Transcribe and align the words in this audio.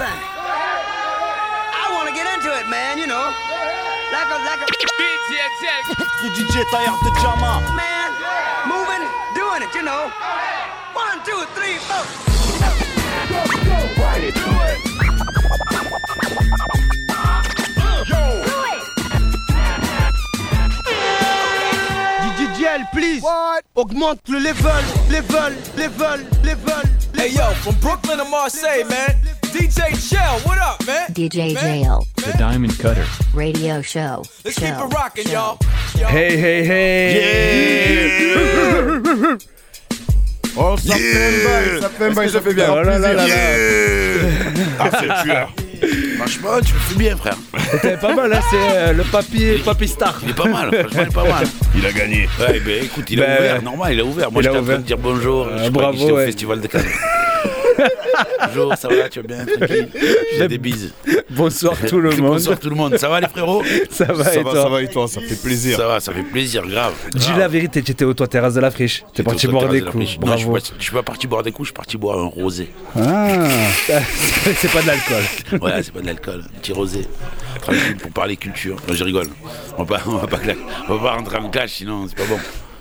thing. 0.00 0.20
I 1.76 1.92
want 1.92 2.08
to 2.08 2.14
get 2.16 2.24
into 2.32 2.48
it, 2.56 2.64
man, 2.72 2.96
you 2.96 3.04
know. 3.04 3.26
Like 4.08 4.32
a, 4.32 4.38
like 4.48 4.64
a. 4.64 4.68
DJ 4.72 5.36
Jack. 5.60 5.84
DJ 6.24 6.64
Taillard 6.72 6.96
de 7.04 7.10
Jama. 7.20 7.60
Man, 7.76 8.08
moving, 8.64 9.04
doing 9.36 9.60
it, 9.60 9.72
you 9.76 9.84
know. 9.84 10.08
One, 10.96 11.20
two, 11.28 11.44
three, 11.52 11.76
four. 11.84 12.04
Go, 13.28 13.44
go, 13.68 13.76
party, 14.00 14.32
do 14.32 14.48
DJL, 22.40 22.90
please. 22.92 23.22
What? 23.22 23.64
Augmente 23.74 24.32
le 24.32 24.40
level, 24.40 24.82
level, 25.10 25.52
level, 25.76 26.18
level. 26.42 26.82
Hey 27.14 27.32
yo, 27.32 27.52
from 27.60 27.74
Brooklyn 27.80 28.16
to 28.16 28.24
Marseille, 28.24 28.84
man. 28.84 29.29
DJ 29.52 29.94
Shell, 29.96 30.40
what 30.46 30.58
up, 30.58 30.84
man? 30.86 31.08
DJ 31.12 31.54
Man, 31.54 31.62
Jail, 31.82 32.06
The 32.16 32.36
Diamond 32.38 32.78
Cutter. 32.78 33.04
radio 33.34 33.82
show. 33.82 34.22
Let's 34.44 34.58
keep 34.58 34.68
show, 34.68 34.86
it 34.86 34.94
rocking, 34.94 35.24
show. 35.26 35.58
y'all. 35.98 36.08
Hey, 36.08 36.36
hey, 36.36 36.64
hey! 36.64 38.30
Oh, 40.56 40.76
ça 40.76 40.94
fait 40.94 41.26
un 41.26 41.44
bail, 41.44 41.80
ça 41.80 41.88
fait 41.88 42.04
un 42.04 42.10
bail, 42.12 42.30
ça 42.30 42.40
fait 42.40 42.54
bien. 42.54 42.66
Oh 42.70 42.76
là 42.82 42.98
là 42.98 42.98
là 42.98 43.12
là. 43.14 43.24
Ah, 44.78 44.90
c'est 44.98 45.06
le 45.06 45.22
tueur. 45.22 45.52
Franchement, 46.18 46.60
tu 46.64 46.72
le 46.74 46.78
fais 46.80 46.94
bien, 46.96 47.16
frère. 47.16 47.36
C'était 47.70 47.96
pas 47.96 48.14
mal, 48.14 48.32
hein, 48.32 48.40
c'est 48.50 48.56
euh, 48.76 48.92
le 48.92 49.04
papier, 49.04 49.58
papier 49.58 49.86
star. 49.86 50.18
Il 50.22 50.30
est 50.30 50.34
pas 50.34 50.44
mal, 50.48 50.68
franchement, 50.70 51.02
il 51.02 51.08
est 51.08 51.14
pas 51.14 51.24
mal. 51.24 51.46
Il 51.76 51.86
a 51.86 51.92
gagné. 51.92 52.28
Ouais, 52.38 52.60
ben 52.60 52.84
écoute, 52.84 53.06
il 53.10 53.22
a 53.22 53.26
Ben, 53.26 53.38
ouvert, 53.38 53.62
normal, 53.62 53.94
il 53.94 54.00
a 54.00 54.04
ouvert. 54.04 54.30
Moi, 54.32 54.40
a 54.40 54.44
j'étais 54.44 54.58
en 54.58 54.64
train 54.64 54.76
de 54.78 54.82
dire 54.82 54.98
bonjour. 54.98 55.46
Euh, 55.46 55.64
je 55.64 55.70
bravo, 55.70 55.96
j'étais 55.96 56.12
au 56.12 56.16
ouais. 56.16 56.26
festival 56.26 56.60
de 56.60 56.66
Cannes. 56.66 56.84
Bonjour, 58.46 58.74
ça 58.76 58.88
va, 58.88 59.08
tu 59.08 59.20
vas 59.20 59.26
bien, 59.26 59.44
tranquille. 59.46 59.88
J'ai 60.38 60.48
des 60.48 60.58
bises. 60.58 60.92
Bonsoir 61.30 61.74
tout 61.88 62.00
le 62.00 62.10
monde. 62.16 62.20
Bonsoir 62.32 62.58
tout 62.58 62.70
le 62.70 62.76
monde. 62.76 62.96
Ça 62.98 63.08
va, 63.08 63.20
les 63.20 63.28
frérots 63.28 63.62
Ça 63.90 64.04
va 64.06 64.24
Ça 64.24 64.34
et 64.34 64.42
va, 64.42 64.50
toi 64.50 64.62
ça 64.62 64.68
va 64.68 64.82
et 64.82 64.88
toi, 64.88 65.08
ça 65.08 65.20
fait 65.20 65.40
plaisir. 65.40 65.76
Ça 65.76 65.86
va, 65.86 66.00
ça 66.00 66.12
fait 66.12 66.22
plaisir, 66.22 66.66
grave. 66.66 66.92
Dis 67.14 67.26
grave. 67.26 67.38
la 67.38 67.48
vérité, 67.48 67.82
tu 67.82 67.92
étais 67.92 68.04
au 68.04 68.14
toit 68.14 68.26
terrasse 68.28 68.54
de 68.54 68.60
la 68.60 68.70
friche. 68.70 69.04
T'es 69.14 69.22
parti 69.22 69.46
boire 69.46 69.68
des 69.68 69.80
de 69.80 69.84
la 69.86 69.90
coups. 69.92 70.18
Non, 70.20 70.32
je 70.32 70.38
suis 70.38 70.46
pas- 70.50 70.58
je 70.78 70.82
suis 70.84 70.92
pas 70.92 71.02
parti 71.02 71.26
boire 71.26 71.42
des 71.42 71.52
coups, 71.52 71.66
je 71.66 71.70
suis 71.70 71.74
parti 71.76 71.96
boire 71.96 72.18
un 72.18 72.26
rosé. 72.26 72.70
Ah, 72.96 73.46
c'est 74.56 74.70
pas 74.72 74.82
de 74.82 74.86
l'alcool. 74.86 75.60
Ouais, 75.62 75.82
c'est 75.82 75.92
pas 75.92 76.00
de 76.00 76.06
l'alcool, 76.06 76.42
un 76.54 76.58
petit 76.58 76.72
rosé. 76.72 77.06
Tranquille 77.60 77.96
pour 78.00 78.10
parler 78.12 78.36
culture. 78.36 78.76
Non, 78.88 78.94
je 78.94 79.04
rigole. 79.04 79.26
On 79.76 79.84
va 79.84 79.96
pas, 79.98 80.02
on 80.06 80.16
va 80.16 80.26
pas, 80.26 80.38
on 80.88 80.94
va 80.96 81.10
pas 81.10 81.16
rentrer 81.16 81.36
en 81.36 81.50
clash, 81.50 81.72
sinon 81.72 82.06
c'est 82.08 82.16
pas 82.16 82.24
bon. 82.24 82.38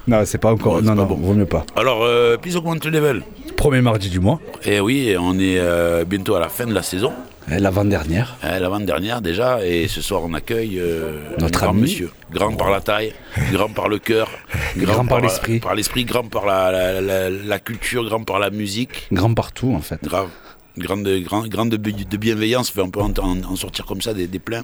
Non, 0.10 0.24
c'est 0.26 0.38
pas 0.38 0.52
encore. 0.52 0.76
Ouais, 0.76 0.82
non, 0.82 0.96
pas 0.96 1.02
non, 1.02 1.06
bon. 1.06 1.16
vaut 1.16 1.34
mieux 1.34 1.46
pas. 1.46 1.66
Alors, 1.76 2.04
euh, 2.04 2.38
puis 2.42 2.56
augmente 2.56 2.84
le 2.86 2.92
level. 2.92 3.24
Premier 3.56 3.82
mardi 3.82 4.10
du 4.10 4.20
mois, 4.20 4.40
Et 4.66 4.80
oui, 4.80 5.16
on 5.20 5.34
est 5.38 5.60
euh, 5.60 6.06
bientôt 6.06 6.36
à 6.36 6.40
la 6.40 6.48
fin 6.50 6.66
de 6.66 6.74
la 6.74 6.82
saison, 6.82 7.12
euh, 7.52 7.60
l'avant-dernière. 7.60 8.38
euh, 8.46 8.58
l'avant-dernière 8.60 9.22
déjà, 9.22 9.66
et 9.66 9.88
ce 9.90 10.02
soir 10.02 10.22
on 10.24 10.34
accueille 10.34 10.80
euh, 10.80 11.20
Notre 11.40 11.64
un 11.64 11.66
grand 11.68 11.74
ami. 11.74 11.82
monsieur, 11.82 12.10
grand 12.32 12.56
par 12.56 12.70
la 12.70 12.80
taille, 12.80 13.14
grand 13.52 13.68
par 13.70 13.90
le 13.90 14.00
cœur, 14.00 14.30
Grand 14.78 15.06
par 15.06 15.20
l'esprit. 15.20 15.60
par 15.60 15.76
l'esprit, 15.76 16.06
grand 16.06 16.24
par 16.30 16.46
la, 16.46 16.72
la- 16.72 17.02
la- 17.02 17.30
la 17.30 17.60
culture, 17.60 18.06
grand 18.08 18.24
par 18.24 18.40
la 18.40 18.50
musique, 18.50 19.08
Grand 19.12 19.34
partout, 19.34 19.74
en 19.76 19.82
fait. 19.82 20.00
grave. 20.04 20.30
Grande, 20.78 21.10
grande, 21.26 21.50
grande 21.50 21.70
de, 21.72 22.18
bienveillance, 22.18 22.72
on 22.78 22.90
peut 22.90 23.02
en, 23.02 23.12
en- 23.20 23.44
en 23.44 23.56
sortir 23.58 23.86
comme 23.86 24.02
ça 24.02 24.14
des, 24.14 24.28
des 24.28 24.40
pleins. 24.40 24.64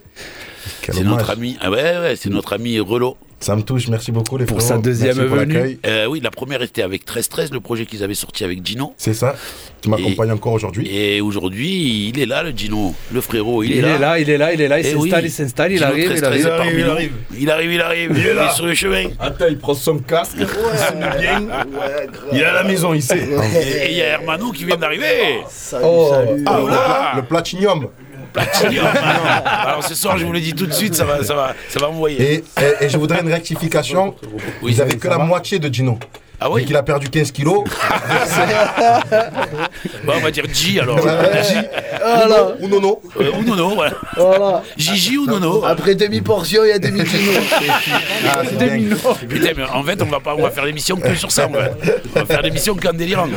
Quel 0.81 0.95
C'est 0.95 1.01
hommage. 1.01 1.13
notre 1.17 1.29
ami, 1.31 1.57
ah 1.61 1.69
ouais, 1.71 1.97
ouais, 1.99 2.15
c'est 2.15 2.29
notre 2.29 2.53
ami 2.53 2.79
Relo. 2.79 3.17
Ça 3.41 3.53
me 3.55 3.61
touche, 3.63 3.89
merci 3.89 4.11
beaucoup 4.13 4.37
les 4.37 4.45
Pour 4.45 4.59
frérots. 4.61 4.75
sa 4.75 4.81
deuxième 4.81 5.17
Merci 5.17 5.29
venue. 5.35 5.53
l'accueil. 5.53 5.79
Euh, 5.85 6.05
oui, 6.07 6.21
la 6.23 6.31
première 6.31 6.61
était 6.63 6.81
avec 6.81 7.05
13-13, 7.05 7.51
le 7.51 7.59
projet 7.59 7.85
qu'ils 7.85 8.01
avaient 8.01 8.15
sorti 8.15 8.43
avec 8.45 8.65
Gino. 8.65 8.93
C'est 8.97 9.13
ça, 9.13 9.35
qui 9.81 9.89
m'accompagne 9.89 10.31
encore 10.31 10.53
aujourd'hui. 10.53 10.87
Et 10.89 11.19
aujourd'hui, 11.21 12.07
il 12.09 12.19
est 12.19 12.25
là, 12.25 12.43
le 12.43 12.51
Gino, 12.51 12.95
le 13.13 13.21
frérot, 13.21 13.61
il, 13.61 13.71
Il, 13.71 13.85
est 13.85 13.99
là, 13.99 14.17
il 14.19 14.29
est 14.29 14.37
là, 14.37 14.53
il 14.53 14.61
est 14.61 14.67
là, 14.69 14.79
il 14.79 14.85
Eh 14.85 14.91
s'installe, 14.93 15.19
oui. 15.21 15.25
il 15.27 15.31
s'installe, 15.31 15.71
il 15.73 15.83
arrive, 15.83 16.11
il 16.11 16.17
13-13 16.21 16.23
arrive. 16.47 16.79
il 16.79 16.85
arrive. 16.89 17.11
Il 17.37 17.49
arrive, 17.51 17.71
il 17.73 17.81
arrive, 17.81 18.11
il 18.17 18.25
est 18.25 18.33
là. 18.33 18.49
sur 18.51 18.65
le 18.65 18.73
chemin. 18.73 19.09
Attends, 19.19 19.45
il 19.49 19.57
prend 19.59 19.73
son 19.73 19.99
casque, 19.99 20.37
il 20.39 20.47
se 20.47 20.93
met 20.95 21.19
bien. 21.21 21.43
Il 22.31 22.39
est 22.39 22.45
à 22.45 22.53
la 22.53 22.63
maison, 22.63 22.93
il 22.93 23.01
sait. 23.03 23.19
Et 23.19 23.91
il 23.91 23.97
y 23.97 24.01
a 24.01 24.05
Hermano 24.13 24.51
qui 24.53 24.63
vient 24.63 24.77
d'arriver. 24.77 25.41
Oh, 25.83 26.11
ah, 26.13 26.57
Oh 26.61 26.65
le- 26.65 26.71
là. 26.71 27.13
le 27.17 27.21
platinium. 27.23 27.87
Platinum. 28.35 28.85
Alors 29.45 29.83
ce 29.83 29.95
soir, 29.95 30.17
je 30.17 30.25
vous 30.25 30.31
le 30.33 30.39
dis 30.41 30.53
tout 30.53 30.65
de 30.65 30.73
suite, 30.73 30.93
ça 30.95 31.05
va, 31.05 31.23
ça 31.23 31.33
va, 31.35 31.55
ça 31.69 31.79
va 31.79 31.87
envoyer. 31.89 32.21
Et, 32.33 32.35
et- 32.35 32.85
et 32.85 32.89
je 32.89 32.97
voudrais 32.97 33.21
une 33.21 33.31
rectification. 33.31 34.15
Oui, 34.61 34.73
Vous 34.73 34.81
avez 34.81 34.97
que 34.97 35.07
la 35.07 35.17
moitié 35.17 35.57
de 35.59 35.73
Gino. 35.73 35.97
Ah 36.39 36.49
oui 36.49 36.61
Vu 36.61 36.67
qu'il 36.67 36.75
a 36.75 36.83
perdu 36.83 37.09
15 37.09 37.31
kilos. 37.31 37.63
Bon, 40.03 40.13
on 40.17 40.19
va 40.19 40.31
dire 40.31 40.45
G 40.51 40.79
alors. 40.79 40.99
Voilà. 40.99 42.55
Ou 42.59 42.67
Nono. 42.67 43.01
Euh, 43.19 43.31
ou 43.37 43.43
Nono, 43.43 43.75
voilà. 43.75 43.93
Voilà. 44.15 44.63
Gigi 44.77 45.17
ou 45.17 45.25
Nono. 45.25 45.63
Après 45.65 45.95
demi-portion, 45.95 46.63
il 46.63 46.69
y 46.69 46.71
a 46.71 46.79
demi-kilo. 46.79 47.31
Ah, 48.27 48.41
c'est 48.43 48.57
dingue. 48.57 48.95
Putain, 49.27 49.51
mais 49.55 49.63
en 49.63 49.83
fait, 49.83 50.01
on 50.01 50.05
va 50.05 50.19
pas, 50.19 50.35
on 50.35 50.41
va 50.41 50.49
faire 50.51 50.65
l'émission 50.65 50.97
que 50.97 51.13
sur 51.15 51.31
ça. 51.31 51.47
On 51.47 52.19
va 52.19 52.25
faire 52.25 52.41
l'émission 52.41 52.75
qu'en 52.75 52.93
délirant. 52.93 53.27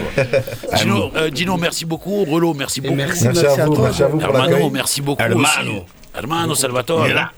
Gino, 0.75 1.11
euh, 1.17 1.57
merci 1.59 1.85
beaucoup. 1.85 2.25
Relo, 2.25 2.55
merci 2.55 2.81
beaucoup. 2.81 2.95
merci. 2.95 3.25
Merci 3.25 3.47
à 3.47 3.67
vous, 3.67 3.83
merci 3.83 4.03
à 4.03 4.09
vous 4.09 4.21
Hermano, 4.21 4.71
merci 4.71 5.03
beaucoup 5.03 5.23
Hermano. 5.23 5.85
Hermano 6.17 6.55
Salvatore. 6.55 7.07
Il 7.07 7.11
est 7.11 7.15
là. 7.15 7.31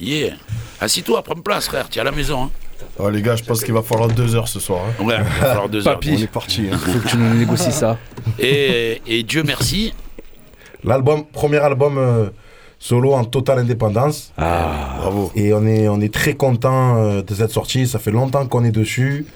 Yeah. 0.00 0.34
Assis-toi, 0.80 1.22
prends 1.22 1.34
place, 1.40 1.66
frère. 1.66 1.88
Tu 1.88 1.98
es 1.98 2.00
à 2.00 2.04
la 2.04 2.12
maison. 2.12 2.44
Hein. 2.44 2.50
Oh, 2.98 3.08
les 3.10 3.22
gars, 3.22 3.36
je 3.36 3.42
pense 3.44 3.62
qu'il 3.64 3.74
va 3.74 3.82
falloir 3.82 4.08
deux 4.08 4.34
heures 4.36 4.48
ce 4.48 4.60
soir. 4.60 4.80
hein. 5.00 5.04
Ouais, 5.04 5.14
il 5.18 5.40
va 5.40 5.46
falloir 5.48 5.68
deux 5.68 5.86
heures. 5.86 5.94
Papy. 5.94 6.14
On 6.18 6.22
est 6.22 6.26
parti. 6.26 6.68
hein. 6.72 6.76
Faut 6.78 6.98
que 6.98 7.08
tu 7.08 7.16
nous 7.16 7.34
négocies 7.34 7.72
ça. 7.72 7.96
Et, 8.38 9.00
et 9.06 9.22
Dieu 9.22 9.42
merci. 9.44 9.94
L'album, 10.84 11.24
premier 11.24 11.58
album 11.58 11.98
euh, 11.98 12.26
solo 12.78 13.12
en 13.12 13.24
totale 13.24 13.58
indépendance. 13.60 14.32
Ah, 14.38 14.96
Bravo. 15.00 15.30
Et 15.34 15.52
on 15.52 15.66
est, 15.66 15.88
on 15.88 16.00
est 16.00 16.12
très 16.12 16.34
content 16.34 16.96
euh, 16.96 17.22
de 17.22 17.34
cette 17.34 17.50
sortie. 17.50 17.86
Ça 17.86 17.98
fait 17.98 18.10
longtemps 18.10 18.46
qu'on 18.46 18.64
est 18.64 18.70
dessus. 18.72 19.26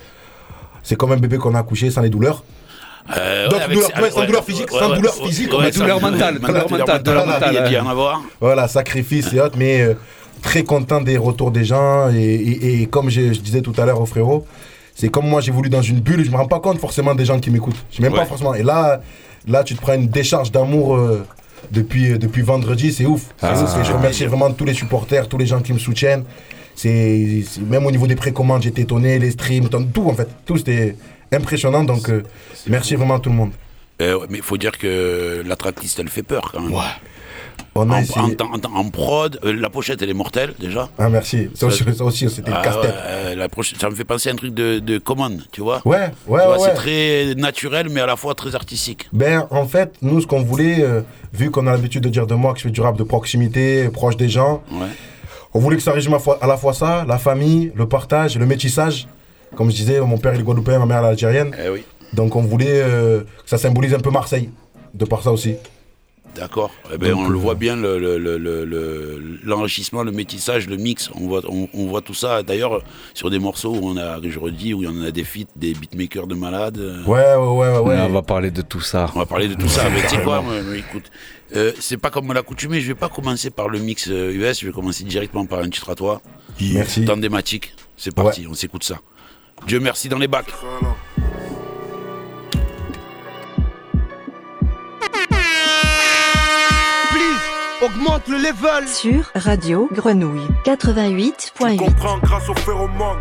C'est 0.83 0.97
comme 0.97 1.13
un 1.13 1.17
bébé 1.17 1.39
qu'on 1.39 1.55
a 1.55 1.59
accouché 1.61 1.91
sans 1.91 2.01
les 2.03 2.11
douleurs. 2.11 2.45
Euh, 3.19 3.49
Donc, 3.49 3.61
ouais, 3.61 3.75
douleur- 3.75 3.91
avec- 3.95 4.05
ouais, 4.05 4.11
sans 4.11 4.25
douleur 4.27 4.45
physique, 4.45 4.71
sans 4.71 4.95
douleur 4.95 5.15
physique, 5.15 5.51
on 5.53 5.59
ouais, 5.59 5.65
va 5.67 5.73
sans 5.73 5.81
douleur 5.81 6.01
mentale, 6.01 6.39
douleur 6.39 6.71
mentale, 6.71 7.03
douleur 7.03 7.27
mentale, 7.27 7.67
Il 7.71 7.77
avoir. 7.77 8.23
Voilà, 8.41 8.67
sacrifice 8.69 9.31
et 9.35 9.41
autres, 9.41 9.57
mais 9.59 9.83
euh, 9.83 9.95
très 10.45 10.63
content 10.63 11.01
des 11.01 11.17
retours 11.29 11.51
des 11.59 11.65
gens. 11.65 12.09
Et, 12.11 12.23
et- 12.51 12.83
et 12.83 12.87
comme 12.87 13.09
je, 13.11 13.33
je 13.33 13.41
disais 13.41 13.63
tout 13.63 13.75
à 13.79 13.85
l'heure 13.87 14.01
au 14.01 14.07
frérot, 14.07 14.47
c'est 14.95 15.09
comme 15.15 15.27
moi 15.33 15.41
j'ai 15.41 15.51
voulu 15.59 15.69
dans 15.71 15.83
une 15.93 16.01
bulle, 16.01 16.25
je 16.25 16.31
me 16.31 16.37
rends 16.37 16.47
pas 16.57 16.61
compte 16.61 16.79
forcément 16.79 17.15
des 17.21 17.25
gens 17.25 17.41
qui 17.41 17.51
m'écoutent. 17.51 17.83
Je 17.91 18.01
même 18.03 18.13
Ouais. 18.13 18.21
pas 18.21 18.27
forcément. 18.27 18.55
Et 18.55 18.63
là, 18.63 19.01
là, 19.55 19.65
tu 19.65 19.75
te 19.75 19.81
prends 19.81 19.95
une 19.95 20.07
décharge 20.09 20.53
d'amour 20.53 20.85
euh, 20.97 21.27
depuis, 21.73 22.13
euh, 22.13 22.19
depuis 22.19 22.43
vendredi, 22.43 22.93
c'est 22.93 23.07
ouf. 23.07 23.23
Ah, 23.43 23.53
ouf. 23.61 23.71
c'est 23.73 23.81
Et 23.81 23.85
je 23.85 23.93
remercie 23.93 24.25
vraiment 24.27 24.51
tous 24.53 24.65
les 24.71 24.75
supporters, 24.75 25.29
tous 25.29 25.39
les 25.39 25.47
gens 25.47 25.61
qui 25.61 25.73
me 25.73 25.79
soutiennent. 25.79 26.25
C'est 26.77 27.45
même 27.73 27.87
au 27.87 27.91
niveau 27.91 28.07
des 28.07 28.17
précommandes, 28.17 28.63
j'étais 28.63 28.83
étonné, 28.83 29.19
les 29.19 29.31
streams, 29.31 29.69
tout 29.69 30.07
en 30.09 30.15
fait, 30.15 30.29
tout 30.47 30.57
c'était 30.59 30.97
impressionnant. 31.33 31.85
Donc 31.85 32.09
euh, 32.11 32.23
merci 32.69 32.95
vraiment 32.97 33.15
à 33.17 33.21
tout 33.21 33.31
le 33.31 33.37
monde. 33.37 33.53
Euh, 34.03 34.19
ouais, 34.19 34.27
mais 34.31 34.39
il 34.39 34.45
faut 34.45 34.57
dire 34.59 34.77
que 34.77 35.43
la 35.47 35.57
tracklist 35.57 35.99
elle 36.01 36.09
fait 36.09 36.25
peur 36.25 36.51
quand 36.53 36.61
même. 36.61 36.73
On 37.77 37.91
a 37.91 37.95
En, 37.95 37.99
essayé- 37.99 38.37
en- 38.41 38.73
en- 38.73 38.77
en 38.81 38.89
prod, 38.91 39.39
euh, 39.45 39.53
la 39.53 39.69
pochette 39.69 40.01
elle 40.01 40.11
est 40.11 40.15
mortelle 40.15 40.55
déjà. 40.61 40.89
Ah 40.99 41.09
merci. 41.09 41.49
Ça 41.55 41.67
aussi, 41.67 42.31
c'était 42.31 42.51
le 42.51 42.57
Ah, 42.57 42.63
casse-tête. 42.63 42.95
ouais, 43.27 43.35
la 43.35 43.49
prochaine- 43.49 43.79
ça 43.81 43.91
me 43.91 43.95
fait 43.97 44.05
penser 44.05 44.29
à 44.29 44.33
un 44.33 44.37
truc 44.37 44.55
de, 44.55 44.79
de 44.79 44.99
commande, 44.99 45.43
tu 45.51 45.61
vois. 45.61 45.83
Ouais, 45.85 45.97
ouais, 45.97 46.07
ouais. 46.39 46.45
vois, 46.45 46.53
ouais. 46.61 46.69
C'est 46.69 46.75
très 46.75 47.35
naturel 47.35 47.89
mais 47.91 48.01
à 48.01 48.07
la 48.07 48.15
fois 48.17 48.35
très 48.37 48.55
artistique. 48.55 49.09
Ben, 49.13 49.47
en 49.51 49.67
fait, 49.67 49.93
nous, 50.03 50.21
ce 50.21 50.27
qu'on 50.27 50.43
voulait, 50.43 50.83
euh, 50.85 51.01
vu 51.33 51.51
qu'on 51.51 51.67
a 51.67 51.73
l'habitude 51.73 52.05
de 52.05 52.09
dire 52.09 52.27
de 52.29 52.35
moi 52.35 52.53
que 52.53 52.59
je 52.61 52.65
fais 52.65 52.71
du 52.71 52.81
rap 52.81 52.97
de 52.97 53.03
proximité, 53.03 53.89
proche 53.89 54.17
des 54.17 54.29
gens, 54.29 54.63
Ouais. 54.71 54.87
on 55.53 55.59
voulait 55.59 55.77
que 55.77 55.83
ça 55.83 55.93
résume 55.93 56.15
à, 56.41 56.47
la 56.47 56.57
fois 56.57 56.75
ça, 56.75 57.05
la 57.09 57.19
famille, 57.19 57.73
le 57.75 57.89
partage, 57.89 58.39
le 58.39 58.47
métissage. 58.47 59.09
Comme 59.57 59.71
je 59.71 59.77
disais, 59.77 60.01
mon 60.01 60.19
père 60.19 60.33
il 60.35 60.41
est 60.41 60.43
guadeloupéen, 60.45 60.79
ma 60.79 60.87
mère 60.87 60.99
elle 60.99 61.05
est 61.07 61.09
algérienne. 61.09 61.57
Eh 61.65 61.71
oui, 61.71 61.85
Donc 62.13 62.37
on 62.37 62.43
voulait 62.43 62.67
euh, 62.83 63.21
que 63.23 63.51
ça 63.51 63.59
symbolise 63.59 63.95
un 63.95 63.99
peu 64.01 64.11
Marseille, 64.11 64.51
de 64.95 65.05
par 65.05 65.23
ça 65.25 65.33
aussi. 65.33 65.55
D'accord. 66.35 66.71
Eh 66.93 66.99
ben, 66.99 67.15
on 67.15 67.29
le 67.29 67.39
voit 67.39 67.55
bien 67.55 67.77
le- 67.77 67.99
le- 67.99 68.19
le- 68.19 68.39
le- 68.39 68.65
le- 68.65 69.39
l'enrichissement, 69.45 70.03
le, 70.03 70.13
métissage, 70.13 70.69
le 70.69 70.77
mix. 70.77 71.11
On 71.15 71.27
voit, 71.29 71.43
on, 71.49 71.69
on 71.75 71.87
voit 71.87 72.01
tout 72.01 72.15
ça. 72.15 72.43
D'ailleurs, 72.43 72.83
sur 73.15 73.31
des 73.31 73.39
morceaux 73.39 73.75
où 73.75 73.81
on 73.89 73.97
a, 73.97 74.21
je 74.23 74.39
redis, 74.39 74.75
où 74.75 74.83
il 74.83 74.87
y 74.87 74.89
en 74.89 75.03
a 75.03 75.11
des 75.11 75.25
feats, 75.25 75.45
des 75.57 75.73
beatmakers 75.75 76.27
de 76.27 76.35
malades. 76.35 76.79
euh, 76.79 77.03
Ouais, 77.05 77.35
ouais, 77.35 77.37
ouais, 77.37 77.79
ouais. 77.79 77.95
ouais. 77.95 78.01
on 78.01 78.13
va 78.13 78.23
parler 78.23 78.51
de 78.51 78.63
tout 78.63 78.81
ça. 78.81 79.11
On 79.15 79.19
va 79.19 79.27
parler 79.27 79.49
de 79.49 79.55
tout 79.55 79.69
ça. 79.69 79.89
Mais 79.91 80.03
tu 80.03 80.09
sais 80.17 80.23
quoi, 80.23 80.41
moi, 80.43 80.55
écoute, 80.77 81.11
euh, 81.57 81.73
c'est 81.79 81.97
pas 81.99 82.11
comme 82.11 82.33
l'accoutumée. 82.33 82.81
Je 82.81 82.89
vais 82.89 82.95
pas 82.95 83.09
commencer 83.09 83.51
par 83.51 83.69
le 83.69 83.79
mix 83.79 84.09
euh, 84.09 84.33
US. 84.33 84.61
Je 84.61 84.67
vais 84.67 84.73
commencer 84.73 85.05
directement 85.05 85.47
par 85.47 85.61
un 85.61 85.69
titre 85.69 85.91
à 85.91 85.95
toi. 85.95 86.21
Merci. 86.61 87.03
Dans 87.05 87.17
des 87.17 87.29
matiques. 87.29 87.75
C'est 87.97 88.15
parti. 88.15 88.47
On 88.51 88.55
s'écoute 88.55 88.85
ça. 88.85 88.97
Dieu 89.67 89.79
merci 89.81 90.09
dans 90.09 90.19
les 90.19 90.27
bacs. 90.29 90.53
Augmente 97.85 98.29
le 98.29 98.39
level. 98.39 98.89
Sur 98.89 99.31
Radio 99.35 99.89
Grenouille 99.93 100.49
88.8. 100.65 101.77
comprends 101.77 102.19
grâce 102.19 102.49
au 102.49 102.55
phéromone. 102.55 103.19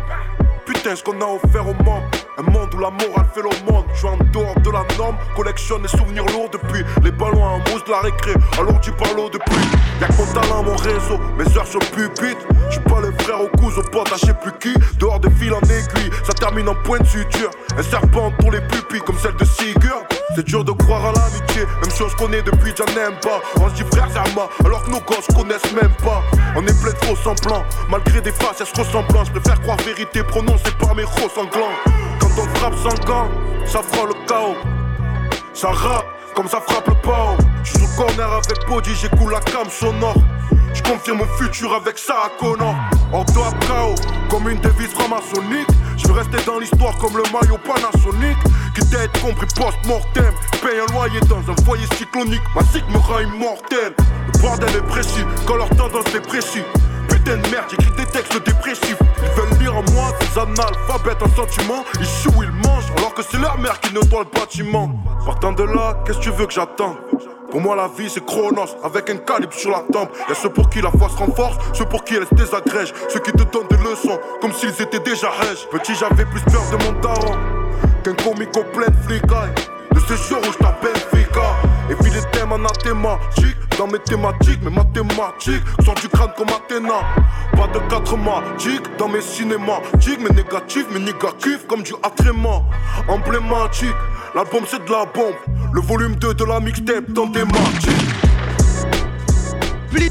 Putain, 0.64 0.96
ce 0.96 1.02
qu'on 1.02 1.20
a 1.20 1.26
offert 1.26 1.68
au 1.68 1.74
monde. 1.84 2.02
Un 2.38 2.50
monde 2.50 2.72
où 2.74 2.78
la 2.78 2.90
morale 2.90 3.26
fait 3.34 3.42
le 3.42 3.70
monde. 3.70 3.84
Je 3.92 3.98
suis 3.98 4.08
en 4.08 4.16
dehors 4.32 4.58
de 4.60 4.70
la 4.70 4.84
norme, 4.96 5.16
collectionne 5.36 5.82
les 5.82 5.88
souvenirs 5.88 6.24
lourds 6.26 6.48
depuis 6.50 6.82
les 7.02 7.10
ballons 7.10 7.44
en 7.44 7.58
mousse 7.58 7.84
de 7.84 7.90
la 7.90 8.00
récré. 8.00 8.32
Alors 8.58 8.80
tu 8.80 8.90
parles 8.92 9.30
depuis. 9.30 9.66
Y'a 10.00 10.08
que 10.08 10.12
mon 10.14 10.32
talent, 10.32 10.62
mon 10.62 10.76
réseau, 10.76 11.18
mes 11.36 11.56
heures 11.56 11.66
sur 11.66 11.80
pupitre. 11.80 12.46
Je 12.70 12.80
pas 12.80 13.00
les 13.02 13.24
frères 13.24 13.42
aux 13.42 13.48
coups, 13.58 13.76
aux 13.76 13.82
potes, 13.82 14.12
à 14.12 14.16
je 14.16 14.26
sais 14.26 14.34
plus 14.34 14.52
qui. 14.60 14.74
Dehors 14.98 15.20
des 15.20 15.30
fils 15.30 15.52
en 15.52 15.60
aiguille, 15.60 16.10
ça 16.24 16.32
termine 16.32 16.68
en 16.68 16.74
point 16.74 16.98
de 16.98 17.06
suture. 17.06 17.50
Un 17.76 17.82
serpent 17.82 18.30
pour 18.38 18.50
les 18.50 18.62
pupilles 18.62 19.00
comme 19.00 19.18
celle 19.18 19.36
de 19.36 19.44
Sigurd. 19.44 20.06
C'est 20.34 20.44
dur 20.46 20.64
de 20.64 20.72
croire 20.72 21.06
à 21.06 21.12
l'amitié, 21.12 21.62
même 21.80 21.90
si 21.90 22.02
on 22.02 22.08
se 22.08 22.16
connaît 22.16 22.42
depuis, 22.42 22.72
j'en 22.76 22.86
aime 22.86 23.14
pas. 23.22 23.40
On 23.60 23.68
se 23.68 23.74
dit 23.74 23.84
frères 23.92 24.10
Zerma, 24.10 24.48
alors 24.64 24.82
que 24.82 24.90
nos 24.90 25.00
gosses 25.00 25.28
connaissent 25.28 25.72
même 25.72 25.94
pas. 26.02 26.22
On 26.56 26.62
est 26.62 26.80
plein 26.82 26.90
de 26.90 27.04
faux 27.04 27.14
semblants, 27.14 27.62
malgré 27.88 28.20
des 28.20 28.32
faces, 28.32 28.60
elles 28.60 28.66
se 28.66 28.80
ressemblent. 28.80 29.06
Je 29.26 29.30
préfère 29.30 29.60
croire 29.60 29.76
vérité 29.78 30.24
prononcée 30.24 30.72
par 30.80 30.94
mes 30.96 31.04
gros 31.04 31.28
sanglants. 31.28 31.76
Quand 32.18 32.30
on 32.36 32.58
frappe 32.58 32.74
sans 32.74 33.04
gants, 33.04 33.28
ça 33.64 33.80
fera 33.82 34.06
le 34.06 34.14
chaos. 34.26 34.56
Ça 35.52 35.70
rappe 35.70 36.04
comme 36.34 36.48
ça 36.48 36.60
frappe 36.60 36.88
le 36.88 36.94
pao. 36.94 37.36
Je 37.62 37.78
le 37.78 37.96
corner 37.96 38.30
avec 38.32 38.66
Body, 38.68 38.90
j'écoule 38.94 39.32
la 39.32 39.40
cam 39.40 39.68
sonore. 39.70 40.16
Je 40.72 40.82
confirme 40.82 41.18
mon 41.18 41.26
futur 41.38 41.72
avec 41.74 41.98
Sarah 41.98 42.30
Connor. 42.38 42.74
Ordo 43.12 43.42
à 43.42 43.52
KO, 43.66 43.94
comme 44.28 44.50
une 44.50 44.60
devise 44.60 44.88
franc-maçonnique. 44.88 45.68
Je 45.96 46.08
veux 46.08 46.14
rester 46.14 46.38
dans 46.44 46.58
l'histoire 46.58 46.96
comme 46.98 47.16
le 47.16 47.22
maillot 47.32 47.58
Panasonic. 47.58 48.36
Quitte 48.74 48.94
à 48.94 49.04
être 49.04 49.20
compris 49.20 49.46
post-mortem. 49.54 50.34
Paye 50.62 50.80
un 50.80 50.92
loyer 50.92 51.20
dans 51.20 51.38
un 51.50 51.56
foyer 51.64 51.86
cyclonique. 51.96 52.42
Ma 52.54 52.62
cycle 52.64 52.90
me 52.90 52.98
rend 52.98 53.20
immortel. 53.20 53.94
Le 54.34 54.40
bordel 54.40 54.76
est 54.76 54.86
précis, 54.88 55.24
quand 55.46 55.56
leur 55.56 55.68
tendance 55.70 56.12
est 56.14 56.26
précis. 56.26 56.62
De 57.24 57.36
merde, 57.50 57.64
j'écris 57.70 57.90
des 57.96 58.06
textes 58.06 58.44
dépressifs. 58.44 58.98
Ils 59.22 59.40
veulent 59.40 59.58
lire 59.58 59.76
en 59.76 59.82
moi 59.92 60.12
des 60.20 60.38
analphabètes 60.38 61.22
en 61.22 61.34
sentiment. 61.34 61.84
Ils 61.98 62.06
chouent, 62.06 62.42
ils 62.42 62.68
mangent, 62.68 62.90
alors 62.98 63.14
que 63.14 63.22
c'est 63.22 63.38
leur 63.38 63.56
mère 63.58 63.80
qui 63.80 63.94
nettoie 63.94 64.24
le 64.24 64.38
bâtiment. 64.38 64.90
Partant 65.24 65.52
de 65.52 65.62
là, 65.62 66.02
qu'est-ce 66.04 66.18
que 66.18 66.24
tu 66.24 66.30
veux 66.30 66.46
que 66.46 66.52
j'attende? 66.52 66.96
Pour 67.50 67.60
moi 67.60 67.76
la 67.76 67.86
vie 67.86 68.10
c'est 68.10 68.24
Chronos 68.24 68.76
avec 68.82 69.08
un 69.10 69.16
calibre 69.16 69.52
sur 69.52 69.70
la 69.70 69.84
tempe 69.92 70.10
Y'a 70.28 70.34
ceux 70.34 70.48
pour 70.48 70.68
qui 70.68 70.80
la 70.80 70.90
foi 70.90 71.08
se 71.08 71.16
renforce, 71.18 71.56
ceux 71.72 71.84
pour 71.84 72.02
qui 72.02 72.16
elle 72.16 72.26
se 72.26 72.34
désagrège 72.34 72.92
Ceux 73.08 73.20
qui 73.20 73.30
te 73.30 73.44
donnent 73.44 73.68
des 73.70 73.76
leçons 73.76 74.18
comme 74.40 74.52
s'ils 74.52 74.82
étaient 74.82 74.98
déjà 74.98 75.30
rêches 75.30 75.64
Petit 75.70 75.94
j'avais 75.94 76.24
plus 76.24 76.40
peur 76.40 76.62
de 76.72 76.84
mon 76.84 77.00
daron 77.00 77.36
qu'un 78.02 78.12
au 78.12 78.64
plein 78.64 78.92
flicaille 79.06 79.54
De 79.92 80.00
ces 80.00 80.16
jours 80.16 80.40
où 80.42 80.52
je 80.52 80.58
t'appelle 80.58 80.96
Fika 81.12 81.73
Et 81.90 81.94
puis 81.94 82.10
les 82.10 82.22
thèmes 82.32 82.56
mathématiques. 82.60 83.56
Dans 83.76 83.88
mes 83.88 83.98
thématiques, 83.98 84.62
mes 84.62 84.70
mathématiques 84.70 85.62
Sort 85.84 85.94
du 85.96 86.08
crâne 86.08 86.30
comme 86.36 86.48
Athéna. 86.48 87.00
Pas 87.52 87.66
de 87.66 87.80
quatre 87.88 88.16
magiques 88.16 88.96
dans 88.98 89.08
mes 89.08 89.20
cinématiques. 89.20 90.20
Mes 90.20 90.34
négatifs, 90.34 90.86
mes 90.92 91.00
négatifs 91.00 91.66
comme 91.68 91.82
du 91.82 91.92
atrément 92.02 92.64
Emblématique, 93.08 93.94
l'album 94.34 94.62
c'est 94.66 94.84
de 94.84 94.90
la 94.90 95.04
bombe. 95.04 95.34
Le 95.72 95.80
volume 95.80 96.14
2 96.16 96.34
de 96.34 96.44
la 96.44 96.60
mixtape 96.60 97.10
dans 97.10 97.26
des 97.26 97.42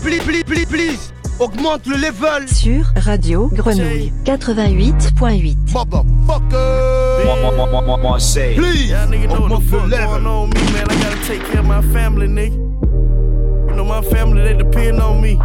please, 0.03 0.23
please, 0.23 0.43
please, 0.43 0.65
please. 0.65 1.22
Augmente 1.39 1.85
le 1.87 1.97
level. 1.97 2.47
Sur 2.47 2.85
Radio 2.95 3.49
Grenouille 3.53 4.13
88.8. 4.25 5.13
Marseille. 8.01 8.55
Please. 8.55 8.89
Yeah, 8.89 9.05
nigga 9.07 9.27
know 9.27 9.41
what 9.41 9.49
Augmente 9.49 9.49
the 9.49 9.55
le 9.55 9.61
fuck 9.61 9.89
level. 9.89 10.07
going 10.07 10.25
on 10.27 10.49
with 10.49 10.61
me, 10.63 10.71
man. 10.73 10.85
I 10.89 10.95
gotta 11.03 11.27
take 11.27 11.43
care 11.51 11.59
of 11.59 11.65
my 11.65 11.81
family, 11.93 12.27
nigga. 12.27 12.55
You 13.69 13.75
know 13.75 13.85
my 13.85 14.01
family, 14.03 14.41
they 14.43 14.53
depend 14.55 14.99
on 15.01 15.21
me. 15.21 15.39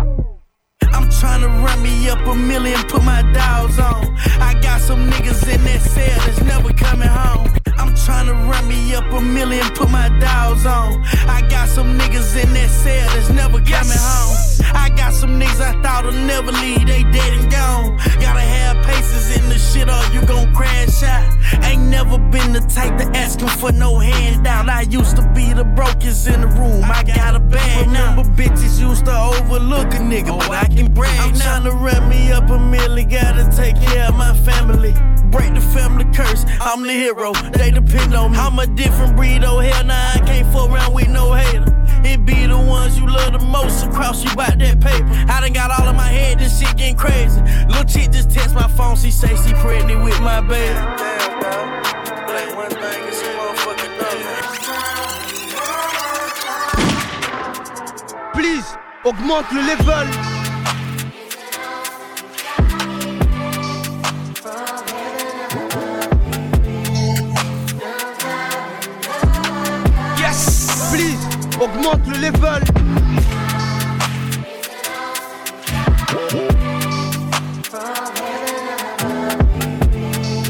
I'm 0.99 1.09
trying 1.11 1.43
to 1.43 1.49
run 1.49 1.81
me 1.81 2.09
up 2.09 2.27
a 2.27 2.35
million, 2.35 2.83
put 2.89 3.05
my 3.05 3.23
dials 3.33 3.79
on. 3.79 4.17
I 4.41 4.59
got 4.61 4.81
some 4.81 5.09
niggas 5.09 5.47
in 5.47 5.63
that 5.63 5.81
cell 5.81 6.19
that's 6.27 6.43
never 6.43 6.73
coming 6.73 7.07
home. 7.07 7.47
I'm 7.79 7.95
trying 7.95 8.27
to 8.27 8.35
run 8.35 8.67
me 8.67 8.97
up 8.97 9.05
a 9.13 9.21
million, 9.21 9.65
put 9.77 9.91
my 9.91 10.09
dials 10.19 10.67
on. 10.67 11.01
I 11.29 11.47
got 11.49 11.69
some 11.69 11.97
niggas 11.97 12.43
in 12.43 12.53
that 12.53 12.71
cell 12.71 13.09
that's 13.15 13.31
never 13.31 13.61
coming 13.61 14.03
home. 14.11 14.37
I 14.75 14.91
got 14.97 15.15
some 15.15 15.39
niggas 15.39 15.61
I 15.61 15.81
thought 15.83 16.05
would 16.05 16.15
never 16.15 16.51
leave, 16.51 16.85
they 16.89 17.05
dead 17.05 17.33
and 17.39 17.49
gone. 17.49 17.97
Gotta 18.21 18.41
have 18.41 18.85
paces 18.85 19.37
in 19.37 19.49
the 19.49 19.59
shit 19.59 19.89
or 19.89 20.03
you 20.13 20.27
gon' 20.27 20.53
crash 20.53 21.05
out. 21.05 21.39
Ain't 21.65 21.83
never 21.83 22.19
been 22.19 22.53
the 22.53 22.61
type 22.61 22.99
to 22.99 23.07
asking 23.17 23.49
for 23.49 23.71
no 23.71 23.99
handout. 23.99 24.69
I 24.69 24.83
used 24.83 25.17
to 25.17 25.23
be 25.35 25.53
the 25.53 25.65
brokest 25.65 26.27
in 26.27 26.41
the 26.41 26.49
room. 26.49 26.83
I 26.85 27.05
got 27.05 27.37
a 27.37 27.41
bag 27.41 27.89
now. 27.89 28.17
Remember 28.17 28.43
bitches 28.43 28.81
used 28.81 29.07
to 29.07 29.17
overlook 29.17 29.95
a 29.95 29.99
nigga, 29.99 30.37
but 30.39 30.51
I 30.51 30.67
can 30.67 30.88
brag. 30.89 31.19
I'm 31.21 31.35
trying 31.35 31.65
to 31.65 31.71
run 31.73 32.09
me 32.09 32.33
up 32.33 32.49
a 32.51 32.59
million, 32.59 33.09
gotta 33.09 33.49
take 33.55 33.77
care 33.81 34.09
of 34.09 34.17
my 34.17 34.35
family. 34.35 34.95
Break 35.31 35.55
the 35.55 35.61
family 35.61 36.05
curse. 36.15 36.45
I'm 36.61 36.83
the 36.83 36.93
hero. 36.93 37.33
They 37.53 37.71
depend 37.71 38.15
on 38.15 38.33
me. 38.33 38.39
I'm 38.39 38.59
a 38.59 38.67
different 38.67 39.17
breed. 39.17 39.45
Oh 39.45 39.59
hell 39.59 39.85
nah, 39.85 40.13
I 40.15 40.21
can't 40.25 40.51
fool 40.53 40.73
around 40.73 40.95
with 40.95 41.09
no 41.09 41.33
hater. 41.35 41.67
It 42.05 42.25
be 42.25 42.47
the 42.47 42.57
ones 42.57 42.99
you 42.99 43.07
love 43.07 43.33
the 43.33 43.39
most 43.39 43.85
across 43.85 44.25
you 44.25 44.31
about 44.33 44.59
that 44.59 44.81
paper. 44.81 45.07
I 45.31 45.41
done 45.41 45.53
got 45.53 45.71
all 45.71 45.89
in 45.89 45.97
my 45.97 46.09
head, 46.09 46.39
this 46.39 46.59
shit 46.59 46.77
getting 46.77 46.97
crazy. 46.97 47.41
Little 47.69 47.85
chick 47.85 48.11
just 48.11 48.31
text 48.31 48.55
my 48.55 48.69
phone, 48.69 48.97
she 48.97 49.11
say 49.11 49.37
she 49.37 49.53
pregnant 49.55 50.03
with 50.03 50.19
my 50.21 50.41
baby. 50.41 50.75
Damn, 50.75 51.41
dog. 51.43 51.69
Like 52.29 52.57
one 52.57 52.71
thing 52.71 53.09
is 53.09 53.17
some 53.21 53.37
motherfucking 53.37 53.93
another. 53.97 54.39
Please. 58.33 58.77
Augmente 59.05 59.55
le 59.55 59.63
level. 59.63 60.28
Augmente 71.61 72.07
le 72.07 72.19
level. 72.19 72.63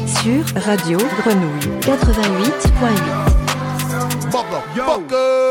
Sur 0.05 0.43
Radio 0.63 0.97
Grenouille 1.23 1.79
88.8. 1.81 3.39
Yo, 4.75 4.83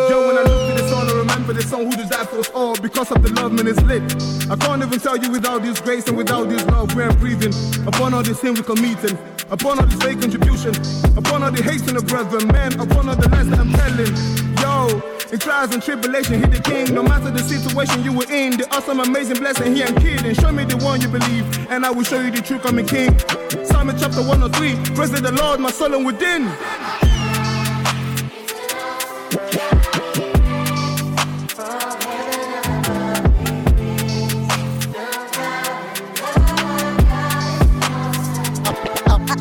yo, 0.09 0.29
when 0.29 0.39
I 0.39 0.43
look 0.45 0.69
to 0.69 0.83
the 0.83 0.89
song, 0.89 1.09
I 1.09 1.13
remember 1.13 1.53
the 1.53 1.63
song 1.63 1.85
who 1.87 1.97
does 1.97 2.09
that 2.11 2.29
for 2.29 2.39
us 2.39 2.51
all? 2.55 2.77
Because 2.77 3.11
of 3.11 3.23
the 3.23 3.33
love, 3.41 3.53
man, 3.53 3.67
it's 3.67 3.83
lit. 3.83 4.03
I 4.51 4.57
can't 4.57 4.83
even 4.83 5.01
tell 5.01 5.17
you 5.17 5.31
without 5.31 5.63
this 5.63 5.81
grace 5.81 6.07
and 6.07 6.17
without 6.17 6.49
this 6.49 6.65
love, 6.67 6.95
we're 6.95 7.13
breathing. 7.15 7.53
Upon 7.87 8.15
all 8.15 8.23
this 8.23 8.41
sin 8.41 8.55
we 8.55 8.63
committing, 8.63 9.19
upon 9.51 9.81
all 9.81 9.87
this 9.87 10.01
fake 10.01 10.21
contribution, 10.21 10.71
upon 11.17 11.43
all 11.43 11.51
the 11.51 11.63
hating 11.63 11.97
of 11.97 12.07
brethren, 12.07 12.47
man, 12.49 12.79
upon 12.79 13.09
all 13.09 13.17
the 13.17 13.29
lies 13.29 13.49
that 13.49 13.59
I'm 13.59 13.73
telling. 13.73 14.15
Yo, 14.63 15.18
in 15.33 15.39
trials 15.39 15.73
and 15.75 15.83
tribulation, 15.83 16.41
hit 16.41 16.51
the 16.51 16.61
king. 16.61 16.95
No 16.95 17.02
matter 17.02 17.31
the 17.31 17.43
situation 17.43 18.02
you 18.02 18.12
were 18.12 18.31
in, 18.31 18.57
the 18.57 18.67
awesome, 18.75 19.00
amazing 19.00 19.38
blessing, 19.38 19.75
he 19.75 19.83
ain't 19.83 19.97
kidding. 20.00 20.35
Show 20.35 20.52
me 20.52 20.64
the 20.64 20.76
one 20.79 21.00
you 21.00 21.09
believe, 21.09 21.45
and 21.71 21.85
I 21.85 21.91
will 21.91 22.05
show 22.05 22.21
you 22.21 22.31
the 22.31 22.61
I'm 22.64 22.79
a 22.79 22.83
king. 22.83 23.19
Psalm 23.64 23.91
chapter 23.99 24.23
103, 24.23 24.95
praise 24.95 25.11
the 25.11 25.33
Lord, 25.33 25.61
my 25.61 25.71
soul 25.71 25.95
and 25.95 26.07
within. 26.07 26.49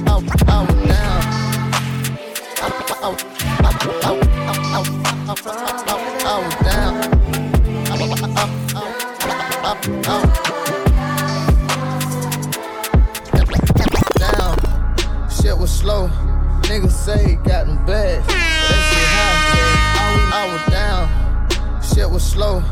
Oh, 0.10 0.24
oh, 0.48 0.77
Down. 5.44 5.70
Shit 15.30 15.58
was 15.58 15.72
slow. 15.72 16.10
Niggas 16.64 16.92
say 16.92 17.36
got 17.44 17.68
them 17.68 17.86
bad. 17.86 18.24
That 18.24 18.82
shit 18.90 19.08
high. 19.14 20.34
I 20.34 20.44
was 20.52 20.66
down. 20.72 21.08
Shit 21.84 22.10
was 22.10 22.24
slow. 22.24 22.64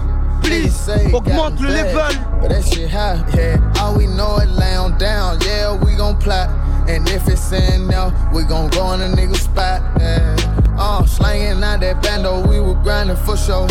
Please, 0.42 0.76
say 0.76 1.12
got 1.12 1.24
augmente 1.24 1.58
them 1.58 1.66
le 1.66 1.72
level. 1.72 2.40
But 2.42 2.50
that 2.50 2.66
shit 2.66 2.90
high. 2.90 3.24
Yeah. 3.36 3.74
All 3.80 3.96
we 3.96 4.08
know 4.08 4.38
is 4.38 4.50
lay 4.58 4.76
on 4.76 4.98
down. 4.98 5.40
Yeah, 5.42 5.76
we 5.84 5.96
gon' 5.96 6.18
plot. 6.18 6.50
And 6.90 7.08
if 7.10 7.28
it's 7.28 7.52
in 7.52 7.88
there, 7.88 8.12
we 8.34 8.44
gon' 8.44 8.70
go 8.70 8.92
in 8.94 9.02
a 9.02 9.08
nigga 9.08 9.36
spot. 9.36 9.82
Yeah. 10.00 10.36
Uh, 10.78 11.06
slanging 11.06 11.64
out 11.64 11.80
that 11.80 12.04
bando, 12.04 12.46
we 12.48 12.55
grinding 12.86 13.18
for 13.18 13.36
sure. 13.36 13.68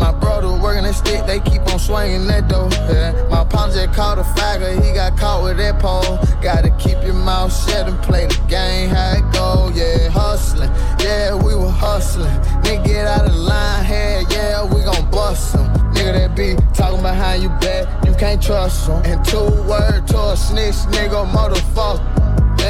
My 0.00 0.12
brother 0.12 0.48
working 0.60 0.84
that 0.84 0.94
stick, 0.94 1.26
they 1.26 1.40
keep 1.40 1.60
on 1.72 1.78
swinging 1.78 2.26
that 2.26 2.48
dough. 2.48 2.70
Yeah. 2.88 3.12
My 3.28 3.44
pound 3.44 3.72
just 3.72 3.92
caught 3.92 4.18
a 4.18 4.22
faggot, 4.22 4.82
he 4.82 4.92
got 4.94 5.16
caught 5.18 5.44
with 5.44 5.58
that 5.58 5.78
pole. 5.78 6.18
Gotta 6.42 6.70
keep 6.78 6.98
your 7.04 7.14
mouth 7.14 7.52
shut 7.52 7.86
and 7.86 8.00
play 8.02 8.26
the 8.26 8.40
game, 8.48 8.88
how 8.88 9.12
it 9.12 9.26
go. 9.32 9.70
Yeah, 9.74 10.08
hustling, 10.08 10.70
yeah, 11.04 11.34
we 11.34 11.54
were 11.54 11.70
hustling. 11.70 12.32
Nigga 12.64 12.84
get 12.84 13.06
out 13.06 13.26
of 13.26 13.34
line, 13.34 13.84
here, 13.84 14.22
yeah, 14.30 14.64
we 14.64 14.80
gon' 14.82 15.08
bust 15.10 15.54
him. 15.54 15.66
Nigga 15.92 16.12
that 16.14 16.34
be 16.34 16.56
talking 16.72 17.02
behind 17.02 17.42
you 17.42 17.50
back, 17.60 17.84
you 18.06 18.14
can't 18.14 18.42
trust 18.42 18.88
him. 18.88 19.02
And 19.04 19.22
two 19.24 19.50
word 19.68 20.08
to 20.08 20.18
a 20.32 20.36
snitch, 20.36 20.76
nigga, 20.96 21.30
motherfucker. 21.30 22.25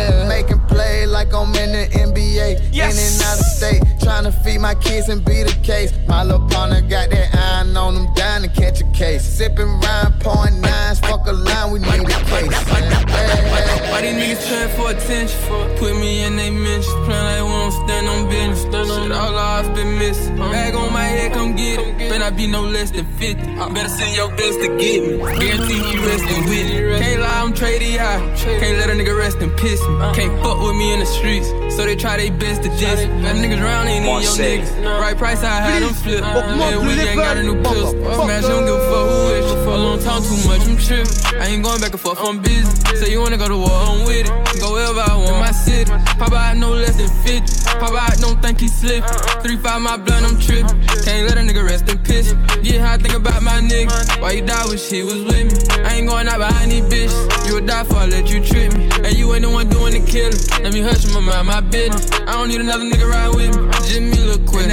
Yeah. 0.08 0.28
Making 0.28 0.60
play 0.66 1.06
like 1.06 1.32
I'm 1.34 1.54
in 1.54 1.72
the 1.72 1.86
NBA. 1.96 2.70
Yes. 2.72 2.94
In 2.94 3.06
and 3.06 3.22
out 3.28 3.40
of 3.40 3.46
state. 3.46 3.82
Trying 4.00 4.24
to 4.24 4.32
feed 4.32 4.60
my 4.60 4.74
kids 4.74 5.08
and 5.08 5.24
be 5.24 5.42
the 5.42 5.56
case. 5.62 5.92
My 6.06 6.22
little 6.22 6.46
partner 6.48 6.80
got 6.80 7.10
that 7.10 7.34
iron 7.34 7.76
on 7.76 7.94
them 7.94 8.14
down 8.14 8.42
to 8.42 8.48
catch 8.48 8.80
a 8.80 8.84
case. 8.92 9.24
Sipping 9.24 9.80
rhyme, 9.80 10.12
pouring 10.20 10.60
nines. 10.60 11.00
Fuck 11.00 11.26
a 11.26 11.32
line, 11.32 11.72
we 11.72 11.78
need 11.80 11.88
a 11.88 12.24
case. 12.30 12.52
Yeah. 12.70 13.90
Why 13.90 14.02
these 14.02 14.14
niggas 14.14 14.48
trying 14.48 14.70
for 14.76 14.90
attention? 14.90 15.38
Put 15.78 15.96
me 15.96 16.22
in 16.24 16.36
they 16.36 16.50
mentions. 16.50 16.86
Playing 17.06 17.24
like 17.24 17.42
we 17.42 17.50
don't 17.50 17.72
stand 17.72 18.06
on 18.08 18.28
business. 18.28 18.88
Shit, 18.88 19.12
all 19.12 19.36
I've 19.36 19.74
been 19.74 19.98
missing. 19.98 20.36
Bag 20.36 20.74
on 20.74 20.92
my 20.92 21.04
head, 21.04 21.32
come 21.32 21.56
get 21.56 21.80
it. 21.80 21.98
Bet 21.98 22.22
I 22.22 22.30
be 22.30 22.46
no 22.46 22.62
less 22.62 22.90
than 22.90 23.06
50. 23.18 23.42
Better 23.74 23.88
send 23.88 24.14
your 24.14 24.28
best 24.36 24.60
to 24.60 24.68
get 24.78 25.02
me. 25.02 25.16
Guarantee 25.18 25.82
he 25.82 25.98
resting 26.06 26.44
with 26.44 26.66
it. 26.70 27.00
Can't 27.00 27.20
lie, 27.22 27.40
I'm 27.42 27.52
trading 27.54 27.98
high. 27.98 28.20
Can't 28.36 28.78
let 28.78 28.90
a 28.90 28.92
nigga 28.92 29.16
rest 29.18 29.38
and 29.38 29.56
piss 29.56 29.80
me. 29.80 29.95
Uh. 30.00 30.12
Can't 30.14 30.32
fuck 30.42 30.60
with 30.60 30.76
me 30.76 30.92
in 30.92 31.00
the 31.00 31.06
streets. 31.06 31.48
So 31.74 31.84
they 31.84 31.96
try 31.96 32.16
their 32.16 32.32
best 32.32 32.62
to 32.62 32.68
diss. 32.68 33.00
Them 33.00 33.36
niggas 33.40 33.62
round 33.62 33.88
ain't 33.88 34.04
in 34.04 34.10
your 34.10 34.20
niggas. 34.20 35.00
Right 35.00 35.16
price, 35.16 35.42
I 35.42 35.60
had 35.60 35.82
them 35.82 35.94
flip. 35.94 36.20
Man, 36.22 36.86
we 36.86 36.92
ain't 37.00 37.16
got 37.16 37.36
a 37.36 37.42
new 37.42 37.60
pills. 37.62 37.90
Smash, 37.90 38.42
don't 38.42 38.64
give 38.64 38.74
a 38.74 38.90
fuck 38.90 39.08
who 39.08 39.34
is. 39.34 39.64
For 39.64 39.72
a 39.72 39.78
long 39.78 39.98
time, 40.00 40.22
too 40.22 40.48
much, 40.48 40.62
I'm 40.68 40.76
tripping. 40.76 41.40
I 41.40 41.46
ain't 41.48 41.64
going 41.64 41.80
back 41.80 41.92
and 41.92 42.00
forth, 42.00 42.18
I'm 42.20 42.40
busy. 42.40 42.64
Say 42.96 43.10
you 43.10 43.20
wanna 43.20 43.38
go 43.38 43.48
to 43.48 43.56
war, 43.56 43.70
I'm 43.70 44.04
with 44.06 44.28
it. 44.28 44.45
Go 44.60 44.72
wherever 44.72 45.00
I 45.00 45.16
want, 45.16 45.38
my 45.38 45.52
city. 45.52 45.90
Pop 46.18 46.32
out 46.32 46.56
no 46.56 46.72
less 46.72 46.96
than 46.96 47.08
50. 47.08 47.78
Pop 47.78 47.92
out, 47.92 48.18
don't 48.18 48.40
think 48.40 48.60
he 48.60 48.68
slip. 48.68 49.04
3-5 49.04 49.80
my 49.80 49.96
blood, 49.96 50.24
I'm 50.24 50.38
tripping. 50.40 50.80
Can't 51.04 51.28
let 51.28 51.36
a 51.36 51.42
nigga 51.42 51.64
rest 51.64 51.88
in 51.88 51.98
piss. 51.98 52.34
Yeah, 52.62 52.92
I 52.92 52.96
think 52.96 53.14
about 53.14 53.42
my 53.42 53.60
nigga. 53.60 54.20
Why 54.20 54.32
you 54.32 54.42
die 54.46 54.66
when 54.66 54.78
she 54.78 55.02
was 55.02 55.22
with 55.24 55.46
me? 55.52 55.84
I 55.84 55.96
ain't 55.96 56.08
going 56.08 56.28
out 56.28 56.38
behind 56.38 56.72
these 56.72 56.82
bitches. 56.82 57.46
You 57.46 57.54
would 57.54 57.66
die 57.66 57.84
for 57.84 57.96
I 57.96 58.06
let 58.06 58.30
you 58.30 58.42
trip 58.42 58.72
me. 58.74 58.88
And 59.04 59.14
you 59.16 59.32
ain't 59.34 59.42
the 59.42 59.50
one 59.50 59.68
doing 59.68 59.92
the 59.92 60.02
killing. 60.10 60.38
Let 60.62 60.72
me 60.72 60.80
hush 60.80 61.04
my 61.12 61.20
mind, 61.20 61.46
my 61.46 61.60
business. 61.60 62.10
I 62.12 62.32
don't 62.32 62.48
need 62.48 62.60
another 62.60 62.84
nigga 62.84 63.08
ride 63.08 63.34
with 63.34 63.54
me. 63.54 63.70
Just 63.86 64.00
me 64.00 64.18
look 64.24 64.46
quick, 64.46 64.66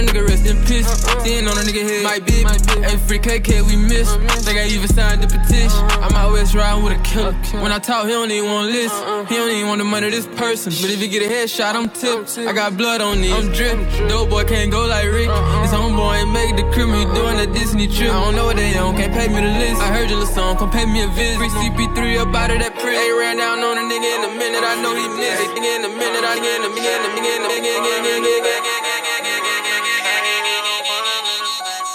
a 0.00 0.06
nigga 0.06 0.26
rest 0.26 0.46
in 0.46 0.56
piss. 0.64 0.86
Seeing 1.22 1.46
uh, 1.46 1.50
uh. 1.50 1.52
on 1.52 1.58
a 1.58 1.64
nigga 1.64 1.82
head, 1.82 2.04
might 2.04 2.24
be. 2.24 2.42
Hey, 2.80 2.96
free 2.96 3.18
KK, 3.18 3.62
we 3.68 3.76
miss. 3.76 4.08
Uh-huh. 4.08 4.40
Think 4.40 4.58
I 4.58 4.66
even 4.66 4.88
signed 4.88 5.22
the 5.22 5.28
petition. 5.28 5.68
Uh-huh. 5.68 6.06
I'm 6.08 6.14
out 6.16 6.32
west 6.32 6.54
riding 6.54 6.82
with 6.82 6.98
a 6.98 7.02
killer. 7.02 7.32
When 7.62 7.72
I 7.72 7.78
talk, 7.78 8.06
he 8.06 8.12
don't 8.12 8.30
even 8.30 8.50
want 8.50 8.68
to 8.68 8.72
listen. 8.72 8.96
Uh-uh. 8.96 9.24
He 9.26 9.36
don't 9.36 9.50
even 9.50 9.68
want 9.68 9.78
the 9.78 9.84
money 9.84 10.06
of 10.06 10.12
this 10.12 10.26
person. 10.38 10.72
But 10.80 10.90
if 10.90 11.00
he 11.00 11.08
get 11.08 11.22
a 11.22 11.28
headshot, 11.28 11.74
I'm 11.74 11.88
tipped. 11.90 12.38
I 12.38 12.52
got 12.52 12.76
blood 12.76 13.00
on 13.00 13.20
me, 13.20 13.32
I'm 13.32 13.52
dripping. 13.52 13.86
Dope 14.08 14.30
boy 14.30 14.44
can't 14.44 14.70
go 14.70 14.86
like 14.86 15.06
Rick. 15.06 15.28
Uh-huh. 15.28 15.62
His 15.62 15.72
homeboy 15.72 16.24
ain't 16.24 16.32
make 16.32 16.56
the 16.56 16.64
crib, 16.72 16.88
he 16.94 17.04
doing 17.14 17.38
a 17.38 17.46
Disney 17.46 17.86
trip. 17.86 18.10
I 18.10 18.24
don't 18.24 18.34
know 18.34 18.46
what 18.46 18.56
they 18.56 18.76
on, 18.78 18.96
can't 18.96 19.12
pay 19.12 19.28
me 19.28 19.40
the 19.40 19.52
list. 19.60 19.80
I 19.80 19.92
heard 19.92 20.08
your 20.08 20.18
little 20.18 20.34
song, 20.34 20.56
come 20.56 20.70
pay 20.70 20.86
me 20.86 21.02
a 21.04 21.08
visit. 21.12 21.36
Free 21.38 21.52
CP3 21.60 22.24
up 22.24 22.34
out 22.34 22.50
of 22.50 22.58
that 22.60 22.74
print. 22.78 22.96
Ain't 22.96 23.18
ran 23.18 23.36
down 23.36 23.60
on 23.60 23.76
a 23.76 23.84
nigga 23.84 24.08
in 24.16 24.22
a 24.24 24.32
minute, 24.38 24.64
I 24.64 24.80
know 24.80 24.96
he 24.96 25.06
missed. 25.12 25.52
Nigga 25.52 25.70
in 25.76 25.84
a 25.84 25.92
minute, 25.92 26.24
I 26.24 26.36
get 26.40 26.60
in 26.60 26.64
a 26.64 26.72
minute, 26.72 26.88
in 26.88 27.04
a 27.04 27.10
minute, 27.20 27.68
in 27.68 27.82
a 27.84 28.00
minute. 28.00 28.79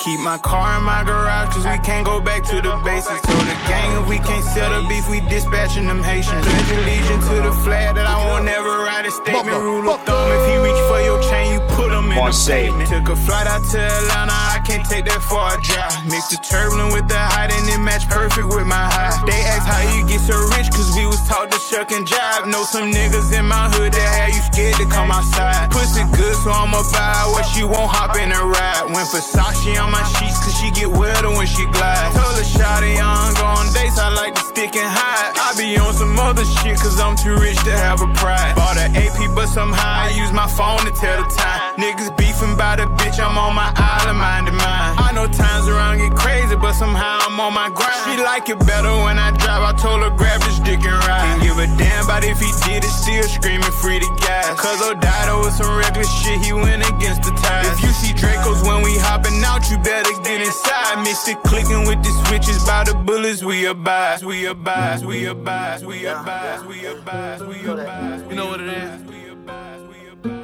Keep 0.06 0.20
my 0.20 0.38
car 0.38 0.78
in 0.78 0.84
my 0.84 1.04
garage, 1.04 1.50
cause 1.50 1.66
we 1.66 1.80
can't 1.82 2.06
go 2.06 2.22
back 2.22 2.44
to 2.44 2.62
the 2.62 2.78
basics. 2.86 3.26
So 3.26 3.34
the 3.42 3.58
gang, 3.66 3.90
if 3.98 4.08
we 4.08 4.20
can't 4.22 4.46
settle 4.46 4.86
beef, 4.88 5.10
we 5.10 5.20
dispatching 5.22 5.88
them 5.88 6.04
Haitians. 6.04 6.46
Pledge 6.46 6.78
allegiance 6.78 7.26
to 7.26 7.42
the 7.42 7.52
flag 7.66 7.96
that 7.98 8.06
I 8.06 8.14
won't 8.30 8.46
ever 8.46 8.86
write 8.86 9.10
a 9.10 9.10
statement. 9.10 9.58
Rule 9.58 9.90
of 9.90 9.98
thumb, 10.06 10.30
if 10.30 10.46
he 10.46 10.62
reach 10.62 10.78
for 10.86 11.02
your 11.02 11.18
chain, 11.26 11.58
you 11.58 11.60
put 11.74 11.90
him 11.90 12.14
in 12.14 12.22
the. 12.22 12.86
Took 12.86 13.10
a 13.10 13.18
flight 13.18 13.50
out 13.50 13.66
to 13.74 13.82
Atlanta, 13.82 14.38
I 14.54 14.62
can't 14.62 14.86
take 14.86 15.10
that 15.10 15.26
far 15.26 15.58
drive. 15.66 15.98
Mix 16.06 16.30
the 16.30 16.38
turbulent 16.38 16.94
with 16.94 17.10
the 17.10 17.18
height 17.18 17.50
and 17.50 17.66
it 17.66 17.82
match 17.82 18.06
perfect 18.06 18.46
with 18.46 18.70
my 18.70 18.86
high. 18.86 19.18
They 19.26 19.42
ask 19.42 19.66
how 19.66 19.82
you 19.90 20.06
get 20.06 20.22
so 20.22 20.38
rich, 20.54 20.70
cause 20.70 20.94
we 20.94 21.10
was 21.10 21.18
taught 21.26 21.50
to 21.50 21.55
shuck 21.70 21.92
and 21.92 22.06
jive. 22.06 22.46
Know 22.48 22.64
some 22.64 22.92
niggas 22.92 23.34
in 23.34 23.46
my 23.46 23.70
hood 23.74 23.94
that 23.94 24.10
had 24.14 24.30
you 24.34 24.42
scared 24.54 24.78
to 24.78 24.86
come 24.86 25.10
outside. 25.10 25.72
Pussy 25.72 26.06
good, 26.14 26.36
so 26.38 26.54
I'ma 26.54 26.86
buy 26.94 27.26
what 27.34 27.46
she 27.50 27.64
won't 27.64 27.90
hop 27.90 28.14
in 28.18 28.30
a 28.32 28.42
ride. 28.42 28.86
When 28.94 29.06
Versace 29.10 29.74
on 29.82 29.90
my 29.92 30.04
sheets, 30.18 30.38
cause 30.46 30.54
she 30.54 30.70
get 30.72 30.90
wetter 30.90 31.30
when 31.34 31.48
she 31.48 31.66
glide. 31.74 32.14
Told 32.14 32.38
her 32.38 32.46
shawty 32.46 33.02
I 33.02 33.10
don't 33.26 33.36
go 33.38 33.46
on 33.46 33.66
dates, 33.74 33.98
I 33.98 34.14
like 34.14 34.36
to 34.36 34.44
stick 34.46 34.76
and 34.78 34.90
hide. 34.90 35.34
I 35.42 35.58
be 35.58 35.78
on 35.78 35.94
some 35.94 36.14
other 36.20 36.46
shit, 36.46 36.78
cause 36.78 37.00
I'm 37.00 37.18
too 37.18 37.36
rich 37.36 37.58
to 37.66 37.74
have 37.74 38.02
a 38.02 38.10
pride. 38.14 38.54
Bought 38.56 38.78
an 38.78 38.94
AP, 38.96 39.34
but 39.34 39.48
somehow 39.50 40.06
I 40.06 40.14
use 40.14 40.32
my 40.32 40.48
phone 40.48 40.86
to 40.86 40.94
tell 40.94 41.18
the 41.18 41.28
time. 41.34 41.82
Niggas 41.82 42.14
beefing 42.18 42.56
by 42.56 42.78
the 42.78 42.86
bitch, 43.02 43.18
I'm 43.18 43.38
on 43.38 43.56
my 43.56 43.74
island, 43.74 44.20
minding 44.20 44.56
mine. 44.56 44.94
I 45.02 45.12
know 45.14 45.26
times 45.28 45.68
around 45.68 45.98
get 45.98 46.14
crazy, 46.14 46.56
but 46.56 46.74
somehow 46.74 47.26
I'm 47.26 47.40
on 47.40 47.54
my 47.54 47.70
grind. 47.74 47.98
She 48.06 48.22
like 48.22 48.50
it 48.50 48.60
better 48.66 48.94
when 49.02 49.18
I 49.18 49.32
drive, 49.32 49.64
I 49.66 49.74
told 49.74 50.04
her 50.04 50.14
grab 50.14 50.42
this 50.42 50.60
dick 50.60 50.84
and 50.86 51.00
ride. 51.10 51.42
Give 51.56 51.72
a 51.72 51.78
damn 51.78 52.04
about 52.04 52.26
if 52.26 52.38
he 52.38 52.52
did 52.66 52.84
it, 52.84 52.90
still 52.90 53.24
screaming 53.24 53.72
free 53.80 53.98
to 53.98 54.18
guys. 54.20 54.60
Cause 54.60 54.82
O'Dido 54.82 55.40
was 55.40 55.56
some 55.56 55.78
reckless 55.78 56.12
shit, 56.12 56.42
he 56.44 56.52
went 56.52 56.84
against 56.84 57.24
the 57.24 57.32
tide. 57.32 57.66
If 57.68 57.82
you 57.82 57.90
see 57.92 58.12
Dracos 58.12 58.68
when 58.68 58.84
we 58.84 58.98
hopping 58.98 59.42
out, 59.46 59.72
you 59.72 59.78
better 59.78 60.12
get 60.24 60.42
inside. 60.42 61.08
It 61.08 61.42
clicking 61.44 61.88
with 61.88 62.04
the 62.04 62.12
switches 62.28 62.62
by 62.66 62.84
the 62.84 62.94
bullets, 62.94 63.42
we 63.42 63.68
abide, 63.68 64.22
we 64.22 64.46
abide, 64.48 65.06
we 65.06 65.28
abide, 65.28 65.86
we 65.86 66.06
abide, 66.06 66.68
we 66.68 66.86
abide, 66.86 67.42
we 67.48 67.66
abide. 67.66 68.30
You 68.30 68.36
know 68.36 68.48
what 68.48 68.60
it 68.60 68.68
is? 68.68 69.02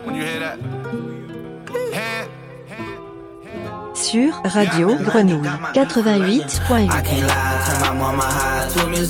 When 0.05 0.15
you 0.15 0.23
hear 0.23 0.39
that? 0.39 0.59
Hand. 1.93 2.40
Sur 3.93 4.33
Radio 4.43 4.95
Grenouille 4.95 5.49
88.8. 5.73 6.89
I 6.89 7.01
can't 7.03 7.27
lie, 7.27 7.63
turn 7.65 7.81
my 7.81 7.93
mama 7.93 8.23
high 8.23 8.67
to 8.69 8.79
the 8.89 9.05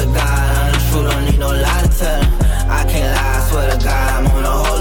the 0.00 0.06
God, 0.06 0.66
I'm 0.66 0.80
the 0.92 1.02
don't 1.02 1.24
need 1.26 1.38
no 1.38 1.50
lie 1.50 1.82
to 1.82 1.88
tell. 1.98 2.22
I 2.70 2.84
can't 2.90 3.12
lie, 3.14 3.46
swear 3.50 3.70
to 3.70 3.84
God, 3.84 4.08
I'm 4.14 4.26
on 4.26 4.44
a 4.44 4.50
whole 4.50 4.73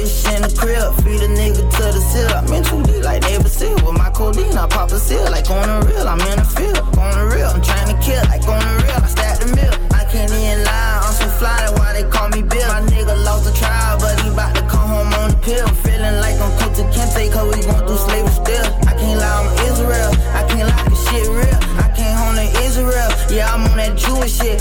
fish 0.00 0.24
in 0.32 0.42
the 0.42 0.52
crib. 0.56 0.94
Feed 1.04 1.20
a 1.20 1.28
nigga 1.28 1.62
to 1.76 1.84
the 1.92 2.00
seal. 2.00 2.30
I'm 2.32 2.52
in 2.52 2.64
too 2.64 2.82
deep 2.82 3.04
like 3.04 3.22
neighbor 3.22 3.48
seal. 3.48 3.74
With 3.84 3.96
my 3.96 4.10
codeine, 4.10 4.56
I 4.56 4.66
pop 4.66 4.90
a 4.90 4.98
seal. 4.98 5.24
Like 5.30 5.48
on 5.50 5.66
the 5.68 5.86
real, 5.86 6.06
I'm 6.08 6.20
in 6.20 6.38
the 6.38 6.48
field. 6.56 6.80
On 6.96 7.12
the 7.18 7.24
real, 7.28 7.48
I'm 7.48 7.62
trying 7.62 7.88
to 7.92 7.96
kill. 8.00 8.22
Like 8.32 8.46
on 8.48 8.60
the 8.60 8.72
real, 8.84 8.96
I 8.96 9.08
stack 9.08 9.38
the 9.40 9.48
mill. 9.56 9.74
I 9.92 10.04
can't 10.08 10.32
even 10.32 10.64
lie, 10.64 11.00
I'm 11.04 11.14
so 11.14 11.28
fly, 11.38 11.56
that's 11.60 11.78
why 11.78 11.92
they 11.92 12.06
call 12.08 12.28
me 12.30 12.42
Bill. 12.42 12.68
My 12.68 12.82
nigga 12.88 13.14
lost 13.24 13.44
the 13.44 13.52
trial, 13.52 13.98
but 14.00 14.18
he 14.20 14.30
bout 14.34 14.54
to 14.56 14.62
come 14.66 14.88
home 14.88 15.12
on 15.20 15.30
the 15.30 15.38
pill. 15.44 15.66
Feeling 15.84 16.16
like 16.24 16.36
I'm 16.40 16.52
cut 16.58 16.74
to 16.76 16.84
Kente, 16.94 17.30
cause 17.32 17.46
we 17.50 17.62
going 17.62 17.84
through 17.86 18.00
slavery 18.08 18.34
still. 18.34 18.66
I 18.88 18.92
can't 18.96 19.18
lie, 19.20 19.36
I'm 19.38 19.48
Israel. 19.70 20.10
I 20.34 20.42
can't 20.48 20.66
lie, 20.68 20.88
this 20.88 21.02
shit 21.08 21.26
real. 21.28 21.58
I 21.78 21.86
came 21.94 22.14
home 22.16 22.36
to 22.40 22.46
Israel. 22.66 23.10
Yeah, 23.30 23.54
I'm 23.54 23.62
on 23.70 23.76
that 23.76 23.96
Jewish 23.96 24.38
shit. 24.38 24.58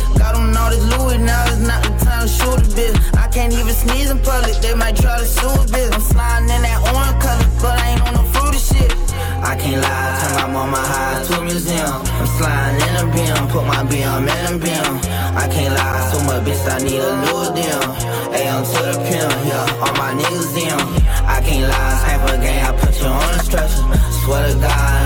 Sneeze 3.80 4.10
in 4.12 4.20
public, 4.20 4.58
they 4.62 4.76
might 4.76 4.96
try 4.96 5.18
to 5.18 5.26
sue 5.26 5.48
a 5.48 5.64
bitch. 5.72 5.94
I'm 5.94 6.02
sliding 6.02 6.52
in 6.56 6.62
that 6.68 6.80
orange 6.92 7.18
color, 7.24 7.48
but 7.64 7.74
I 7.80 7.86
ain't 7.92 8.02
on 8.08 8.14
no 8.20 8.24
fruity 8.34 8.60
shit. 8.60 8.92
I 9.40 9.56
can't 9.56 9.82
lie, 9.82 10.12
turn 10.20 10.34
my 10.36 10.48
mama 10.52 10.82
high 10.92 11.24
to 11.28 11.34
a 11.40 11.44
museum. 11.48 12.00
I'm 12.20 12.30
sliding 12.38 12.82
in 12.88 12.94
a 13.00 13.06
beam, 13.16 13.42
put 13.54 13.64
my 13.66 13.82
BM 13.88 14.28
in 14.28 14.46
a 14.52 14.60
beam. 14.60 14.94
I 15.44 15.46
can't 15.48 15.74
lie, 15.74 16.02
so 16.12 16.18
much 16.28 16.44
bitch, 16.44 16.64
I 16.68 16.78
need 16.84 17.00
a 17.00 17.14
new 17.24 17.40
deal. 17.56 17.84
AM 18.36 18.62
to 18.68 18.80
the 18.88 18.96
pimp, 19.08 19.32
yeah, 19.48 19.84
all 19.84 19.96
my 19.96 20.12
niggas 20.20 20.54
in. 20.60 20.80
I 21.24 21.40
can't 21.48 21.68
lie, 21.72 21.94
snap 22.04 22.22
a 22.30 22.36
game, 22.44 22.64
I 22.68 22.72
put 22.76 22.94
you 23.00 23.08
on 23.08 23.34
a 23.34 23.42
stretcher. 23.48 23.86
Swear 24.24 24.44
to 24.50 24.56
God, 24.60 24.99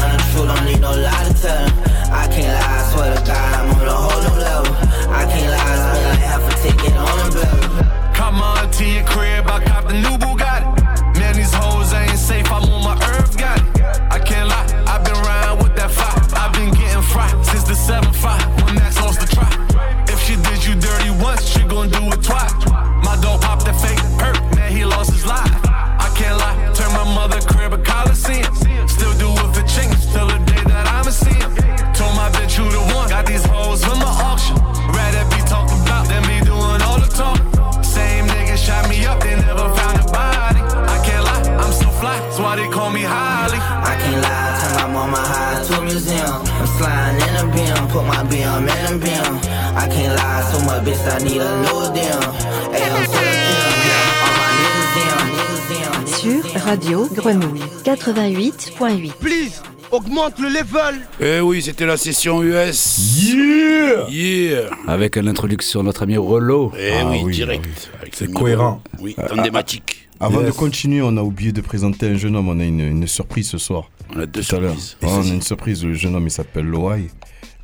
Radio 56.74 57.08
Grenouille 57.14 57.62
88.8. 57.86 59.12
Please, 59.20 59.62
augmente 59.92 60.40
le 60.40 60.48
level. 60.50 61.02
Eh 61.22 61.40
oui, 61.40 61.62
c'était 61.62 61.86
la 61.86 61.98
session 61.98 62.42
US. 62.42 63.22
Yeah 63.22 64.10
Yeah 64.10 64.70
Avec 64.88 65.18
l'introduction 65.18 65.82
de 65.82 65.86
notre 65.86 66.02
ami 66.02 66.18
Rollo. 66.18 66.72
Eh 66.76 66.90
Ah 67.00 67.10
oui, 67.12 67.22
oui, 67.26 67.36
direct. 67.36 67.92
ah 67.94 67.98
oui. 68.04 68.10
C'est 68.12 68.34
cohérent. 68.34 68.82
Oui, 69.00 69.14
Ah, 69.20 69.28
tandématique. 69.28 70.10
Avant 70.20 70.40
Yes. 70.42 70.48
de 70.48 70.52
continuer, 70.58 71.04
on 71.04 71.16
a 71.18 71.22
oublié 71.22 71.52
de 71.52 71.62
présenter 71.62 72.08
un 72.08 72.16
jeune 72.16 72.36
homme. 72.36 72.50
On 72.50 72.60
a 72.60 72.64
une, 72.64 72.80
une 72.80 73.06
surprise 73.08 73.50
ce 73.50 73.60
soir. 73.60 73.92
On 74.16 74.20
a 74.22 74.26
deux 74.26 74.42
Tout 74.42 74.56
à 74.56 74.60
l'heure. 74.60 74.80
surprises. 74.80 74.98
Ouais, 75.04 75.10
on 75.24 75.30
a 75.30 75.34
une 75.36 75.42
surprise. 75.44 75.86
Le 75.86 75.94
jeune 75.94 76.16
homme, 76.16 76.26
il 76.26 76.32
s'appelle 76.32 76.66
Loai. 76.66 77.12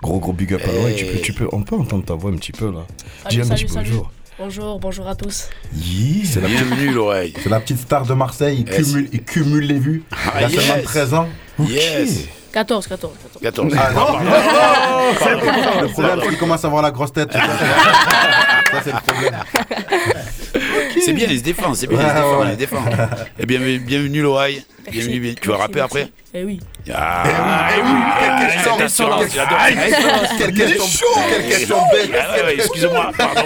Gros, 0.03 0.19
gros 0.19 0.33
big 0.33 0.53
up 0.53 0.61
à 0.67 0.71
Loai. 0.71 0.93
Tu 0.95 1.05
peux, 1.05 1.17
tu 1.19 1.33
peux, 1.33 1.47
on 1.51 1.63
peut 1.63 1.75
entendre 1.75 2.05
ta 2.05 2.13
voix 2.13 2.29
un 2.29 2.35
petit 2.35 2.51
peu 2.51 2.71
là. 2.71 2.85
Dis 3.29 3.37
Salut, 3.37 3.41
un 3.41 3.55
petit 3.55 3.67
salut, 3.67 3.69
salut. 3.73 3.89
bonjour. 3.89 4.11
Bonjour, 4.39 4.79
bonjour 4.79 5.07
à 5.07 5.15
tous. 5.15 5.49
Yeah. 5.75 6.25
C'est 6.25 6.39
la, 6.41 6.47
Bienvenue, 6.47 6.91
l'oreille. 6.91 7.33
c'est 7.43 7.49
la 7.49 7.59
petite 7.59 7.79
star 7.79 8.05
de 8.05 8.13
Marseille, 8.13 8.63
il 8.65 8.71
Yes. 8.73 8.87
cumule, 8.87 9.09
il 9.11 9.23
cumule 9.23 9.65
les 9.67 9.79
vues. 9.79 10.03
Il 10.11 10.15
a 10.15 10.31
Ah, 10.45 10.49
seulement 10.49 10.75
yes. 10.77 10.83
13 10.85 11.13
ans. 11.13 11.27
Yes 11.67 12.25
14, 12.53 12.87
14, 12.87 13.13
14. 13.41 13.43
14. 13.43 13.73
Ah, 13.77 13.91
non, 13.93 13.99
non, 13.99 14.05
Pardon. 14.07 15.37
important. 15.37 15.81
Le 15.81 15.87
problème, 15.89 16.19
c'est 16.23 16.29
qu'il 16.29 16.37
commence 16.39 16.63
à 16.63 16.67
avoir 16.67 16.81
la 16.81 16.91
grosse 16.91 17.13
tête. 17.13 17.31
Ça, 18.71 18.81
c'est 18.83 18.91
le 18.93 19.01
problème. 19.05 19.35
C'est 21.01 21.13
bien, 21.13 21.27
il 21.29 21.39
se 21.39 21.43
défend, 21.43 21.73
c'est 21.73 21.87
bien, 21.87 21.99
il 21.99 22.01
se 22.01 22.07
Ouais, 22.07 22.13
défend, 22.15 22.39
ouais. 22.39 22.47
il 22.47 22.51
se 22.53 22.57
défend. 22.57 22.83
Et 23.39 23.45
bienvenue, 23.45 23.79
bienvenue 23.79 24.21
l'oreille. 24.21 24.63
Bienvenue, 24.91 25.19
bien- 25.19 25.33
Tu 25.39 25.47
vas 25.49 25.57
rapper 25.57 25.81
après 25.81 26.07
Eh 26.33 26.43
oui. 26.43 26.59
Ah, 26.91 27.23
Eh 27.77 27.81
oui, 27.81 27.89
quelle 28.19 28.47
question, 28.47 28.71
cette 28.77 28.85
assurance, 28.85 29.25
quelle-. 29.27 30.53
Quelle 30.53 30.53
question, 30.53 31.05
quelle 31.29 31.47
question 31.47 31.77
bête. 31.91 32.09
Ah 32.19 32.33
ouais, 32.35 32.43
ouais, 32.45 32.55
excuse-moi, 32.55 33.11
pardon, 33.15 33.41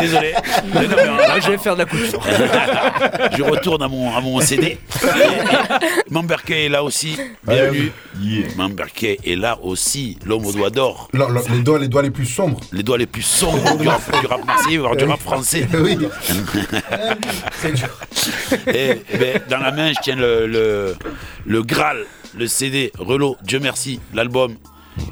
désolé. 0.00 0.32
Mais 0.74 0.82
non, 0.82 0.96
mais, 0.96 1.02
euh, 1.02 1.16
Là, 1.28 1.40
je 1.40 1.50
vais 1.50 1.58
faire 1.58 1.74
de 1.74 1.80
la 1.80 1.84
couture. 1.84 2.22
je 3.36 3.42
retourne 3.42 3.82
à 3.82 3.88
mon, 3.88 4.16
à 4.16 4.20
mon 4.22 4.40
CD. 4.40 4.78
Mamberkey 6.10 6.66
est 6.66 6.68
là 6.70 6.82
aussi, 6.82 7.16
bienvenue. 7.46 7.92
Yeah. 8.20 8.46
Mamberkey 8.56 9.18
est 9.26 9.36
là 9.36 9.58
aussi, 9.62 10.18
l'homme 10.24 10.46
aux 10.46 10.52
doigts 10.52 10.70
d'or. 10.70 11.08
Les, 11.12 11.58
doigts, 11.62 11.78
les 11.78 11.88
doigts 11.88 12.02
les 12.02 12.10
plus 12.10 12.26
sombres. 12.26 12.60
Les 12.72 12.82
doigts 12.82 12.96
les 12.98 13.06
plus 13.06 13.22
sombres 13.22 13.76
du 13.76 13.86
rap, 13.88 14.00
du 14.20 14.26
rap 14.80 14.96
du 14.96 15.04
rap 15.04 15.20
français. 15.20 15.66
Oui. 15.74 15.98
Et, 18.72 19.02
eh 19.12 19.16
ben, 19.18 19.40
dans 19.48 19.58
la 19.58 19.72
main, 19.72 19.92
je 19.92 19.98
tiens 20.02 20.16
le, 20.16 20.46
le, 20.46 20.94
le 21.44 21.62
Graal, 21.62 22.04
le 22.36 22.46
CD, 22.46 22.92
Relo, 22.98 23.36
Dieu 23.42 23.58
merci, 23.60 24.00
l'album. 24.14 24.56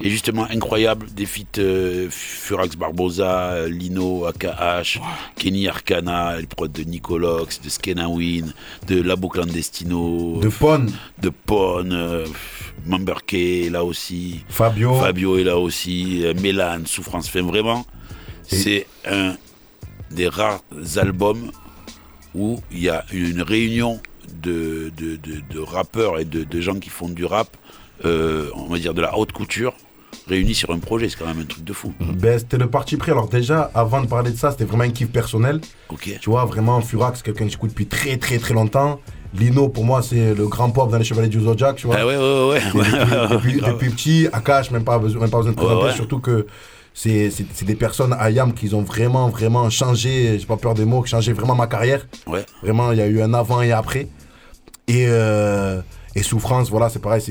est 0.02 0.08
justement 0.10 0.46
incroyable. 0.50 1.06
Des 1.14 1.26
feats 1.26 1.58
euh, 1.58 2.08
Furax 2.10 2.76
Barbosa, 2.76 3.66
Lino, 3.68 4.24
AKH, 4.26 5.00
Kenny 5.36 5.68
Arcana, 5.68 6.40
le 6.40 6.46
prod 6.46 6.72
de 6.72 6.82
Nicolox, 6.82 7.60
de 7.60 7.68
Skenawin, 7.68 8.52
de 8.86 9.00
Labo 9.02 9.28
Clandestino. 9.28 10.40
De 10.40 10.48
Pon. 10.48 10.86
De 11.20 11.28
Pon. 11.30 11.88
euh, 11.92 12.26
Mamberke 12.86 13.34
est 13.34 13.70
là 13.70 13.84
aussi. 13.84 14.44
Fabio. 14.48 14.94
Fabio 14.94 15.38
est 15.38 15.44
là 15.44 15.56
aussi. 15.58 16.22
euh, 16.24 16.34
Mélan, 16.40 16.80
Souffrance. 16.86 17.26
Enfin, 17.28 17.42
vraiment, 17.42 17.84
c'est 18.46 18.86
un 19.10 19.34
des 20.10 20.28
rares 20.28 20.60
albums 20.96 21.50
où 22.34 22.60
il 22.72 22.80
y 22.80 22.88
a 22.88 23.04
une 23.12 23.42
réunion 23.42 24.00
de, 24.42 24.90
de, 24.96 25.16
de- 25.16 25.42
de 25.50 25.58
rappeurs 25.60 26.18
et 26.18 26.24
de, 26.24 26.60
gens 26.60 26.74
qui 26.78 26.90
font 26.90 27.08
du 27.08 27.24
rap, 27.24 27.48
euh, 28.04 28.48
on 28.54 28.66
va 28.66 28.78
dire 28.78 28.94
de 28.94 29.00
la 29.00 29.16
haute 29.18 29.32
couture, 29.32 29.74
réunis 30.28 30.54
sur 30.54 30.70
un 30.70 30.78
projet. 30.78 31.08
C'est 31.08 31.18
quand 31.18 31.26
même 31.26 31.40
un 31.40 31.44
truc 31.44 31.64
de 31.64 31.72
fou. 31.72 31.92
Ben, 32.00 32.38
c'était 32.38 32.56
le 32.58 32.68
parti 32.68 32.96
pris. 32.96 33.10
Alors 33.12 33.28
déjà, 33.28 33.70
avant 33.74 34.00
de 34.00 34.06
parler 34.06 34.30
de 34.30 34.36
ça, 34.36 34.50
c'était 34.50 34.64
vraiment 34.64 34.84
un 34.84 34.90
kiff 34.90 35.08
personnel. 35.10 35.60
Ok. 35.90 36.10
Tu 36.20 36.30
vois, 36.30 36.44
vraiment, 36.44 36.80
Furax, 36.80 37.22
quelqu'un 37.22 37.44
que 37.46 37.50
j'écoute 37.52 37.70
depuis 37.70 37.86
très 37.86 38.16
très 38.16 38.38
très 38.38 38.54
longtemps. 38.54 39.00
Lino, 39.36 39.68
pour 39.68 39.84
moi, 39.84 40.00
c'est 40.00 40.32
le 40.34 40.46
grand 40.46 40.70
pop 40.70 40.90
dans 40.90 40.96
les 40.98 41.02
Chevaliers 41.04 41.28
du 41.28 41.40
Zodiac, 41.40 41.74
tu 41.76 41.88
vois. 41.88 41.96
Ah 41.98 42.06
ouais, 42.06 42.16
ouais, 42.16 42.48
ouais. 42.50 42.60
Depuis, 43.30 43.54
depuis- 43.54 43.60
depuis 43.60 43.90
petit, 43.90 44.28
Akash, 44.32 44.70
même 44.70 44.84
pas 44.84 44.98
besoin, 44.98 45.22
même 45.22 45.30
pas 45.30 45.38
besoin 45.38 45.52
de 45.52 45.56
présenter, 45.56 45.80
Ouais, 45.82 45.88
ouais. 45.88 45.94
surtout 45.94 46.20
que 46.20 46.46
c'est 46.94 47.30
c'est- 47.30 47.44
c'est 47.52 47.64
des 47.66 47.74
personnes 47.74 48.14
à 48.18 48.30
Yam 48.30 48.54
qui 48.54 48.72
ont 48.74 48.82
vraiment, 48.82 49.28
vraiment 49.28 49.68
changé, 49.68 50.38
j'ai 50.38 50.46
pas 50.46 50.56
peur 50.56 50.72
des 50.74 50.84
mots, 50.86 51.02
qui 51.02 51.12
ont 51.14 51.18
changé 51.18 51.32
vraiment 51.34 51.54
ma 51.56 51.66
carrière. 51.66 52.06
Ouais. 52.26 52.46
Vraiment, 52.62 52.92
il 52.92 52.98
y 52.98 53.02
a 53.02 53.06
eu 53.06 53.20
un 53.20 53.34
avant 53.34 53.60
et 53.60 53.72
après. 53.72 54.08
Et, 54.86 55.06
euh, 55.08 55.80
et 56.14 56.22
Souffrance, 56.22 56.70
voilà, 56.70 56.88
c'est 56.88 57.00
pareil, 57.00 57.22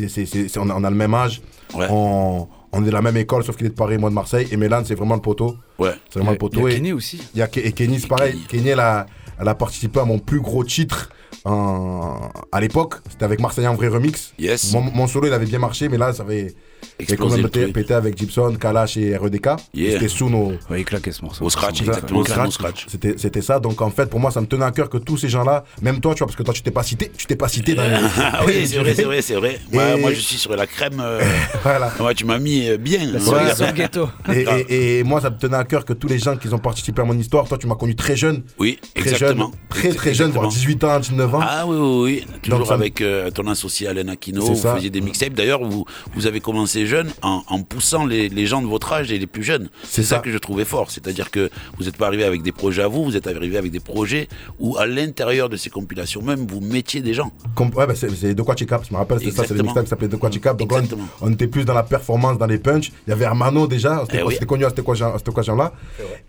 on, 0.58 0.70
a, 0.70 0.74
on 0.76 0.84
a 0.84 0.90
le 0.90 0.96
même 0.96 1.14
âge. 1.14 1.42
On, 1.90 2.48
on 2.72 2.82
est 2.84 2.86
de 2.88 2.92
la 2.92 3.02
même 3.02 3.18
école, 3.18 3.44
sauf 3.44 3.56
qu'il 3.56 3.66
est 3.68 3.70
de 3.70 3.76
Paris, 3.76 3.98
moi 3.98 4.10
de 4.10 4.16
Marseille. 4.16 4.48
Et 4.52 4.58
Mélan, 4.58 4.84
c'est 4.86 4.96
vraiment 4.96 5.16
le 5.16 5.22
poteau. 5.22 5.56
Ouais. 5.80 5.92
C'est 6.10 6.20
vraiment 6.20 6.32
le 6.32 6.38
poteau. 6.38 6.60
il 6.60 6.64
y 6.64 6.66
a 6.66 6.70
et- 6.72 6.76
Kenny 6.76 6.92
aussi. 6.94 7.22
il 7.34 7.40
y 7.40 7.42
a 7.44 7.50
et 7.56 7.72
Kenny, 7.72 8.00
c'est 8.00 8.08
pareil. 8.08 8.38
Kenny, 8.50 8.70
elle 8.70 8.80
a, 8.80 9.06
elle 9.40 9.48
a 9.48 9.56
participé 9.56 10.00
à 10.00 10.06
mon 10.06 10.20
plus 10.20 10.42
gros 10.42 10.64
titre 10.64 11.10
en- 11.46 12.30
à 12.52 12.60
l'époque. 12.62 12.96
C'était 13.10 13.26
avec 13.26 13.40
Marseillais 13.40 13.68
en 13.68 13.76
vrai 13.76 13.88
remix. 13.88 14.34
Yes. 14.40 14.74
Mon, 14.74 14.82
mon 14.82 15.08
solo, 15.08 15.28
il 15.28 15.34
avait 15.34 15.46
bien 15.46 15.60
marché, 15.60 15.88
mais 15.90 15.98
là, 15.98 16.12
ça 16.14 16.24
avait 16.24 16.54
Explosé 17.00 17.18
quand 17.18 17.30
même 17.56 17.66
le 17.68 17.72
pété, 17.74 17.94
avec 17.94 18.18
Gibson, 18.18 18.56
Kalash 18.60 18.98
et 18.98 19.16
REDK. 19.18 19.48
Yeah. 19.74 19.94
C'était 19.94 20.08
sous 20.08 20.30
nos. 20.30 20.54
Ouais, 20.70 20.82
il 20.82 20.86
claquait 20.86 21.12
ce 21.12 21.22
morceau. 21.24 21.46
Au 21.46 21.50
scratch, 21.50 21.82
exactement. 21.82 22.20
au 22.20 22.26
scratch. 22.26 22.52
scratch. 22.54 22.86
C'était, 22.88 23.16
c'était 23.18 23.42
ça. 23.42 23.60
Donc 23.60 23.82
en 23.82 23.90
fait, 23.90 24.08
pour 24.10 24.20
moi, 24.20 24.32
ça 24.32 24.42
me 24.42 24.46
tenait 24.48 24.66
à 24.66 24.72
cœur 24.72 24.90
que 24.90 24.98
tous 24.98 25.18
ces 25.18 25.30
gens-là, 25.30 25.64
même 25.82 26.00
toi, 26.00 26.14
tu 26.14 26.20
vois, 26.20 26.28
parce 26.28 26.36
que 26.38 26.44
toi, 26.44 26.54
tu 26.54 26.62
t'es 26.62 26.72
pas 26.72 26.84
cité, 26.84 27.12
tu 27.16 27.26
t'es 27.28 27.36
pas 27.36 27.48
cité 27.48 27.74
dans 27.76 27.84
les. 27.84 27.90
Ah 28.18 28.42
oui, 28.46 28.66
c'est 28.68 28.78
vrai, 28.78 28.94
c'est 28.96 29.04
vrai, 29.04 29.22
c'est 29.22 29.36
vrai. 29.36 29.60
Moi, 29.72 29.84
Et- 29.96 30.00
moi, 30.00 30.12
je 30.14 30.20
suis 30.20 30.38
sur 30.38 30.56
la 30.56 30.66
crème. 30.68 31.00
euh, 31.00 31.22
Voilà. 31.64 31.92
ouais, 32.00 32.14
tu 32.16 32.26
m'as 32.26 32.40
mis 32.40 32.68
euh, 32.70 32.78
bien. 32.78 33.12
Ouais. 33.14 33.20
Voilà. 33.20 33.54
Et, 34.34 34.46
et- 34.70 35.00
et 35.00 35.04
moi, 35.04 35.22
ça 35.22 35.30
me 35.30 35.38
tenait 35.38 35.58
à 35.58 35.64
cœur 35.64 35.86
que 35.86 35.94
tous 35.94 36.08
les 36.08 36.18
gens 36.20 36.36
qui 36.38 36.48
ont 36.54 36.58
participé 36.60 37.02
à 37.02 37.06
mon 37.06 37.18
histoire, 37.18 37.48
toi, 37.48 37.58
tu 37.58 37.68
m'as 37.68 37.76
connu 37.76 37.96
très 37.96 38.16
jeune. 38.16 38.44
Oui, 38.60 38.80
Très 38.96 39.12
exactement. 39.12 39.46
jeune, 39.52 39.54
très 39.70 39.90
très 39.94 40.14
jeune, 40.14 40.32
voire 40.32 40.48
18 40.48 40.84
ans, 40.84 41.00
19 41.00 41.36
ans. 41.36 41.40
Ah 41.42 41.66
oui, 41.68 41.76
oui, 41.78 42.04
oui. 42.26 42.26
Toujours 42.42 42.60
Donc, 42.60 42.72
avec 42.72 43.02
euh, 43.02 43.30
ton 43.32 43.48
associé 43.48 43.88
Alain 43.88 44.08
Aquino, 44.08 44.44
vous 44.46 44.56
faisiez 44.56 44.90
des 44.90 45.02
mixtapes. 45.02 45.34
D'ailleurs, 45.34 45.64
vous, 45.64 45.86
vous 46.16 46.28
avez 46.28 46.40
commencé 46.40 46.73
jeune 46.86 47.10
en, 47.22 47.44
en 47.48 47.62
poussant 47.64 48.06
les, 48.06 48.30
les 48.30 48.46
gens 48.46 48.62
de 48.62 48.68
votre 48.68 48.92
âge 48.94 49.12
et 49.12 49.18
les 49.20 49.28
plus 49.28 49.44
jeunes. 49.44 49.70
C'est 49.84 50.04
ça. 50.04 50.16
ça. 50.16 50.22
que 50.22 50.32
je 50.32 50.38
trouvais 50.38 50.66
fort. 50.66 50.92
C'est-à-dire 50.92 51.32
que 51.32 51.50
vous 51.78 51.86
n'êtes 51.86 51.98
pas 51.98 52.08
arrivé 52.08 52.24
avec 52.24 52.42
des 52.42 52.52
projets 52.52 52.82
à 52.84 52.88
vous, 52.88 53.04
vous 53.04 53.16
êtes 53.16 53.28
arrivé 53.28 53.58
avec 53.58 53.72
des 53.72 53.80
projets 53.80 54.28
où, 54.60 54.78
à 54.78 54.86
l'intérieur 54.86 55.50
de 55.50 55.58
ces 55.58 55.70
compilations 55.70 56.22
même, 56.22 56.46
vous 56.48 56.60
mettiez 56.62 57.02
des 57.02 57.14
gens. 57.14 57.32
Com- 57.56 57.72
ouais, 57.76 57.88
bah, 57.88 57.94
c'est 57.96 58.34
De 58.34 58.42
quoi 58.42 58.56
tu 58.56 58.66
capes, 58.66 58.86
je 58.88 58.94
me 58.94 58.98
rappelle, 58.98 59.20
c'est 59.22 59.32
ça, 59.32 59.44
c'est 59.48 59.54
le 59.54 59.62
mixtape 59.64 59.84
qui 59.84 59.90
s'appelait 59.90 60.08
De 60.08 60.16
quoi 60.16 60.30
tu 60.30 60.40
capes. 60.40 60.58
Donc 60.58 60.72
on, 60.74 60.84
on 61.28 61.32
était 61.32 61.48
plus 61.48 61.66
dans 61.66 61.74
la 61.74 61.84
performance, 61.84 62.38
dans 62.38 62.46
les 62.48 62.58
punchs. 62.58 62.92
Il 63.08 63.10
y 63.12 63.14
avait 63.14 63.26
Hermano 63.26 63.68
déjà, 63.68 64.02
c'était 64.06 64.20
Eh 64.22 64.24
oui. 64.24 64.34
c'était 64.34 64.46
connu 64.46 64.66
à 64.66 64.70
cette 64.70 65.28
occasion-là. 65.30 65.74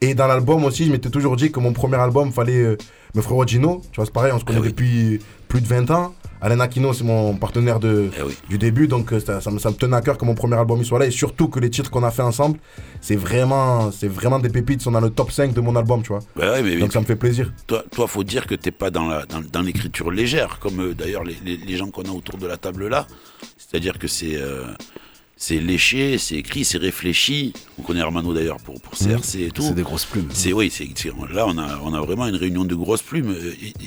Et 0.00 0.14
dans 0.14 0.26
l'album 0.26 0.64
aussi, 0.64 0.86
je 0.86 0.92
m'étais 0.92 1.10
toujours 1.10 1.36
dit 1.36 1.50
que 1.50 1.60
mon 1.60 1.72
premier 1.72 1.96
album, 1.96 2.32
fallait 2.32 2.52
euh, 2.62 2.76
me 3.14 3.22
frère 3.22 3.46
Gino. 3.46 3.82
Tu 3.92 3.96
vois, 3.96 4.04
c'est 4.06 4.12
pareil, 4.12 4.32
on 4.34 4.38
se 4.38 4.44
connaît 4.44 4.60
Eh 4.64 4.68
depuis 4.68 5.18
plus 5.48 5.60
de 5.60 5.66
20 5.66 5.90
ans. 5.90 6.14
Alain 6.44 6.60
Aquino, 6.60 6.92
c'est 6.92 7.04
mon 7.04 7.34
partenaire 7.36 7.80
de, 7.80 8.10
Eh 8.18 8.48
du 8.50 8.58
début, 8.58 8.86
donc 8.86 9.12
euh, 9.14 9.18
ça, 9.18 9.40
ça 9.40 9.50
me, 9.50 9.58
ça 9.58 9.70
me 9.70 9.74
tenait 9.76 9.96
à 9.96 10.02
cœur 10.02 10.18
que 10.18 10.26
mon 10.26 10.34
premier 10.34 10.56
album 10.56 10.78
il 10.78 10.84
soit 10.84 10.98
là. 10.98 11.06
Et 11.06 11.10
surtout 11.10 11.48
que 11.48 11.58
les 11.58 11.70
titres 11.70 11.90
qu'on 11.90 12.02
a 12.02 12.10
fait 12.10 12.20
ensemble, 12.22 12.58
c'est 13.00 13.16
vraiment, 13.16 13.90
c'est 13.90 14.08
vraiment 14.08 14.38
des 14.38 14.50
pépites, 14.50 14.82
ils 14.82 14.84
sont 14.84 14.90
dans 14.90 15.00
le 15.00 15.08
top 15.08 15.32
5 15.32 15.54
de 15.54 15.60
mon 15.62 15.74
album, 15.74 16.02
tu 16.02 16.08
vois. 16.08 16.18
Bah 16.36 16.52
ouais, 16.52 16.62
mais- 16.62 16.76
donc 16.76 16.92
ça 16.92 17.00
me 17.00 17.06
fait 17.06 17.16
plaisir. 17.16 17.50
Toi, 17.66 17.82
toi, 17.90 18.06
faut 18.06 18.24
dire 18.24 18.46
que 18.46 18.54
t'es 18.54 18.70
pas 18.72 18.90
dans 18.90 19.06
la 19.08 19.24
dans, 19.24 19.40
dans 19.40 19.62
l'écriture 19.62 20.10
légère, 20.10 20.58
comme 20.58 20.80
euh, 20.80 20.94
d'ailleurs 20.94 21.24
les, 21.24 21.36
les- 21.42 21.56
les 21.56 21.76
gens 21.78 21.88
qu'on 21.90 22.02
a 22.02 22.10
autour 22.10 22.36
de 22.36 22.46
la 22.46 22.58
table 22.58 22.88
là. 22.88 23.06
C'est-à-dire 23.56 23.98
que 23.98 24.06
c'est 24.06 24.36
euh, 24.36 24.64
c'est 25.36 25.58
léché, 25.58 26.16
c'est 26.18 26.36
écrit, 26.36 26.64
c'est 26.64 26.78
réfléchi. 26.78 27.52
On 27.78 27.82
connaît 27.82 28.00
Armano 28.00 28.32
d'ailleurs 28.32 28.58
pour 28.58 28.80
pour 28.80 28.92
CRC 28.92 29.40
et 29.40 29.50
tout. 29.50 29.62
C'est 29.62 29.74
des 29.74 29.82
grosses 29.82 30.04
plumes. 30.04 30.28
C'est 30.32 30.52
oui, 30.52 30.70
c'est 30.70 30.88
là 31.32 31.46
on 31.46 31.58
a 31.58 31.80
on 31.82 31.92
a 31.92 32.00
vraiment 32.00 32.26
une 32.26 32.36
réunion 32.36 32.64
de 32.64 32.74
grosses 32.74 33.02
plumes. 33.02 33.34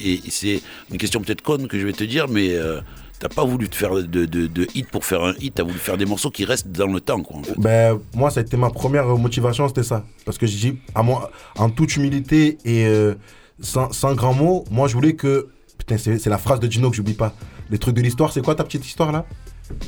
Et, 0.03 0.19
c'est 0.29 0.61
une 0.91 0.97
question 0.97 1.21
peut-être 1.21 1.41
conne 1.41 1.67
que 1.67 1.79
je 1.79 1.85
vais 1.85 1.93
te 1.93 2.03
dire, 2.03 2.27
mais 2.27 2.53
euh, 2.53 2.81
t'as 3.19 3.29
pas 3.29 3.45
voulu 3.45 3.69
te 3.69 3.75
faire 3.75 3.95
de, 3.95 4.03
de, 4.03 4.47
de 4.47 4.67
hit 4.75 4.89
pour 4.89 5.05
faire 5.05 5.23
un 5.23 5.33
hit. 5.39 5.55
T'as 5.55 5.63
voulu 5.63 5.79
faire 5.79 5.97
des 5.97 6.05
morceaux 6.05 6.31
qui 6.31 6.45
restent 6.45 6.67
dans 6.67 6.87
le 6.87 6.99
temps, 6.99 7.21
quoi. 7.23 7.37
En 7.37 7.43
fait. 7.43 7.57
Ben, 7.57 7.99
moi, 8.13 8.29
ça 8.29 8.41
a 8.41 8.43
été 8.43 8.57
ma 8.57 8.69
première 8.69 9.05
motivation, 9.05 9.67
c'était 9.67 9.83
ça. 9.83 10.03
Parce 10.25 10.37
que 10.37 10.45
j'ai 10.45 10.71
dit, 10.71 10.79
à 10.95 11.01
moi, 11.01 11.31
en 11.57 11.69
toute 11.69 11.95
humilité 11.95 12.57
et 12.65 12.85
euh, 12.85 13.15
sans, 13.61 13.91
sans 13.93 14.13
grand 14.15 14.33
mot, 14.33 14.65
moi, 14.69 14.87
je 14.87 14.93
voulais 14.93 15.15
que. 15.15 15.47
Putain, 15.77 15.97
c'est 15.97 16.17
c'est 16.17 16.29
la 16.29 16.37
phrase 16.39 16.59
de 16.59 16.69
Gino 16.69 16.89
que 16.89 16.95
j'oublie 16.95 17.13
pas. 17.13 17.33
Les 17.69 17.77
trucs 17.77 17.95
de 17.95 18.01
l'histoire, 18.01 18.33
c'est 18.33 18.41
quoi 18.41 18.55
ta 18.55 18.63
petite 18.63 18.85
histoire 18.85 19.11
là? 19.11 19.25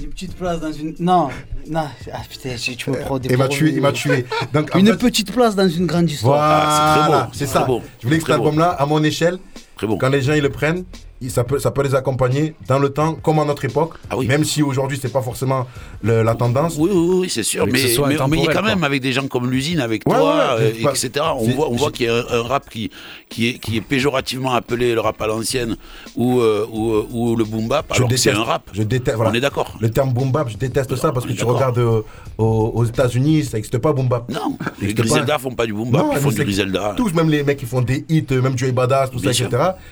Une 0.01 0.09
petite 0.09 0.35
place 0.35 0.59
dans 0.59 0.71
une. 0.71 0.95
Non, 0.99 1.29
non. 1.69 1.85
Ah 2.13 2.19
putain, 2.29 2.55
tu 2.59 2.75
tu 2.75 2.89
me 2.89 2.97
prends 2.97 3.17
des 3.19 3.29
Il 3.29 3.37
m'a 3.37 3.47
dépourvu. 3.47 3.65
tué, 3.69 3.75
il 3.77 3.81
m'a 3.81 3.91
tué. 3.91 4.25
Donc, 4.53 4.71
Une 4.75 4.87
fait- 4.87 4.97
petite 4.97 5.31
place 5.31 5.55
dans 5.55 5.67
une 5.69 5.85
grande 5.85 6.09
histoire. 6.09 6.37
Voilà, 6.37 6.63
Ah, 6.67 6.93
c'est 6.95 7.01
très 7.01 7.11
beau, 7.11 7.29
c'est 7.33 7.45
ça. 7.47 7.65
beau, 7.65 7.81
Je 7.99 8.07
voulais 8.07 8.17
que 8.19 8.25
cet 8.25 8.35
album-là, 8.35 8.69
à 8.71 8.85
mon 8.85 9.03
échelle, 9.03 9.37
Très 9.77 9.87
beau. 9.87 9.97
quand 9.97 10.09
les 10.09 10.21
gens 10.21 10.33
ils 10.33 10.41
le 10.43 10.49
prennent, 10.49 10.83
ça 11.27 11.43
peut, 11.43 11.59
ça 11.59 11.71
peut 11.71 11.83
les 11.83 11.95
accompagner 11.95 12.55
dans 12.67 12.79
le 12.79 12.89
temps, 12.89 13.15
comme 13.15 13.39
à 13.39 13.43
notre 13.45 13.65
époque. 13.65 13.95
Même 14.25 14.45
si 14.45 14.63
aujourd'hui, 14.63 14.97
c'est 15.01 15.11
pas 15.11 15.21
forcément 15.21 15.67
le- 16.01 16.23
la 16.23 16.33
tendance. 16.35 16.75
Oui, 16.77 16.89
oui, 16.93 17.15
oui, 17.23 17.29
c'est 17.29 17.43
sûr. 17.43 17.65
Mais 17.65 17.73
Mais 17.73 17.81
que 17.81 17.87
ce 17.89 17.93
soit 17.95 18.07
mais- 18.07 18.15
mais 18.29 18.37
il 18.37 18.43
y 18.45 18.47
a 18.47 18.53
quand 18.53 18.63
même 18.63 18.77
quoi. 18.77 18.87
avec 18.87 19.01
des 19.01 19.11
gens 19.11 19.27
comme 19.27 19.49
l'usine, 19.51 19.81
avec 19.81 20.07
Ouais, 20.07 20.15
toi, 20.15 20.55
ouais, 20.57 20.63
euh, 20.85 20.91
etc. 20.91 21.11
On 21.37 21.49
voit, 21.49 21.69
on 21.69 21.75
voit 21.75 21.91
qu'il 21.91 22.05
y 22.05 22.09
a 22.09 22.15
un, 22.15 22.23
un 22.39 22.43
rap 22.43 22.69
qui, 22.69 22.89
qui, 23.27 23.49
est, 23.49 23.53
qui 23.59 23.75
est 23.75 23.81
péjorativement 23.81 24.53
appelé 24.53 24.93
le 24.93 25.01
rap 25.01 25.21
à 25.21 25.27
l'ancienne 25.27 25.75
ou, 26.15 26.39
euh, 26.39 26.65
ou, 26.71 26.93
euh, 26.93 27.07
ou 27.11 27.35
le 27.35 27.43
boom 27.43 27.67
bap, 27.67 27.91
alors 27.91 28.07
que 28.07 28.15
c'est 28.15 28.31
un 28.31 28.43
rap. 28.43 28.69
Je 28.71 28.83
déteste. 28.83 29.17
voilà. 29.17 29.31
On 29.31 29.33
est 29.33 29.41
d'accord. 29.41 29.75
Le 29.81 29.91
terme 29.91 30.13
boom 30.13 30.31
bap, 30.31 30.47
je 30.49 30.55
déteste 30.57 30.95
ça 30.95 31.11
parce 31.11 31.25
que 31.25 31.33
tu 31.33 31.43
regardes 31.43 31.79
euh, 31.79 32.01
aux, 32.37 32.71
aux 32.75 32.85
États-Unis, 32.85 33.43
ça 33.43 33.57
n'existe 33.57 33.77
pas 33.79 33.91
boom 33.91 34.07
bap. 34.07 34.29
Non, 34.31 34.57
les 34.79 34.93
Griselda 34.93 35.33
pas. 35.33 35.39
font 35.39 35.51
pas 35.51 35.65
du 35.65 35.73
boom 35.73 35.91
bap, 35.91 36.01
Non, 36.03 36.11
ils 36.13 36.19
font 36.19 36.29
du 36.29 36.43
Griselda. 36.43 36.93
Tous, 36.95 37.13
même 37.13 37.29
les 37.29 37.43
mecs 37.43 37.57
qui 37.57 37.65
font 37.65 37.81
des 37.81 38.05
hits, 38.07 38.25
même 38.31 38.57
Joey 38.57 38.71
Badass, 38.71 39.11
tout 39.11 39.19
ça, 39.19 39.31
etc. 39.31 39.47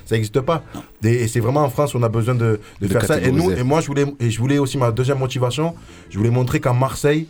Ça 0.06 0.16
n'existe 0.16 0.40
pas. 0.42 0.64
Et 1.22 1.28
c'est 1.28 1.40
vraiment 1.40 1.62
en 1.64 1.70
France, 1.70 1.94
on 1.96 2.04
a 2.04 2.10
besoin 2.10 2.36
de, 2.36 2.60
de 2.82 2.88
De 2.88 2.92
faire 2.92 3.06
ça. 3.06 3.18
Et 3.20 3.32
nous, 3.32 3.36
catégoriser. 3.38 3.62
et 3.62 3.64
moi, 3.64 3.82
je 3.82 3.88
voulais, 3.88 4.06
et 4.20 4.30
je 4.30 4.40
voulais 4.40 4.58
aussi 4.60 4.78
ma 4.78 4.92
deuxième 4.92 5.20
motivation, 5.20 5.76
je 6.10 6.18
voulais 6.18 6.30
montrer 6.30 6.60
qu'à 6.60 6.74
Marseille, 6.74 7.28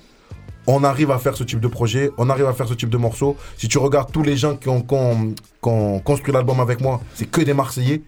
on 0.68 0.84
arrive 0.84 1.12
à 1.12 1.18
faire 1.18 1.36
ce 1.38 1.44
type 1.44 1.60
de 1.62 1.68
projet, 1.68 2.12
on 2.18 2.30
arrive 2.30 2.46
à 2.46 2.54
faire 2.54 2.68
ce 2.68 2.74
type 2.74 2.90
de 2.90 2.98
morceau. 2.98 3.38
Si 3.58 3.68
tu 3.68 3.78
regardes 3.78 4.12
tous 4.12 4.24
les 4.24 4.36
gens 4.36 4.56
qui 4.58 4.68
ont, 4.70 4.82
qui 4.82 4.94
ont- 4.96 5.34
qui 5.64 5.70
ont 5.70 6.00
construit 6.00 6.34
l'album 6.34 6.60
avec 6.60 6.82
moi, 6.82 7.00
c'est 7.14 7.30
que 7.30 7.42
des 7.42 7.54
Marseillais. 7.54 8.02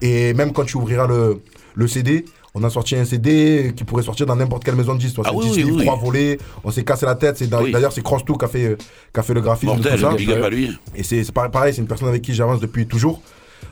Et, 0.00 0.28
et 0.30 0.34
même 0.34 0.52
quand 0.52 0.64
tu 0.64 0.76
ouvriras 0.76 1.08
le, 1.08 1.40
le 1.74 1.88
CD, 1.88 2.24
on 2.54 2.62
a 2.62 2.70
sorti 2.70 2.94
un 2.96 3.04
CD 3.04 3.72
qui 3.76 3.82
pourrait 3.84 4.04
sortir 4.04 4.26
dans 4.26 4.36
n'importe 4.36 4.64
quelle 4.64 4.76
maison 4.76 4.94
de 4.94 5.00
disques. 5.00 5.16
Ah 5.24 5.30
oui, 5.34 5.50
10 5.50 5.64
oui, 5.64 5.70
oui. 5.78 5.84
3 5.84 5.96
volets, 5.96 6.38
on 6.64 6.70
s'est 6.70 6.84
cassé 6.84 7.04
la 7.04 7.14
tête. 7.16 7.42
D'ailleurs, 7.42 7.92
c'est 7.92 8.02
Cross 8.02 8.24
2 8.24 8.34
qui 8.34 8.44
a 8.44 8.48
fait, 8.48 8.76
qui 9.12 9.20
a 9.20 9.22
fait 9.24 9.34
le 9.34 9.40
graphisme. 9.40 9.72
Mortel, 9.74 9.92
tout 9.94 9.98
ça. 10.00 10.14
big 10.14 10.30
up 10.30 10.44
à 10.44 10.50
lui. 10.50 10.70
Et 10.94 11.02
c'est 11.02 11.24
pareil, 11.32 11.74
c'est 11.74 11.80
une 11.80 11.88
personne 11.88 12.08
avec 12.08 12.22
qui 12.22 12.32
j'avance 12.34 12.60
depuis 12.60 12.86
toujours. 12.86 13.20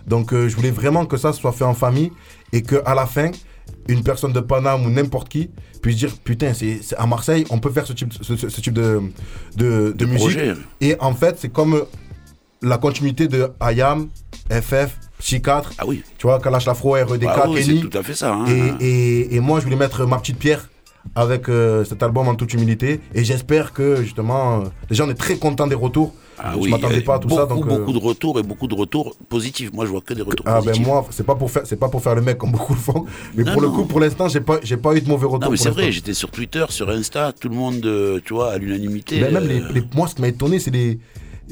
Donc 0.06 0.32
euh, 0.32 0.48
je 0.48 0.56
voulais 0.56 0.70
vraiment 0.70 1.06
que 1.06 1.16
ça 1.16 1.32
soit 1.32 1.52
fait 1.52 1.64
en 1.64 1.74
famille 1.74 2.12
et 2.52 2.62
que 2.62 2.76
à 2.84 2.94
la 2.94 3.06
fin, 3.06 3.30
une 3.88 4.02
personne 4.02 4.32
de 4.32 4.40
Paname 4.40 4.84
ou 4.86 4.90
n'importe 4.90 5.28
qui 5.28 5.50
puisse 5.82 5.96
dire 5.96 6.10
putain, 6.24 6.52
c'est 6.54 6.80
à 6.96 7.06
Marseille, 7.06 7.44
on 7.50 7.58
peut 7.58 7.70
faire 7.70 7.86
ce 7.86 7.92
type, 7.92 8.12
ce, 8.20 8.60
type 8.60 8.72
de, 8.74 9.02
de, 9.56 9.92
de 9.96 10.04
musique. 10.06 10.20
projet. 10.38 10.54
Et 10.80 10.96
en 11.00 11.14
fait, 11.14 11.36
c'est 11.38 11.48
comme 11.52 11.82
la 12.62 12.78
continuité 12.78 13.28
de 13.28 13.48
IAM, 13.60 14.08
FF, 14.50 14.98
Psy4. 15.20 15.64
Ah 15.78 15.84
oui. 15.86 16.02
Tu 16.18 16.26
vois, 16.26 16.38
Kalash 16.40 16.66
Lafro, 16.66 16.92
REDK, 16.92 17.26
Ah 17.28 17.48
oui, 17.48 17.64
Kenny. 17.64 17.80
tout 17.80 17.96
à 17.98 18.02
fait 18.02 18.14
ça, 18.14 18.32
hein. 18.34 18.44
Et, 18.80 18.86
et- 18.86 19.34
et 19.36 19.40
moi, 19.40 19.60
je 19.60 19.64
voulais 19.64 19.76
mettre 19.76 20.06
ma 20.06 20.18
petite 20.18 20.38
pierre 20.38 20.68
avec 21.14 21.48
euh, 21.48 21.84
cet 21.84 22.02
album 22.02 22.26
en 22.28 22.34
toute 22.34 22.52
humilité. 22.54 23.00
Et 23.14 23.24
j'espère 23.24 23.72
que 23.72 24.02
justement, 24.02 24.60
euh, 24.62 24.64
déjà, 24.88 25.04
on 25.04 25.10
est 25.10 25.14
très 25.14 25.36
content 25.36 25.66
des 25.66 25.74
retours. 25.76 26.14
Ah 26.38 26.52
je 26.54 26.58
oui, 26.58 26.70
m'attendais 26.70 26.98
a 26.98 27.00
pas 27.02 27.14
à 27.14 27.18
tout 27.18 27.28
beaucoup, 27.28 27.40
ça. 27.40 27.46
Donc, 27.46 27.66
euh, 27.66 27.78
beaucoup 27.78 27.92
de 27.92 27.98
retours 27.98 28.38
et 28.38 28.42
beaucoup 28.42 28.66
de 28.68 28.74
retours 28.74 29.16
positifs. 29.28 29.72
Moi, 29.72 29.86
je 29.86 29.90
vois 29.90 30.00
que 30.00 30.14
des 30.14 30.22
retours 30.22 30.44
ah 30.48 30.60
ben 30.60 30.66
positifs. 30.66 30.86
moi, 30.86 31.06
c'est 31.10 31.26
pas 31.26 31.34
pour 31.34 31.50
faire, 31.50 31.62
c'est 31.64 31.76
pas 31.78 31.88
pour 31.88 32.02
faire 32.02 32.14
le 32.14 32.22
mec 32.22 32.38
comme 32.38 32.52
beaucoup 32.52 32.74
le 32.74 32.78
font, 32.80 33.04
mais 33.34 33.44
Non, 33.44 33.52
pour 33.52 33.62
le 33.62 33.68
coup, 33.70 33.84
pour 33.84 34.00
l'instant, 34.00 34.28
j'ai 34.28 34.40
pas, 34.40 34.58
j'ai 34.62 34.76
pas 34.76 34.94
eu 34.94 35.00
de 35.00 35.08
mauvais 35.08 35.26
retours. 35.26 35.40
Non, 35.40 35.50
mais 35.50 35.56
pour 35.56 35.64
c'est 35.64 35.70
vrai, 35.70 35.92
j'étais 35.92 36.14
sur 36.14 36.30
Twitter, 36.30 36.64
sur 36.68 36.90
Insta, 36.90 37.32
tout 37.32 37.48
le 37.48 37.54
monde, 37.56 37.84
euh, 37.86 38.20
tu 38.24 38.34
vois, 38.34 38.52
à 38.52 38.58
l'unanimité. 38.58 39.20
Mais 39.20 39.30
même 39.30 39.44
euh, 39.44 39.48
les, 39.72 39.80
les- 39.80 39.86
moi, 39.94 40.08
ce 40.08 40.14
qui 40.14 40.20
m'a 40.22 40.28
étonné, 40.28 40.58
c'est 40.58 40.70
les. 40.70 40.98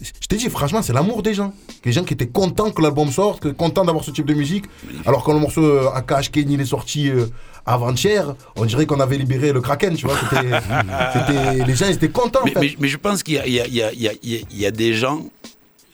Je 0.03 0.27
t'ai 0.27 0.37
dit, 0.37 0.49
franchement, 0.51 0.83
c'est 0.83 0.93
l'amour 0.93 1.23
des 1.23 1.35
gens. 1.35 1.53
Les 1.85 1.93
gens 1.93 2.03
qui 2.05 2.15
étaient 2.15 2.27
contents 2.27 2.71
que 2.71 2.83
l'album 2.83 3.11
sorte, 3.11 3.53
contents 3.53 3.85
d'avoir 3.85 4.05
ce 4.05 4.11
type 4.11 4.27
de 4.27 4.35
musique. 4.35 4.65
Alors 5.07 5.23
quand 5.23 5.33
le 5.33 5.39
morceau 5.41 5.63
euh, 5.65 5.89
Akash 5.95 6.31
Kenny 6.33 6.55
est 6.55 6.65
sorti 6.65 7.09
euh, 7.11 7.27
avant-hier, 7.65 8.35
on 8.57 8.65
dirait 8.65 8.87
qu'on 8.87 9.01
avait 9.01 9.17
libéré 9.19 9.53
le 9.53 9.61
Kraken, 9.61 9.95
tu 9.97 10.07
vois. 10.07 10.17
C'était, 10.19 10.51
c'était- 11.13 11.65
les 11.65 11.75
gens, 11.75 11.87
ils 11.89 11.95
étaient 11.95 12.09
contents. 12.09 12.41
en 12.43 12.45
mais, 12.47 12.51
fait. 12.53 12.61
mais- 12.61 12.77
mais 12.81 12.89
je 12.89 12.97
pense 12.97 13.23
qu'il 13.23 13.35
y 13.45 14.67
a 14.67 14.71
des 14.71 14.95
gens, 14.95 15.21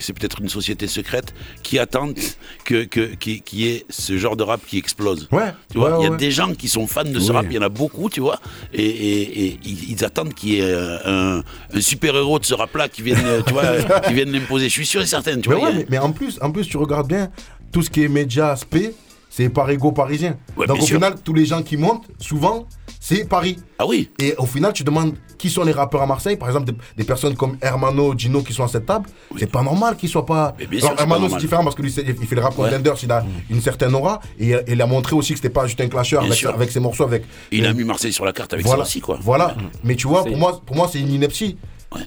c'est 0.05 0.13
peut-être 0.13 0.41
une 0.41 0.49
société 0.49 0.87
secrète, 0.87 1.35
qui 1.63 1.79
attendent 1.79 2.19
que, 2.65 2.85
que, 2.85 3.15
qu'il 3.15 3.43
qu'il 3.43 3.59
y 3.61 3.69
ait 3.69 3.85
ce 3.89 4.17
genre 4.19 4.37
de 4.37 4.43
rap 4.43 4.61
qui 4.67 4.79
explose. 4.79 5.29
Ouais, 5.33 5.53
Tu 5.73 5.79
vois, 5.79 5.93
ouais, 5.93 5.97
il 6.01 6.05
y 6.05 6.07
a 6.07 6.11
ouais. 6.11 6.17
des 6.17 6.31
gens 6.31 6.53
qui 6.55 6.69
sont 6.69 6.87
fans 6.87 7.05
de 7.05 7.19
ce 7.19 7.31
Oui. 7.31 7.37
rap, 7.37 7.47
il 7.51 7.55
y 7.55 7.59
en 7.59 7.63
a 7.63 7.69
beaucoup, 7.69 8.09
tu 8.11 8.21
vois, 8.21 8.41
et, 8.73 8.83
et- 8.85 9.47
et 9.47 9.61
ils, 9.65 9.91
ils 9.93 10.05
attendent 10.05 10.35
qu'il 10.35 10.51
y 10.51 10.61
ait 10.61 10.73
un, 10.75 11.43
un 11.75 11.81
super-héros 11.81 12.39
de 12.39 12.45
ce 12.45 12.55
rap-là 12.55 12.89
qui 12.89 13.03
vienne, 13.03 13.19
euh, 13.25 13.43
tu 13.47 13.53
vois, 13.53 14.01
qui 14.07 14.15
vienne 14.15 14.31
l'imposer. 14.33 14.67
Je 14.69 14.73
suis 14.75 14.87
sûr 14.87 15.01
et 15.03 15.07
certain, 15.07 15.39
tu 15.41 15.49
mais, 15.49 15.55
vois. 15.57 15.65
ouais, 15.67 15.71
il 15.73 15.79
y 15.79 15.83
a- 15.83 15.85
mais, 15.85 15.87
mais 15.91 15.99
en 15.99 16.13
plus, 16.13 16.39
en 16.43 16.51
plus, 16.51 16.67
tu 16.67 16.77
regardes 16.77 17.09
bien, 17.09 17.31
tout 17.73 17.83
ce 17.83 17.91
qui 17.91 18.03
est 18.03 18.09
média, 18.09 18.57
spé, 18.57 18.95
c'est 19.29 19.49
par 19.49 19.71
ego 19.71 19.93
parisien. 19.93 20.37
Ouais, 20.57 20.67
Donc 20.67 20.79
au 20.79 20.85
sûr. 20.85 20.97
final, 20.97 21.15
tous 21.23 21.35
les 21.35 21.47
gens 21.47 21.63
qui 21.63 21.77
montent, 21.77 22.07
souvent, 22.19 22.67
c'est 23.03 23.27
Paris. 23.29 23.57
Ah 23.79 23.87
oui. 23.87 24.11
Et 24.21 24.35
au 24.37 24.45
final, 24.45 24.73
tu 24.75 24.85
demandes 24.85 25.15
qui 25.39 25.49
sont 25.49 25.65
les 25.65 25.73
rappeurs 25.73 26.03
à 26.03 26.07
Marseille. 26.07 26.37
Par 26.37 26.49
exemple, 26.49 26.71
des, 26.71 26.77
des 26.99 27.05
personnes 27.05 27.35
comme 27.35 27.57
Hermano, 27.63 28.15
Gino 28.17 28.43
qui 28.43 28.53
sont 28.53 28.63
à 28.63 28.69
cette 28.69 28.85
table. 28.85 29.09
C'est 29.39 29.51
pas 29.51 29.63
normal 29.63 29.97
qu'ils 29.97 30.11
soient 30.11 30.27
pas. 30.27 30.55
Alors, 30.55 30.57
que 30.71 30.79
c'est 30.81 30.95
pas 30.95 31.03
Hermano, 31.03 31.29
c'est 31.31 31.39
différent 31.39 31.65
parce 31.65 31.75
que 31.75 31.81
lui, 31.83 31.91
il 31.93 32.27
fait 32.27 32.35
le 32.35 32.43
rap 32.43 32.57
Ouais. 32.59 32.69
contenders, 32.69 32.95
il 33.03 33.11
a 33.11 33.25
une 33.49 33.63
certaine 33.63 33.95
aura. 33.95 34.21
Et 34.39 34.51
et 34.51 34.73
il 34.73 34.83
a 34.83 34.87
montré 34.87 35.17
aussi 35.17 35.33
que 35.33 35.39
c'était 35.39 35.49
pas 35.49 35.67
juste 35.67 35.81
un 35.81 35.89
clasher 35.89 36.19
Bien 36.19 36.51
avec, 36.53 36.71
ses 36.71 36.81
morceaux. 36.81 37.05
Avec, 37.05 37.25
Il 37.51 37.65
a 37.65 37.73
mis 37.73 37.85
Marseille 37.85 38.13
sur 38.13 38.25
la 38.27 38.33
carte 38.33 38.53
avec 38.53 38.67
voilà, 38.67 38.85
ça 38.85 38.89
aussi, 38.89 39.01
quoi. 39.01 39.19
Voilà. 39.23 39.57
Mais 39.83 39.97
tu 39.97 40.07
vois, 40.07 40.23
pour 40.25 40.37
moi, 40.37 40.61
pour 40.65 40.77
moi 40.77 40.89
c'est 40.93 41.01
une 41.01 41.11
ineptie. 41.11 41.57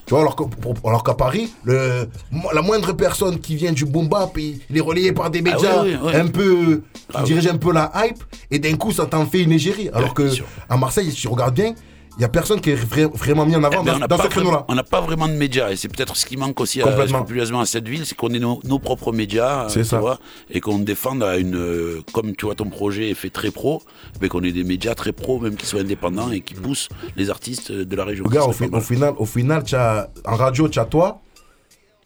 Tu 0.06 0.14
vois, 0.14 0.20
alors 0.20 1.04
qu'à 1.04 1.14
Paris, 1.14 1.52
le, 1.64 2.08
la 2.54 2.62
moindre 2.62 2.92
personne 2.94 3.38
qui 3.38 3.54
vient 3.54 3.72
du 3.72 3.84
boom 3.84 4.08
bap, 4.08 4.30
il, 4.38 4.60
il 4.70 4.76
est 4.78 4.80
relayé 4.80 5.12
par 5.12 5.30
des 5.30 5.42
médias 5.42 5.76
Ah 5.78 5.82
oui, 5.82 5.94
oui, 6.02 6.10
oui. 6.10 6.14
un 6.16 6.26
peu, 6.28 6.82
Ah 7.12 7.18
oui. 7.20 7.24
dirigent 7.26 7.50
un 7.52 7.58
peu 7.58 7.72
la 7.72 7.92
hype, 7.96 8.22
et 8.50 8.58
d'un 8.58 8.76
coup, 8.76 8.92
ça 8.92 9.04
t'en 9.06 9.26
fait 9.26 9.42
une 9.42 9.52
égérie. 9.52 9.90
Alors 9.92 10.14
que 10.14 10.30
à 10.68 10.76
Marseille, 10.78 11.10
si 11.10 11.16
tu 11.20 11.28
regardes 11.28 11.54
bien, 11.54 11.74
il 12.18 12.22
y 12.22 12.24
a 12.24 12.28
personne 12.28 12.60
qui 12.60 12.70
est 12.70 12.76
vra- 12.76 13.10
vraiment 13.12 13.44
mis 13.44 13.56
en 13.56 13.64
avant 13.64 13.82
Eh 13.82 13.84
ben, 13.98 14.06
dans, 14.06 14.18
ce 14.18 14.28
créneau-là. 14.28 14.64
On 14.68 14.74
n'a 14.74 14.82
pas 14.84 15.00
vraiment 15.00 15.26
de 15.26 15.32
médias 15.32 15.70
et 15.70 15.76
c'est 15.76 15.88
peut-être 15.88 16.14
ce 16.16 16.24
qui 16.26 16.36
manque 16.36 16.60
aussi 16.60 16.80
à, 16.80 16.84
Complètement. 16.84 17.18
scrupuleusement 17.18 17.60
à 17.60 17.66
cette 17.66 17.88
ville, 17.88 18.06
c'est 18.06 18.14
qu'on 18.14 18.28
ait 18.30 18.38
nos, 18.38 18.60
nos 18.64 18.78
propres 18.78 19.10
médias, 19.12 19.64
euh, 19.64 19.68
C'est 19.68 19.80
tu 19.80 19.86
ça. 19.86 19.98
vois, 19.98 20.18
et 20.50 20.60
qu'on 20.60 20.78
défende 20.78 21.22
à 21.24 21.36
une, 21.38 21.56
euh, 21.56 22.02
comme 22.12 22.36
tu 22.36 22.44
vois 22.46 22.54
ton 22.54 22.66
projet 22.70 23.10
est 23.10 23.14
fait 23.14 23.30
très 23.30 23.50
pro, 23.50 23.82
mais 24.20 24.28
qu'on 24.28 24.42
ait 24.44 24.52
des 24.52 24.64
médias 24.64 24.94
très 24.94 25.12
pro, 25.12 25.40
même 25.40 25.56
qui 25.56 25.66
soient 25.66 25.80
indépendants 25.80 26.30
et 26.30 26.40
qui 26.40 26.54
poussent 26.54 26.88
les 27.16 27.30
artistes 27.30 27.72
de 27.72 27.96
la 27.96 28.04
région. 28.04 28.24
Regarde, 28.24 28.50
au, 28.50 28.52
fi- 28.52 28.68
final, 28.80 29.14
au 29.18 29.26
final, 29.26 29.64
tu 29.64 29.74
as, 29.74 30.08
en 30.24 30.36
radio, 30.36 30.68
tu 30.68 30.78
as 30.78 30.84
toi, 30.84 31.20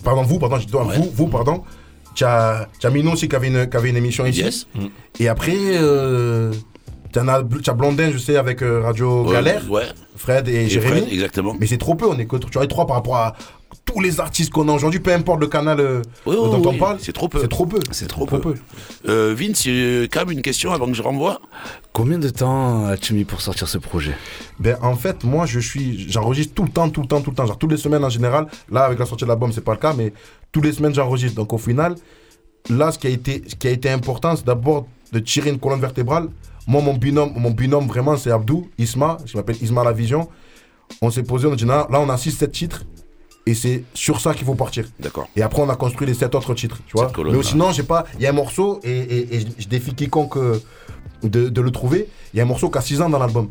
pardon, 0.04 0.22
vous, 0.22 0.38
pardon, 0.38 0.56
je 0.58 0.64
dis 0.66 0.72
toi, 0.72 0.84
vous, 0.84 1.10
vous, 1.14 1.26
pardon, 1.28 1.64
tu 2.14 2.24
as, 2.24 2.66
as 2.82 2.90
Mino 2.90 3.12
aussi 3.12 3.28
qui 3.28 3.36
avait 3.36 3.48
une, 3.48 3.68
qui 3.68 3.76
avait 3.76 3.90
une 3.90 3.96
émission 3.96 4.24
ici. 4.26 4.40
Yes. 4.40 4.66
Et 5.20 5.28
après, 5.28 5.54
euh, 5.56 6.52
tu 7.24 7.30
as, 7.30 7.60
tu 7.62 7.70
as 7.70 7.74
Blondin, 7.74 8.10
je 8.10 8.18
sais, 8.18 8.36
avec 8.36 8.62
euh, 8.62 8.82
Radio 8.82 9.24
Ouais, 9.24 9.32
Galère, 9.32 9.70
ouais. 9.70 9.84
Fred 10.16 10.48
et, 10.48 10.64
Et 10.64 10.68
Jérémy. 10.68 11.00
Fred, 11.00 11.12
exactement. 11.12 11.56
Mais 11.58 11.66
c'est 11.66 11.78
trop 11.78 11.94
peu, 11.94 12.06
on 12.06 12.18
est 12.18 12.26
que 12.26 12.36
tu 12.36 12.46
vois, 12.52 12.66
trois 12.66 12.86
par 12.86 12.96
rapport 12.96 13.16
à 13.16 13.34
tous 13.84 14.00
les 14.00 14.20
artistes 14.20 14.50
qu'on 14.50 14.68
a 14.68 14.72
aujourd'hui, 14.72 15.00
peu 15.00 15.12
importe 15.12 15.40
le 15.40 15.46
canal 15.46 15.80
euh, 15.80 16.02
Oui, 16.26 16.36
oui, 16.38 16.50
dont 16.50 16.70
on 16.70 16.74
parle. 16.76 16.98
C'est 17.00 17.12
trop 17.12 17.28
peu. 17.28 17.40
C'est 17.40 17.48
trop 17.48 17.66
peu. 17.66 17.80
C'est 17.90 18.06
trop, 18.06 18.26
peu. 18.26 18.54
Euh, 19.08 19.34
Vince, 19.36 19.66
quand 20.10 20.20
même 20.26 20.32
une 20.32 20.42
question 20.42 20.72
avant 20.72 20.86
que 20.86 20.94
je 20.94 21.02
renvoie. 21.02 21.40
Combien 21.92 22.18
de 22.18 22.28
temps 22.28 22.86
as-tu 22.86 23.14
mis 23.14 23.24
pour 23.24 23.40
sortir 23.40 23.68
ce 23.68 23.78
projet? 23.78 24.14
Ben, 24.58 24.76
en 24.82 24.94
fait, 24.94 25.24
moi, 25.24 25.46
je 25.46 25.58
suis, 25.58 26.10
j'enregistre 26.10 26.54
tout 26.54 26.64
le 26.64 26.70
temps, 26.70 26.88
tout 26.90 27.02
le 27.02 27.08
temps, 27.08 27.20
tout 27.20 27.30
le 27.30 27.36
temps. 27.36 27.46
Genre, 27.46 27.58
toutes 27.58 27.70
les 27.72 27.76
semaines 27.78 28.04
en 28.04 28.10
général. 28.10 28.46
Là, 28.70 28.84
avec 28.84 28.98
la 28.98 29.06
sortie 29.06 29.24
de 29.24 29.28
l'album, 29.28 29.52
c'est 29.52 29.64
pas 29.64 29.72
le 29.72 29.78
cas, 29.78 29.94
mais 29.96 30.12
toutes 30.52 30.64
les 30.64 30.72
semaines, 30.72 30.94
j'enregistre. 30.94 31.36
Donc, 31.36 31.52
au 31.52 31.58
final, 31.58 31.94
là, 32.70 32.90
ce 32.92 32.98
qui 32.98 33.06
a 33.06 33.10
été, 33.10 33.42
ce 33.46 33.54
qui 33.54 33.68
a 33.68 33.70
été 33.70 33.90
important, 33.90 34.36
c'est 34.36 34.46
d'abord 34.46 34.86
de 35.12 35.18
tirer 35.18 35.50
une 35.50 35.58
colonne 35.58 35.80
vertébrale. 35.80 36.28
Moi, 36.68 36.82
mon 36.82 36.94
binôme, 36.94 37.32
mon 37.34 37.50
binôme 37.50 37.86
vraiment, 37.88 38.16
c'est 38.16 38.30
Abdou, 38.30 38.68
Isma. 38.78 39.16
Je 39.24 39.36
m'appelle 39.36 39.56
Isma 39.60 39.82
La 39.82 39.92
Vision. 39.92 40.28
On 41.02 41.10
s'est 41.10 41.22
posé, 41.24 41.46
on 41.48 41.52
a 41.54 41.56
dit, 41.56 41.64
là, 41.64 41.88
on 41.90 42.08
a 42.08 42.16
6-7 42.16 42.50
titres. 42.50 42.84
Et 43.46 43.54
c'est 43.54 43.84
sur 43.94 44.20
ça 44.20 44.34
qu'il 44.34 44.44
faut 44.44 44.54
partir. 44.54 44.84
D'accord. 45.00 45.26
Et 45.34 45.40
après, 45.42 45.62
on 45.62 45.70
a 45.70 45.76
construit 45.76 46.06
les 46.06 46.12
7 46.12 46.34
autres 46.34 46.52
titres. 46.54 46.76
Tu 46.86 46.92
vois. 46.92 47.06
Mais 47.32 47.38
sinon, 47.42 47.72
j'ai 47.72 47.82
pas. 47.82 48.04
Il 48.16 48.20
y 48.22 48.26
a 48.26 48.30
un 48.30 48.34
morceau, 48.34 48.78
et, 48.84 48.90
et- 48.90 49.34
et 49.36 49.40
je- 49.40 49.46
je 49.60 49.68
défie 49.68 49.94
quiconque 49.94 50.36
euh, 50.36 50.60
de, 51.22 51.48
de 51.48 51.60
le 51.62 51.70
trouver. 51.70 52.08
Il 52.34 52.36
y 52.36 52.40
a 52.40 52.42
un 52.42 52.46
morceau 52.46 52.68
qui 52.68 52.76
a 52.76 52.82
6 52.82 53.00
ans 53.00 53.08
dans 53.08 53.18
l'album. 53.18 53.48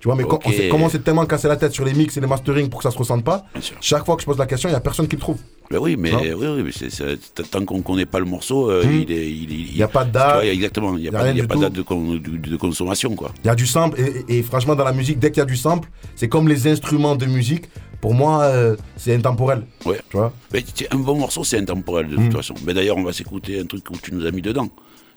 Tu 0.00 0.06
vois, 0.06 0.14
mais 0.14 0.22
quand 0.22 0.36
Ok. 0.36 0.44
on 0.46 0.52
s'est- 0.52 0.68
comment 0.68 0.86
on 0.86 0.88
s'est 0.88 1.00
tellement 1.00 1.26
cassé 1.26 1.48
la 1.48 1.56
tête 1.56 1.72
sur 1.72 1.84
les 1.84 1.92
mix 1.92 2.16
et 2.16 2.20
les 2.20 2.26
mastering 2.28 2.68
pour 2.68 2.78
que 2.78 2.84
ça 2.84 2.90
se 2.92 2.98
ressente 2.98 3.24
pas, 3.24 3.44
chaque 3.80 4.04
fois 4.04 4.14
que 4.14 4.22
je 4.22 4.26
pose 4.26 4.38
la 4.38 4.46
question, 4.46 4.68
il 4.68 4.72
y 4.72 4.76
a 4.76 4.80
personne 4.80 5.08
qui 5.08 5.16
le 5.16 5.20
trouve. 5.20 5.38
Ben 5.70 5.78
oui, 5.80 5.96
mais, 5.98 6.12
oui, 6.14 6.32
oui, 6.46 6.62
mais 6.64 6.72
c'est- 6.72 6.88
c'est- 6.88 7.18
tant 7.50 7.64
qu'on 7.64 7.82
connaît 7.82 8.06
pas 8.06 8.20
le 8.20 8.24
morceau, 8.24 8.70
euh, 8.70 8.84
Hmm. 8.84 9.00
il 9.02 9.12
est, 9.12 9.28
il, 9.28 9.50
il- 9.50 9.76
Y 9.76 9.82
a 9.82 9.88
pas 9.88 10.04
de 10.04 10.12
date. 10.12 10.34
vois, 10.36 10.46
exactement, 10.46 10.96
il 10.96 11.02
n'y 11.02 11.08
a, 11.08 11.12
pas, 11.12 11.30
y 11.30 11.40
a 11.40 11.46
pas 11.46 11.56
de 11.56 11.60
date 11.62 11.72
de, 11.72 11.82
con- 11.82 12.14
de- 12.14 12.18
de 12.18 12.56
consommation, 12.56 13.14
quoi. 13.16 13.32
Il 13.42 13.48
y 13.48 13.50
a 13.50 13.54
du 13.54 13.66
sample, 13.66 14.00
et, 14.00 14.24
et- 14.32 14.38
et 14.38 14.42
franchement, 14.42 14.74
dans 14.76 14.84
la 14.84 14.92
musique, 14.92 15.18
dès 15.18 15.30
qu'il 15.30 15.38
y 15.40 15.42
a 15.42 15.46
du 15.46 15.56
sample, 15.56 15.88
c'est 16.14 16.28
comme 16.28 16.48
les 16.48 16.66
instruments 16.68 17.16
de 17.16 17.26
musique. 17.26 17.64
Pour 18.00 18.14
moi, 18.14 18.42
euh, 18.44 18.76
c'est 18.96 19.12
intemporel. 19.16 19.64
Ouais. 19.84 19.98
Tu 20.08 20.16
vois 20.16 20.32
Mais 20.52 20.64
un 20.92 20.96
bon 20.98 21.16
morceau, 21.18 21.42
c'est 21.42 21.58
intemporel 21.58 22.08
de 22.08 22.16
Hmm. 22.16 22.24
toute 22.28 22.36
façon. 22.36 22.54
Mais 22.64 22.72
d'ailleurs, 22.72 22.96
on 22.96 23.02
va 23.02 23.12
s'écouter 23.12 23.58
un 23.58 23.64
truc 23.66 23.90
où 23.90 23.94
tu 24.00 24.14
nous 24.14 24.24
as 24.24 24.30
mis 24.30 24.40
dedans. 24.42 24.68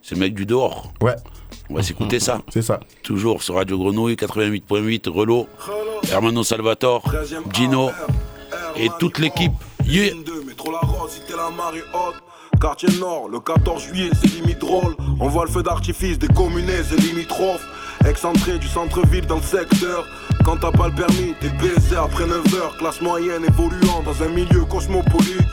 C'est 0.02 0.16
le 0.16 0.22
mec 0.22 0.34
du 0.34 0.46
dehors. 0.46 0.92
Ouais. 1.02 1.16
On 1.70 1.76
va 1.76 1.84
s'écouter 1.84 2.20
ça. 2.20 2.42
C'est 2.50 2.62
ça. 2.62 2.80
Toujours 3.04 3.44
sur 3.44 3.56
Radio 3.56 3.78
Grenouille 3.78 4.16
88.8, 4.16 5.10
Relo, 5.10 5.48
Hermano 6.12 6.44
Salvatore, 6.44 7.04
Gino 7.54 7.92
et 8.76 8.90
toute 9.00 9.20
l'équipe. 9.20 9.54
Yeah. 9.86 10.14
Métro 10.46 10.72
La 10.72 10.80
Rose, 10.80 11.12
cité 11.12 11.34
la 11.36 11.50
marée 11.50 11.84
haute. 11.94 12.16
Quartier 12.60 12.90
Nord, 13.00 13.30
le 13.30 13.40
14 13.40 13.82
juillet, 13.82 14.10
c'est 14.14 14.28
limite 14.28 14.60
drôle. 14.60 14.96
On 15.20 15.28
voit 15.28 15.46
le 15.46 15.52
feu 15.52 15.64
d'artifice 15.64 16.20
des 16.20 16.28
communés, 16.28 16.84
c'est 16.88 17.00
limitrophe. 17.00 17.66
Excentré 18.06 18.60
du 18.60 18.68
centre-ville 18.68 19.26
dans 19.26 19.38
le 19.38 19.42
secteur. 19.42 20.06
Quand 20.46 20.58
t'as 20.58 20.72
pas 20.72 20.90
le 20.90 20.96
permis, 20.96 21.34
t'es 21.40 21.50
baisé 21.50 21.96
après 21.96 22.26
9h. 22.26 22.78
Classe 22.78 23.02
moyenne 23.02 23.46
évoluant 23.46 24.04
dans 24.04 24.24
un 24.24 24.30
milieu 24.30 24.66
cosmopolite. 24.66 25.48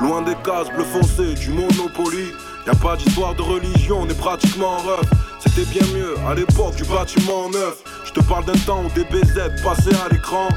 Loin 0.00 0.22
des 0.22 0.36
cases 0.44 0.68
bleu 0.74 0.84
foncé, 0.84 1.34
du 1.34 1.50
Monopoly. 1.50 2.32
Y 2.68 2.70
a 2.70 2.74
pas 2.74 2.96
d'histoire 2.96 3.34
de 3.34 3.40
religion, 3.40 4.00
on 4.02 4.08
est 4.08 4.18
pratiquement 4.18 4.72
en 4.72 4.76
ref. 4.76 5.08
C'était 5.40 5.64
bien 5.70 5.86
mieux 5.96 6.14
à 6.28 6.34
l'époque 6.34 6.76
du 6.76 6.84
bâtiment 6.84 7.48
neuf. 7.48 7.82
Je 8.04 8.12
te 8.12 8.20
parle 8.20 8.44
d'un 8.44 8.58
temps 8.66 8.82
où 8.84 8.90
des 8.94 9.04
BZ 9.04 9.62
passaient 9.64 9.96
à 10.04 10.12
l'écran. 10.12 10.48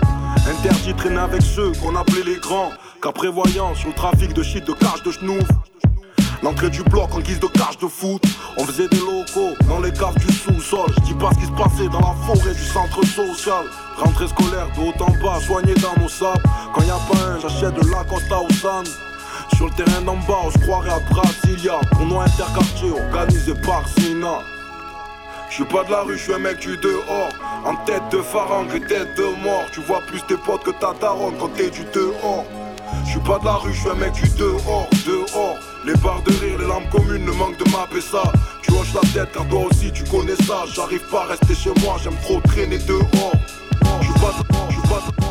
Interdit 0.46 0.94
traîner 0.94 1.20
avec 1.20 1.42
ceux 1.42 1.72
qu'on 1.82 1.96
appelait 1.96 2.26
les 2.26 2.36
grands. 2.36 2.72
Qu'après 3.02 3.30
voyant 3.30 3.74
sur 3.76 3.88
le 3.88 3.96
trafic 3.96 4.34
de 4.34 4.44
shit 4.44 4.68
de 4.68 4.74
cache 4.74 5.02
de 5.04 5.12
schnouf. 5.12 5.48
L'entrée 6.44 6.70
du 6.70 6.84
bloc 6.84 7.16
en 7.16 7.22
guise 7.22 7.40
de 7.40 7.48
cage 7.48 7.78
de 7.82 7.88
foot. 7.88 8.22
On 8.58 8.66
faisait 8.66 8.90
des 8.90 9.00
locaux 9.00 9.56
dans 9.70 9.80
les 9.80 9.94
caves 9.94 10.18
du 10.18 10.34
sous-sol. 10.34 10.92
Je 10.98 11.02
dis 11.06 11.14
pas 11.14 11.30
ce 11.32 11.40
qui 11.40 11.46
se 11.46 11.52
passait 11.52 11.88
dans 11.88 12.02
la 12.02 12.14
forêt 12.26 12.54
du 12.54 12.66
centre 12.66 13.06
social. 13.06 13.64
Rentrée 13.96 14.28
scolaire 14.28 14.68
de 14.76 14.82
haut 14.82 14.94
en 15.00 15.12
bas, 15.24 15.40
soigné 15.40 15.74
dans 15.76 15.98
nos 16.02 16.10
sables. 16.10 16.44
Quand 16.74 16.82
y 16.82 16.90
a 16.90 17.00
pas 17.10 17.26
un, 17.26 17.40
j'achète 17.40 17.76
de 17.76 17.90
la 17.90 18.04
Costa 18.04 18.42
au 18.42 18.52
San. 18.52 18.84
Sur 19.56 19.68
le 19.68 19.74
terrain 19.74 20.02
d'en 20.02 20.16
bas, 20.16 20.40
on 20.46 20.52
se 20.52 20.58
croirait 20.60 20.92
à 20.92 21.00
Brasilia. 21.12 21.80
Tournoi 21.92 22.24
interquartier 22.26 22.92
organisé 22.92 23.54
par 23.66 23.88
Sina. 23.90 24.40
Je 25.50 25.56
suis 25.56 25.66
pas 25.66 25.84
de 25.84 25.92
la 25.92 26.02
rue, 26.02 26.18
je 26.18 26.24
suis 26.24 26.34
un 26.34 26.40
mec 26.40 26.60
du 26.60 26.78
dehors. 26.78 27.30
En 27.66 27.76
tête 27.86 28.04
de 28.12 28.22
pharaon 28.22 28.66
que 28.66 28.78
tête 28.78 29.16
de 29.18 29.24
mort. 29.44 29.66
Tu 29.74 29.82
vois 29.82 30.02
plus 30.08 30.22
tes 30.28 30.38
potes 30.38 30.64
que 30.64 30.72
ta 30.72 30.94
daronne 31.00 31.36
quand 31.40 31.50
t'es 31.50 31.70
du 31.70 31.84
dehors. 31.94 32.46
Je 33.06 33.12
suis 33.12 33.20
pas 33.20 33.40
de 33.40 33.46
la 33.46 33.54
rue, 33.54 33.74
je 33.74 33.80
suis 33.80 33.90
un 33.90 33.96
mec 33.96 34.14
du 34.14 34.28
dehors, 34.30 34.88
dehors. 35.06 35.58
Les 35.86 35.96
barres 35.96 36.24
de 36.24 36.32
rire, 36.32 36.58
les 36.60 36.68
lampes 36.68 36.90
communes 36.90 37.26
ne 37.26 37.32
manquent 37.32 37.58
de 37.58 37.70
mapper 37.72 38.02
ça. 38.02 38.24
Tu 38.62 38.72
hoches 38.72 38.94
la 38.94 39.02
tête 39.02 39.34
car 39.34 39.48
toi 39.48 39.68
aussi 39.70 39.92
tu 39.92 40.04
connais 40.06 40.36
ça. 40.48 40.64
J'arrive 40.74 41.04
pas 41.12 41.24
à 41.24 41.26
rester 41.26 41.56
chez 41.56 41.74
moi, 41.82 41.98
j'aime 42.02 42.18
trop 42.24 42.40
traîner 42.42 42.78
dehors. 42.80 43.34
Je 44.02 44.12
pas, 44.14 44.34
pas. 44.50 44.61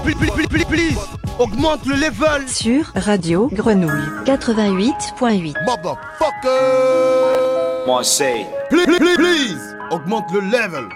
Please, 0.03 0.15
please, 0.15 0.47
please, 0.49 0.65
please, 0.65 0.99
augmente 1.39 1.85
le 1.87 1.95
level. 1.95 2.49
Sur 2.49 2.93
Radio 2.95 3.49
Grenouille 3.53 4.09
88.8. 4.25 5.55
Motherfucker. 5.67 6.49
Moi, 7.87 8.03
c'est. 8.05 8.47
Please, 8.71 8.87
please, 8.87 9.17
please, 9.17 9.77
augmente 9.91 10.31
le 10.33 10.41
level. 10.41 10.89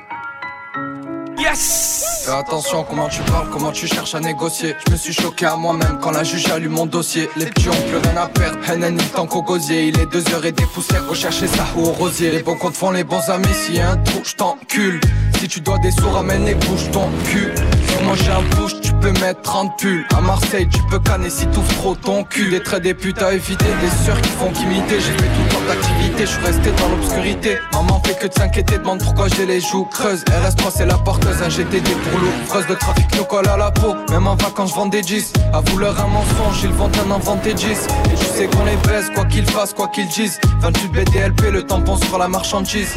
Yes 1.38 2.22
Fais 2.24 2.30
attention 2.30 2.84
comment 2.84 3.08
tu 3.08 3.20
parles, 3.22 3.48
comment 3.52 3.70
tu 3.70 3.86
cherches 3.86 4.14
à 4.14 4.20
négocier. 4.20 4.74
Je 4.86 4.92
me 4.92 4.96
suis 4.96 5.12
choqué 5.12 5.44
à 5.44 5.56
moi-même 5.56 5.98
quand 6.00 6.10
la 6.10 6.24
juge 6.24 6.48
a 6.50 6.58
lu 6.58 6.70
mon 6.70 6.86
dossier. 6.86 7.28
Les 7.36 7.44
petits 7.44 7.68
ont 7.68 7.72
plus 7.72 7.98
rien 7.98 8.16
à 8.16 8.28
perdre. 8.28 8.58
Haine 8.66 8.96
tant 9.14 9.26
qu'au 9.26 9.42
gosier. 9.42 9.88
Il 9.88 10.00
est 10.00 10.06
deux 10.06 10.24
heures 10.32 10.46
et 10.46 10.52
des 10.52 10.64
poussières. 10.64 11.06
Rechercher 11.06 11.46
ça 11.46 11.66
ou 11.76 11.82
au 11.82 11.92
rosier. 11.92 12.30
Les 12.30 12.42
bons 12.42 12.56
comptes 12.56 12.76
font 12.76 12.92
les 12.92 13.04
bons 13.04 13.28
amis. 13.28 13.52
S'il 13.52 13.76
y 13.76 13.80
a 13.80 13.90
un 13.90 13.96
trou, 13.98 14.20
je 14.24 14.34
t'encule. 14.34 15.00
Si 15.38 15.48
tu 15.48 15.60
dois 15.60 15.78
des 15.80 15.90
sous, 15.90 16.08
ramène 16.08 16.46
les 16.46 16.54
bouches 16.54 16.90
ton 16.92 17.10
cul. 17.26 17.52
Pour 17.88 18.02
manger 18.04 18.30
un 18.30 18.56
bouche, 18.56 18.80
peux 19.04 19.20
mettre 19.20 19.42
30 19.42 19.76
pulls. 19.78 20.06
À 20.16 20.20
Marseille, 20.22 20.66
tu 20.66 20.80
peux 20.90 20.98
canner 20.98 21.28
si 21.28 21.46
t'ouvres 21.48 21.74
trop 21.74 21.94
ton 21.94 22.24
cul. 22.24 22.50
Des 22.50 22.62
traits 22.62 22.82
des 22.82 22.94
putes 22.94 23.20
à 23.20 23.34
éviter, 23.34 23.66
des 23.82 24.04
sœurs 24.04 24.20
qui 24.22 24.30
font 24.30 24.50
qu'imiter. 24.50 24.98
J'ai 24.98 25.12
fait 25.12 25.28
tout 25.28 25.54
temps 25.54 25.64
d'activité, 25.68 26.20
je 26.20 26.30
suis 26.30 26.44
resté 26.44 26.70
dans 26.72 26.88
l'obscurité. 26.88 27.58
Maman 27.74 28.00
fait 28.04 28.18
que 28.18 28.26
de 28.28 28.32
s'inquiéter, 28.32 28.78
demande 28.78 29.00
pourquoi 29.00 29.28
j'ai 29.28 29.44
les 29.44 29.60
joues 29.60 29.84
creuses. 29.84 30.24
RS3, 30.24 30.70
c'est 30.74 30.86
la 30.86 30.96
porteuse, 30.96 31.42
un 31.42 31.50
GTD 31.50 31.90
pour 31.90 32.18
l'eau. 32.18 32.32
Freuse 32.46 32.66
de 32.66 32.74
trafic 32.74 33.04
nous 33.16 33.24
colle 33.24 33.48
à 33.48 33.58
la 33.58 33.70
peau. 33.70 33.94
Même 34.10 34.26
en 34.26 34.36
vacances, 34.36 34.70
je 34.70 34.74
vends 34.74 34.86
des 34.86 35.02
10. 35.02 35.34
À 35.52 35.60
vouloir 35.60 36.00
un 36.00 36.08
mensonge, 36.08 36.62
ils 36.62 36.72
vendent 36.72 36.96
un 37.06 37.10
inventé 37.10 37.52
10. 37.52 37.66
Et 37.66 38.16
tu 38.16 38.24
sais 38.24 38.46
qu'on 38.46 38.64
les 38.64 38.76
baise, 38.88 39.10
quoi 39.14 39.26
qu'ils 39.26 39.46
fassent, 39.50 39.74
quoi 39.74 39.88
qu'ils 39.88 40.08
disent. 40.08 40.40
28 40.60 40.88
BDLP, 40.88 41.50
le 41.52 41.62
tampon 41.62 41.98
sur 41.98 42.16
la 42.16 42.28
marchandise. 42.28 42.94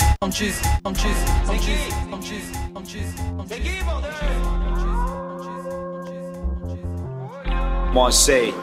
Moi, 7.93 8.11
c'est. 8.11 8.53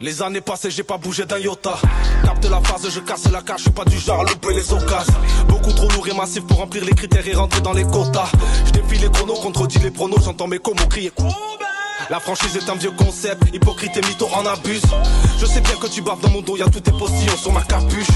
Les 0.00 0.22
années 0.22 0.40
passées, 0.40 0.70
j'ai 0.70 0.82
pas 0.82 0.98
bougé 0.98 1.24
d'un 1.24 1.38
iota. 1.38 1.74
Capte 2.24 2.48
la 2.48 2.60
phase, 2.60 2.88
je 2.90 3.00
casse 3.00 3.30
la 3.30 3.42
cage, 3.42 3.58
je 3.58 3.62
suis 3.64 3.70
pas 3.70 3.84
du 3.84 3.98
genre 3.98 4.20
à 4.20 4.24
louper 4.24 4.54
les 4.54 4.72
occasions. 4.72 5.14
Beaucoup 5.48 5.72
trop 5.72 5.88
lourd 5.90 6.06
et 6.08 6.14
massif 6.14 6.44
pour 6.46 6.58
remplir 6.58 6.84
les 6.84 6.92
critères 6.92 7.26
et 7.26 7.34
rentrer 7.34 7.60
dans 7.60 7.72
les 7.72 7.84
quotas. 7.84 8.30
Je 8.66 8.72
défile 8.72 9.02
les 9.02 9.10
chronos, 9.10 9.34
contredis 9.34 9.78
les 9.78 9.90
pronos, 9.90 10.22
j'entends 10.24 10.46
mes 10.46 10.58
comos 10.58 10.86
crier. 10.88 11.12
La 12.10 12.20
franchise 12.20 12.56
est 12.56 12.68
un 12.70 12.74
vieux 12.74 12.90
concept, 12.90 13.54
hypocrite 13.54 13.96
et 13.96 14.02
mytho 14.02 14.28
en 14.34 14.44
abuse. 14.46 14.82
Je 15.38 15.46
sais 15.46 15.60
bien 15.60 15.76
que 15.76 15.86
tu 15.86 16.02
baves 16.02 16.20
dans 16.20 16.30
mon 16.30 16.42
dos, 16.42 16.56
y'a 16.56 16.66
tous 16.66 16.80
tes 16.80 16.90
postillons 16.90 17.36
sur 17.36 17.52
ma 17.52 17.62
capuche. 17.62 18.08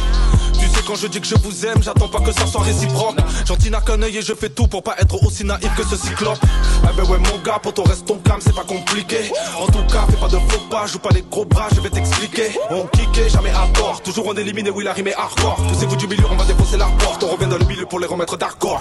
Tu 0.58 0.68
sais 0.68 0.82
quand 0.86 0.96
je 0.96 1.06
dis 1.06 1.20
que 1.20 1.26
je 1.26 1.36
vous 1.36 1.66
aime, 1.66 1.82
j'attends 1.82 2.08
pas 2.08 2.20
que 2.20 2.32
ça 2.32 2.46
soit 2.46 2.62
réciproque. 2.62 3.16
Gentil 3.46 3.70
n'a 3.70 3.80
qu'un 3.80 4.00
œil 4.02 4.18
et 4.18 4.22
je 4.22 4.34
fais 4.34 4.48
tout 4.48 4.66
pour 4.66 4.82
pas 4.82 4.96
être 4.98 5.22
aussi 5.24 5.44
naïf 5.44 5.74
que 5.76 5.84
ce 5.84 5.96
cyclope. 5.96 6.38
Eh 6.84 6.96
ben 6.96 7.04
ouais 7.08 7.18
mon 7.18 7.38
gars, 7.42 7.58
pour 7.62 7.72
reste 7.86 8.06
ton 8.06 8.18
calme, 8.18 8.40
c'est 8.40 8.54
pas 8.54 8.64
compliqué. 8.64 9.30
En 9.58 9.66
tout 9.66 9.84
cas, 9.92 10.06
fais 10.10 10.16
pas 10.16 10.28
de 10.28 10.38
faux 10.48 10.60
pas, 10.70 10.86
joue 10.86 10.98
pas 10.98 11.10
les 11.10 11.24
gros 11.30 11.44
bras, 11.44 11.68
je 11.74 11.80
vais 11.80 11.90
t'expliquer. 11.90 12.50
On 12.70 12.86
kické, 12.86 13.28
jamais 13.28 13.50
à 13.50 13.66
tort, 13.74 14.00
toujours 14.02 14.26
on 14.26 14.34
éliminé, 14.34 14.70
oui 14.70 14.84
la 14.84 14.92
rime 14.92 15.08
est 15.08 15.14
hardcore. 15.14 15.56
Poussez-vous 15.68 15.96
du 15.96 16.06
milieu, 16.06 16.24
on 16.30 16.36
va 16.36 16.44
défoncer 16.44 16.76
la 16.76 16.86
porte, 16.98 17.22
on 17.22 17.28
revient 17.28 17.48
dans 17.48 17.58
le 17.58 17.64
milieu 17.64 17.86
pour 17.86 18.00
les 18.00 18.06
remettre 18.06 18.36
d'accord. 18.36 18.80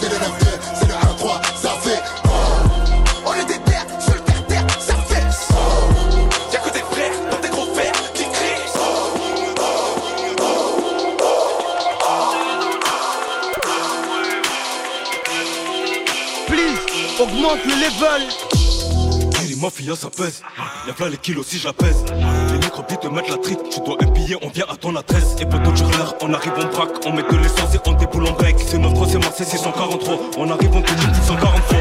C'est 0.00 0.08
le 0.08 0.18
9 0.18 0.32
c'est 0.74 0.86
le 0.86 0.94
1-3, 0.94 1.40
ça 1.60 1.70
fait 1.80 2.23
augmente 17.20 17.64
le 17.64 17.74
level. 17.74 18.22
Les 19.48 19.56
mafias 19.56 19.96
ça 19.96 20.10
pèse, 20.10 20.42
y'a 20.86 20.92
plein 20.92 21.08
les 21.08 21.16
kilos 21.16 21.46
si 21.46 21.58
je 21.58 21.68
mettent 23.14 23.28
la 23.28 23.36
tu 23.70 23.80
dois 23.80 23.96
un 24.00 24.06
billet, 24.10 24.36
on 24.42 24.48
vient 24.48 24.64
à 24.68 24.76
ton 24.76 24.94
adresse. 24.96 25.36
Et 25.40 25.46
plutôt 25.46 25.72
tu 25.72 25.84
l'air, 25.84 26.14
on 26.20 26.32
arrive, 26.32 26.52
on 26.58 26.76
braque, 26.76 27.06
on 27.06 27.12
met 27.12 27.22
de 27.22 27.36
l'essence 27.36 27.74
et 27.74 27.78
on 27.86 27.92
déboule 27.92 28.26
en 28.26 28.32
break. 28.32 28.56
C'est 28.58 28.78
notre 28.78 29.08
c'est 29.08 29.18
Marseille 29.18 29.46
643, 29.46 30.18
on 30.38 30.50
arrive, 30.50 30.70
on 30.74 30.80
dit 30.80 31.26
140 31.26 31.62
fois. 31.62 31.78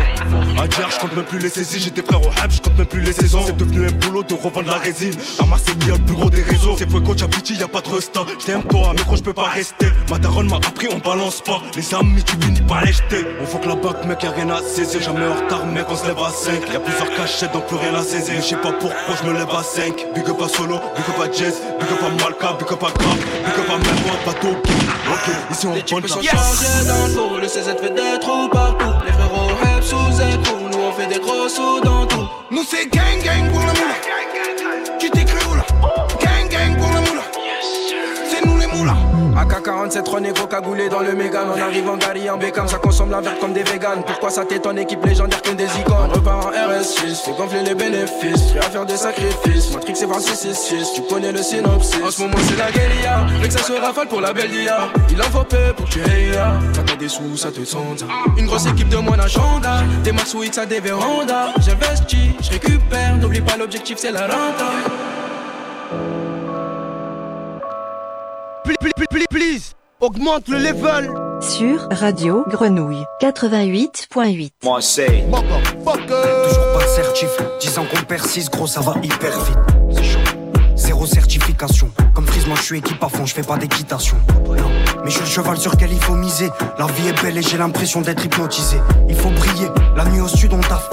À 0.62 0.68
dire, 0.68 0.90
je 0.90 1.00
compte 1.00 1.16
même 1.16 1.26
plus 1.26 1.40
les 1.40 1.50
saisies, 1.50 1.80
j'étais 1.80 2.04
frère 2.04 2.22
au 2.22 2.30
hab, 2.42 2.52
je 2.52 2.62
compte 2.62 2.78
même 2.78 2.88
plus 2.88 3.02
les 3.02 3.14
saisons. 3.14 3.42
C'est 3.46 3.58
devenu 3.58 3.88
un 3.88 3.92
boulot 3.92 4.24
de 4.24 4.34
revendre 4.34 4.68
la 4.68 4.78
résine. 4.78 5.14
À 5.40 5.46
Marseille, 5.46 5.76
y'a 5.88 5.94
le 5.94 6.04
plus 6.04 6.16
gros 6.16 6.30
des 6.30 6.44
réseaux. 6.44 6.76
C'est 6.78 6.90
Fuego, 6.90 7.18
Chaputi, 7.18 7.56
y'a 7.56 7.68
pas 7.68 7.82
de 7.82 7.90
resta. 7.90 8.22
J't'aime 8.40 8.64
toi, 8.64 8.94
mais 8.96 9.04
gros, 9.04 9.16
je 9.16 9.24
peux 9.24 9.34
pas 9.34 9.50
rester. 9.50 9.88
Ma 10.10 10.20
daronne 10.20 10.50
m'a 10.50 10.58
appris, 10.58 10.88
on 10.92 11.00
balance 11.00 11.42
pas. 11.42 11.62
Les 11.76 11.94
amis, 11.96 12.24
tu 12.24 12.36
finis 12.40 12.62
par 12.62 12.84
les 12.86 12.94
jeter. 12.94 13.26
On 13.42 13.46
voit 13.46 13.60
que 13.60 13.68
la 13.68 13.76
bac, 13.76 14.06
mec, 14.06 14.24
y'a 14.24 14.32
rien 14.32 14.50
à 14.50 14.62
saisir. 14.62 15.02
Jamais 15.02 15.28
en 15.28 15.36
retard, 15.36 15.66
mec, 15.66 15.86
on 15.90 15.96
se 15.96 16.06
lève 16.08 16.20
à 16.20 16.30
5. 16.30 16.72
Y'a 16.72 16.80
plusieurs 16.80 17.16
cachettes, 17.16 17.54
donc 17.54 17.66
plus 17.68 17.78
rien 17.78 17.96
à 17.96 18.04
saisir. 18.04 18.36
Je 18.38 18.42
sais 18.42 18.56
pas 18.56 18.72
pourquoi 18.74 19.16
je 19.22 19.28
me 19.28 19.34
lève 19.34 19.50
à 19.50 19.64
5. 19.64 20.08
Big 20.16 20.30
up 20.30 20.42
à 20.42 20.48
solo, 20.48 20.73
big 20.80 21.10
up 21.10 21.22
à 21.22 21.32
jazz, 21.32 21.62
big 21.80 21.92
up 21.92 22.04
à 22.04 22.10
Malka, 22.24 22.54
big 22.60 22.72
up 22.72 22.84
à 22.84 22.92
Grab, 22.92 23.18
big 23.18 23.60
up 23.60 23.70
à 23.70 23.78
même 23.78 24.04
bateau. 24.26 24.50
Ok, 25.12 25.28
ici 25.52 25.68
on 25.68 25.72
prend 25.82 26.00
la 26.00 26.06
dans 26.86 27.36
le 27.36 27.42
le 27.42 27.48
CZ 27.48 27.76
fait 27.82 27.94
des 27.94 28.20
trous 28.20 28.48
partout. 28.50 28.94
Les 29.06 29.12
frérots 29.12 29.56
rap 29.62 29.84
sous 29.84 30.22
écrou, 30.22 30.70
nous 30.72 30.78
on 30.80 30.92
fait 30.92 31.08
des 31.08 31.20
gros 31.20 31.50
sous 31.50 31.82
dans 31.82 32.06
tout. 32.06 32.28
Nous 32.52 32.64
c'est 32.64 32.88
AK-47, 39.44 40.04
trois 40.04 40.20
négros 40.20 40.48
cagoulés 40.48 40.90
dans 40.90 41.02
le 41.02 41.14
Mégane. 41.14 41.48
On 41.54 41.62
arrive 41.62 41.90
en 41.90 41.98
gari 41.98 42.30
en 42.30 42.38
bécam, 42.38 42.68
ça 42.68 42.78
consomme 42.78 43.12
la 43.12 43.20
verte 43.20 43.40
comme 43.40 43.54
des 43.54 43.64
véganes. 43.64 44.04
Pourquoi 44.06 44.30
ça 44.30 44.46
t'étonne, 44.46 44.78
équipe 44.78 45.06
légendaire 45.06 45.42
comme 45.42 45.56
des 45.56 45.66
icônes? 45.66 46.10
On 46.10 46.14
repart 46.14 46.46
en 46.46 46.52
RS6, 46.52 47.26
fait 47.26 47.32
gonfler 47.38 47.64
les 47.64 47.76
bénéfices. 47.76 48.52
Prêt 48.52 48.60
à 48.60 48.70
faire 48.70 48.86
des 48.86 48.98
sacrifices, 48.98 49.74
Matrix 49.74 49.96
c'est 49.96 50.08
666, 50.08 50.94
tu 50.96 51.02
connais 51.04 51.32
le 51.32 51.44
synopsis. 51.44 52.02
En 52.04 52.12
ce 52.12 52.22
moment 52.22 52.38
c'est 52.48 52.58
la 52.58 52.72
guérilla, 52.72 53.26
que 53.42 53.50
ça 53.50 53.60
se 53.60 53.74
rafale 53.74 54.08
pour 54.08 54.22
la 54.22 54.34
belle 54.34 54.52
dia. 54.52 54.90
Il 55.10 55.22
en 55.22 55.26
faut 55.26 55.44
peu 55.44 55.74
pour 55.76 55.90
tuer 55.90 56.32
IA. 56.34 56.54
Quand 56.76 56.84
t'as 56.86 56.96
des 56.96 57.10
sous, 57.10 57.36
ça 57.36 57.52
te 57.52 57.64
sonde. 57.66 58.04
Une 58.38 58.46
grosse 58.46 58.66
équipe 58.68 58.90
de 58.90 58.98
mon 58.98 59.20
agenda, 59.20 59.82
des 60.04 60.12
max 60.12 60.34
X 60.34 60.58
à 60.58 60.66
des 60.66 60.80
vérandas. 60.80 61.54
J'investis, 61.60 62.32
je 62.42 62.52
récupère, 62.52 63.18
n'oublie 63.18 63.42
pas 63.42 63.58
l'objectif 63.58 63.98
c'est 63.98 64.12
la 64.12 64.22
renta. 64.22 64.72
Augmente 70.04 70.50
le 70.50 70.58
level. 70.58 71.14
Sur 71.40 71.88
Radio 71.90 72.44
Grenouille 72.50 73.04
88.8. 73.22 74.52
Moi, 74.64 74.82
c'est. 74.82 75.24
Toujours 75.26 76.74
pas 76.74 76.88
certif, 76.88 77.30
disant 77.62 77.86
qu'on 77.86 78.04
persiste, 78.04 78.52
gros, 78.52 78.68
ça 78.68 78.82
va 78.82 78.96
hyper 79.02 79.32
vite. 79.46 79.58
C'est 79.92 80.04
chaud. 80.04 80.20
Zéro 80.76 81.06
certification. 81.06 81.90
Comme 82.14 82.28
frise, 82.28 82.48
moi 82.48 82.58
je 82.58 82.64
suis 82.64 82.78
équipe 82.80 83.02
à 83.02 83.08
fond, 83.08 83.26
je 83.26 83.34
fais 83.34 83.44
pas 83.44 83.58
d'équitation. 83.58 84.18
Mais 85.04 85.10
je 85.10 85.16
suis 85.16 85.22
le 85.22 85.30
cheval 85.30 85.58
sur 85.58 85.72
lequel 85.72 85.92
il 85.92 86.02
faut 86.02 86.16
miser. 86.16 86.50
La 86.78 86.88
vie 86.88 87.08
est 87.08 87.22
belle 87.22 87.38
et 87.38 87.42
j'ai 87.42 87.58
l'impression 87.58 88.02
d'être 88.02 88.26
hypnotisé. 88.26 88.78
Il 89.08 89.16
faut 89.16 89.30
briller, 89.30 89.68
la 89.96 90.06
nuit 90.06 90.22
au 90.22 90.28
sud 90.28 90.54
on 90.54 90.60
taffe. 90.60 90.90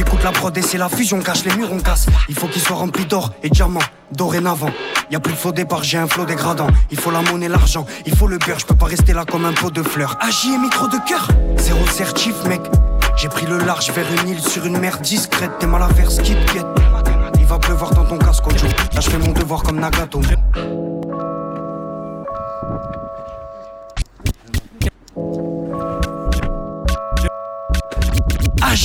J'écoute 0.00 0.24
la 0.24 0.32
prod 0.32 0.56
et 0.56 0.62
c'est 0.62 0.78
la 0.78 0.88
fusion, 0.88 1.20
cache 1.20 1.44
les 1.44 1.54
murs, 1.54 1.68
on 1.70 1.78
casse. 1.78 2.06
Il 2.30 2.34
faut 2.34 2.46
qu'il 2.46 2.62
soit 2.62 2.76
rempli 2.76 3.04
d'or 3.04 3.34
et 3.42 3.50
diamants, 3.50 3.80
dorénavant. 4.12 4.70
Y 5.10 5.16
a 5.16 5.20
plus 5.20 5.34
de 5.34 5.38
faux 5.38 5.52
départ, 5.52 5.82
j'ai 5.82 5.98
un 5.98 6.06
flot 6.06 6.24
dégradant. 6.24 6.68
Il 6.90 6.98
faut 6.98 7.10
la 7.10 7.20
monnaie, 7.20 7.50
l'argent, 7.50 7.84
il 8.06 8.16
faut 8.16 8.26
le 8.26 8.38
beurre, 8.38 8.58
je 8.58 8.64
peux 8.64 8.74
pas 8.74 8.86
rester 8.86 9.12
là 9.12 9.26
comme 9.26 9.44
un 9.44 9.52
pot 9.52 9.70
de 9.70 9.82
fleurs. 9.82 10.16
Agi 10.22 10.54
et 10.54 10.56
micro 10.56 10.88
de 10.88 10.96
cœur, 11.06 11.28
zéro 11.58 11.86
certif, 11.86 12.32
mec. 12.46 12.62
J'ai 13.18 13.28
pris 13.28 13.44
le 13.44 13.58
large 13.58 13.90
vers 13.90 14.06
une 14.10 14.30
île 14.30 14.40
sur 14.40 14.64
une 14.64 14.78
mer 14.78 15.00
discrète. 15.00 15.50
T'es 15.58 15.66
mal 15.66 15.82
à 15.82 15.88
faire 15.90 16.08
te 16.08 16.22
guette. 16.22 16.64
Il 17.38 17.44
va 17.44 17.58
pleuvoir 17.58 17.92
voir 17.92 18.02
dans 18.02 18.08
ton 18.08 18.24
casque 18.24 18.46
audio. 18.46 18.68
Là, 18.94 19.00
je 19.02 19.10
fais 19.10 19.18
mon 19.18 19.32
devoir 19.32 19.62
comme 19.62 19.80
Nagato. 19.80 20.22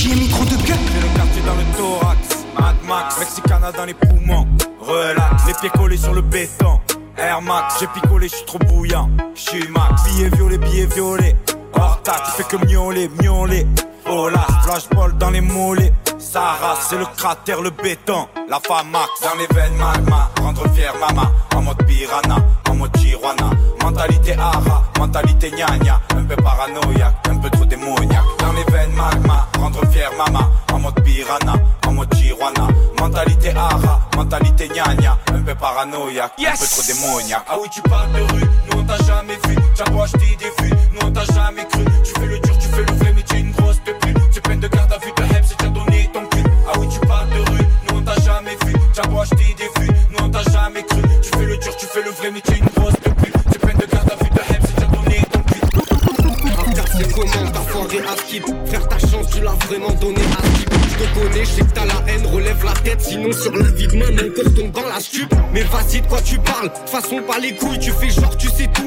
Ai 0.08 0.14
mis 0.14 0.28
trop 0.28 0.44
de 0.44 0.54
gueule. 0.64 0.95
Le 1.58 1.76
thorax, 1.76 2.46
Mad 2.58 2.76
Max, 2.86 3.18
Mexicana 3.18 3.72
dans 3.72 3.84
les 3.84 3.94
poumons, 3.94 4.46
relax, 4.80 5.46
les 5.46 5.54
pieds 5.54 5.70
collés 5.70 5.96
sur 5.96 6.14
le 6.14 6.22
béton, 6.22 6.80
Air 7.16 7.40
Max, 7.42 7.76
j'ai 7.80 7.86
picolé, 7.88 8.28
je 8.28 8.36
suis 8.36 8.46
trop 8.46 8.58
bouillant, 8.58 9.08
je 9.34 9.40
suis 9.40 9.68
max, 9.68 10.04
billet 10.04 10.28
violet, 10.28 10.58
billet 10.58 10.86
violet, 10.86 11.36
hors 11.72 12.02
taxe, 12.02 12.32
fais 12.36 12.44
que 12.44 12.64
miauler, 12.66 13.08
miauler, 13.22 13.66
Olas, 14.08 14.46
flashball 14.64 15.16
dans 15.18 15.30
les 15.30 15.40
mollets, 15.40 15.92
Sarah, 16.18 16.76
c'est 16.80 16.96
le 16.98 17.06
cratère, 17.16 17.60
le 17.60 17.70
béton, 17.70 18.28
la 18.48 18.60
femme 18.60 18.90
max, 18.90 19.08
dans 19.22 19.34
les 19.38 19.46
veines 19.52 19.76
magma, 19.76 20.30
rendre 20.40 20.68
fier 20.74 20.92
mama, 21.00 21.32
en 21.54 21.62
mode 21.62 21.84
piranha, 21.86 22.36
en 22.70 22.74
mode 22.74 22.92
Tijuana, 22.92 23.50
mentalité 23.86 24.34
ara, 24.36 24.82
mentalité 24.98 25.50
gnagna, 25.50 26.00
un 26.16 26.24
peu 26.24 26.36
paranoïaque, 26.36 27.14
un 27.30 27.36
peu 27.36 27.48
trop 27.50 27.64
démoniaque, 27.64 28.24
dans 28.40 28.52
les 28.52 28.64
veines 28.72 28.92
magma, 28.92 29.46
rendre 29.58 29.80
fier 29.92 30.10
mama, 30.18 30.50
en 30.72 30.78
mode 30.80 31.00
piranha, 31.04 31.54
en 31.86 31.92
mode 31.92 32.10
Tijuana, 32.10 32.66
mentalité 32.98 33.50
ara, 33.50 34.00
mentalité 34.16 34.68
gnagna, 34.68 35.16
un 35.32 35.40
peu 35.40 35.54
paranoïaque, 35.54 36.32
un 36.40 36.50
peu 36.50 36.66
trop 36.66 36.82
démoniaque. 36.82 37.46
Ah 37.48 37.56
oui, 37.62 37.68
tu 37.70 37.80
parles 37.82 38.10
de 38.12 38.22
rue, 38.32 38.50
nous 38.74 38.82
façon 67.00 67.22
pas 67.22 67.38
les 67.38 67.54
couilles 67.54 67.78
Tu 67.78 67.92
fais 67.92 68.08
genre 68.08 68.36
tu 68.36 68.48
sais 68.48 68.68
tout, 68.68 68.85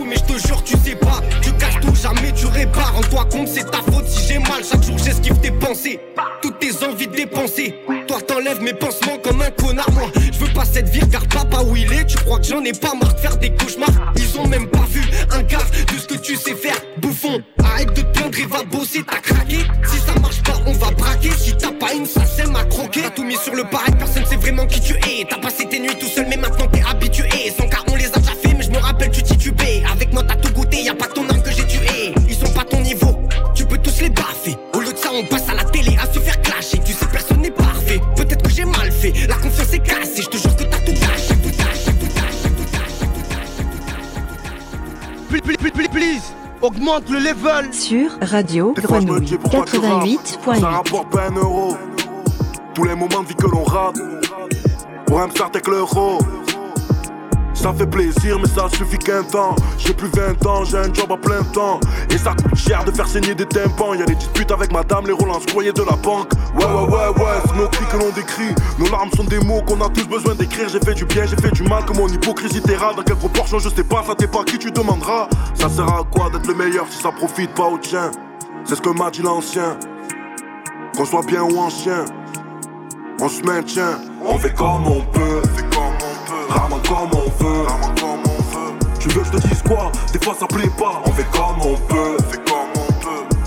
le 47.10 47.20
level. 47.20 47.74
Sur 47.74 48.12
Radio 48.22 48.74
Grenouille 48.76 49.22
dis 49.22 49.38
pourquoi 49.38 49.66
tu 49.66 49.78
rappes, 49.78 50.06
88.8. 50.06 50.60
Ça 50.60 50.70
rapporte 50.70 51.10
pas 51.10 51.28
un 51.28 51.36
euro. 51.36 51.78
Tous 52.74 52.84
les 52.84 52.96
moments 52.96 53.24
de 53.24 53.28
vie 53.28 53.36
que 53.36 53.48
l'on 53.48 53.64
rate. 53.64 53.98
Pour 55.06 55.22
un 55.22 55.30
start 55.30 55.56
avec 55.56 55.68
l'euro. 55.68 56.20
Ça 57.54 57.74
fait 57.74 57.88
plaisir, 57.88 58.40
mais 58.40 58.48
ça 58.48 58.70
suffit 58.70 58.98
qu'un 58.98 59.24
temps. 59.24 59.56
J'ai 59.78 59.94
plus 59.94 60.08
20 60.08 60.46
ans, 60.46 60.64
j'ai 60.64 60.78
un 60.78 60.94
job 60.94 61.12
à 61.12 61.18
plein 61.18 61.44
temps. 61.44 61.80
Et 62.10 62.18
ça 62.18 62.32
coûte 62.32 62.56
cher 62.56 62.86
de 62.86 62.92
faire 62.92 63.08
saigner 63.08 63.36
des 63.36 63.46
tympans. 63.46 63.94
Y'a 63.96 64.06
des 64.06 64.16
disputes 64.16 64.52
avec 64.52 64.72
madame, 64.72 65.08
les 65.08 65.14
relances 65.14 65.46
croyez 65.46 65.74
de 65.74 65.84
la 65.84 65.98
banque. 65.98 66.32
Ouais, 66.56 66.66
ouais, 66.66 66.88
ouais, 66.90 67.24
ouais, 67.24 67.42
c'est 67.46 67.56
nos 67.56 67.68
cris 67.68 67.86
que 67.86 67.98
l'on 67.98 68.10
décrit. 68.12 68.56
Nos 68.78 68.90
larmes 68.90 69.12
sont 69.16 69.24
des 69.24 69.40
mots 69.40 69.62
qu'on 69.62 69.80
a 69.82 69.90
tous 69.90 70.08
besoin 70.08 70.36
d'écrire. 70.36 70.68
J'ai 70.70 70.80
fait 70.80 70.96
du 70.96 71.06
bien, 71.06 71.26
j'ai 71.26 71.36
fait 71.36 71.52
du 71.52 71.64
mal, 71.64 71.86
que 71.86 71.94
mon 71.94 72.08
hypocrisie 72.08 72.62
t'ira. 72.62 72.94
Dans 72.94 73.04
quelle 73.04 73.18
proportion, 73.18 73.60
je 73.60 73.70
sais 73.70 73.84
pas, 73.84 74.04
ça 74.06 74.16
t'est 74.16 74.28
pas 74.28 74.44
qui 74.44 74.58
tu 74.58 74.72
demanderas. 74.72 75.28
Ça 75.54 75.70
sert 75.70 75.88
à 75.88 76.04
quoi 76.04 76.30
d'être 76.32 76.48
le 76.48 76.56
meilleur 76.56 76.86
si 76.90 77.02
ça 77.02 77.12
profite 77.12 77.54
pas 77.54 77.66
au 77.66 77.78
tien? 77.78 78.12
C'est 78.66 78.76
ce 78.76 78.82
que 78.82 78.90
m'a 78.90 79.10
dit 79.12 79.22
l'ancien. 79.22 79.78
Qu'on 80.98 81.06
soit 81.06 81.26
bien 81.26 81.44
ou 81.44 81.58
ancien, 81.60 82.04
on 83.22 83.30
se 83.30 83.42
maintient. 83.44 84.00
On 84.26 84.38
fait 84.38 84.54
comme 84.54 84.86
on 84.86 85.02
peut, 85.02 85.42
fait 85.56 85.70
comme 85.70 85.96
on 86.02 86.80
peut, 86.80 86.90
comme 86.90 87.10
on 87.14 87.44
veut, 87.44 87.66
comme 88.02 88.24
on 88.26 88.42
veut. 88.52 88.74
Tu 89.00 89.08
veux 89.10 89.22
que 89.22 89.28
je 89.28 89.32
te 89.32 89.48
dise 89.48 89.62
quoi? 89.62 89.92
Des 90.12 90.20
fois 90.20 90.36
ça 90.38 90.46
plaît 90.48 90.70
pas. 90.78 91.02
On 91.06 91.12
fait 91.12 91.28
comme 91.32 91.62
on 91.62 91.78
peut, 91.88 92.18
fait 92.30 92.38
comme 92.38 92.46
on 92.46 92.48
peut. 92.48 92.49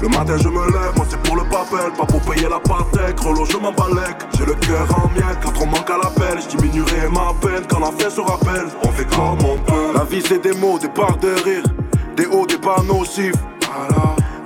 Le 0.03 0.09
matin 0.09 0.37
je 0.37 0.49
me 0.49 0.67
lève, 0.67 0.93
moi 0.97 1.07
c'est 1.09 1.23
pour 1.23 1.37
le 1.37 1.45
papel, 1.45 1.93
pas 1.97 2.05
pour 2.05 2.21
payer 2.23 2.49
la 2.49 2.59
patek. 2.59 3.21
Relo 3.21 3.45
je 3.45 3.57
m'en 3.57 3.71
balèque, 3.71 4.23
j'ai 4.37 4.45
le 4.45 4.55
cœur 4.55 4.89
en 4.99 5.09
miettes 5.11 5.39
quand 5.41 5.63
on 5.63 5.67
manque 5.67 5.89
à 5.89 5.97
l'appel. 5.97 6.43
Je 6.43 6.57
diminuerai 6.57 7.09
ma 7.09 7.33
peine 7.41 7.65
quand 7.69 7.79
la 7.79 7.93
fin 7.93 8.11
se 8.11 8.21
rappelle. 8.21 8.67
On 8.83 8.89
fait 8.89 9.05
comme 9.05 9.39
on 9.45 9.59
peut. 9.59 9.93
La 9.95 10.03
vie 10.03 10.21
c'est 10.27 10.43
des 10.43 10.55
mots, 10.55 10.77
des 10.77 10.89
parts 10.89 11.19
de 11.19 11.29
rire, 11.45 11.63
des 12.17 12.27
hauts, 12.27 12.47
des 12.47 12.59
bas 12.59 12.83
nocifs. 12.85 13.37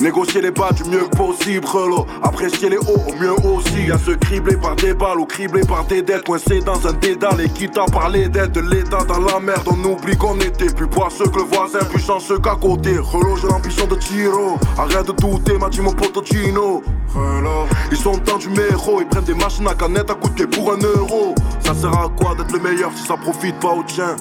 Négocier 0.01 0.43
les 0.43 0.51
bas 0.51 0.71
du 0.73 0.85
mieux 0.85 1.09
possible, 1.09 1.67
relo. 1.67 2.07
Apprécier 2.23 2.69
les 2.69 2.77
hauts 2.77 3.03
au 3.09 3.15
mieux 3.19 3.33
aussi. 3.33 3.87
Y'a 3.87 3.97
ceux 3.99 4.17
criblés 4.17 4.57
par 4.57 4.77
des 4.77 4.93
balles 4.93 5.19
ou 5.19 5.25
criblés 5.25 5.65
par 5.67 5.85
des 5.87 6.03
dettes. 6.03 6.25
Coincés 6.27 6.61
dans 6.61 6.87
un 6.87 6.93
dédale 6.93 7.41
et 7.41 7.49
qui 7.49 7.69
t'a 7.69 7.87
parlé 7.87 8.29
d'aide 8.29 8.53
de 8.53 8.61
l'état 8.61 9.05
dans 9.05 9.21
la 9.21 9.41
merde. 9.41 9.67
On 9.67 9.85
oublie 9.85 10.17
qu'on 10.17 10.39
était 10.41 10.67
plus 10.67 10.87
poisseux 10.87 11.27
que 11.27 11.39
le 11.39 11.45
voisin, 11.45 11.79
plus 11.91 12.03
chanceux 12.03 12.39
qu'à 12.39 12.57
côté. 12.57 12.99
Relo, 12.99 13.37
j'ai 13.37 13.49
l'ambition 13.49 13.87
de 13.87 13.95
Tiro. 13.95 14.59
Arrête 14.77 15.07
de 15.07 15.13
douter, 15.13 15.57
m'a 15.59 15.69
dit 15.71 15.81
mon 15.81 15.93
pote. 15.93 16.15
Relo. 16.17 16.83
Ils 17.91 17.97
sont 17.97 18.19
dans 18.19 18.37
du 18.37 18.49
méro, 18.51 19.01
ils 19.01 19.07
prennent 19.07 19.25
des 19.25 19.35
machines 19.35 19.67
à 19.69 19.75
canettes 19.75 20.11
à 20.11 20.15
coûter 20.15 20.47
pour 20.47 20.73
un 20.73 20.79
euro. 20.79 21.35
Ça 21.61 21.75
sert 21.75 21.93
à 21.93 22.09
quoi 22.09 22.35
d'être 22.35 22.53
le 22.53 22.59
meilleur 22.59 22.91
si 22.95 23.07
ça 23.07 23.17
profite 23.17 23.59
pas 23.61 23.73
au 23.73 23.83
tien? 23.83 24.17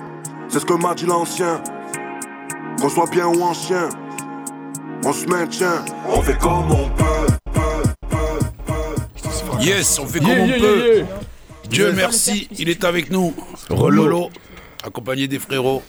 C'est 0.47 0.59
ce 0.59 0.65
que 0.65 0.73
m'a 0.73 0.93
dit 0.93 1.05
l'ancien. 1.05 1.61
Qu'on 2.79 2.89
soit 2.89 3.09
bien 3.09 3.27
ou 3.27 3.41
ancien 3.41 3.89
on 5.03 5.13
se 5.13 5.25
maintient, 5.27 5.83
on 6.07 6.21
fait 6.21 6.37
comme 6.37 6.71
on 6.71 6.89
peut. 6.89 7.03
Yes, 9.61 9.97
on 9.99 10.05
fait 10.05 10.19
comme 10.19 10.29
Yeah, 10.29 10.41
on 10.43 10.47
yeah, 10.47 10.59
peut. 10.59 10.85
yeah, 10.87 10.95
yeah. 10.97 11.05
Dieu 11.69 11.87
Yes. 11.87 11.95
merci, 11.95 12.47
il 12.57 12.69
est 12.69 12.83
avec 12.83 13.09
nous. 13.09 13.33
Rololo, 13.69 14.29
accompagné 14.83 15.27
des 15.27 15.39
frérots. 15.39 15.81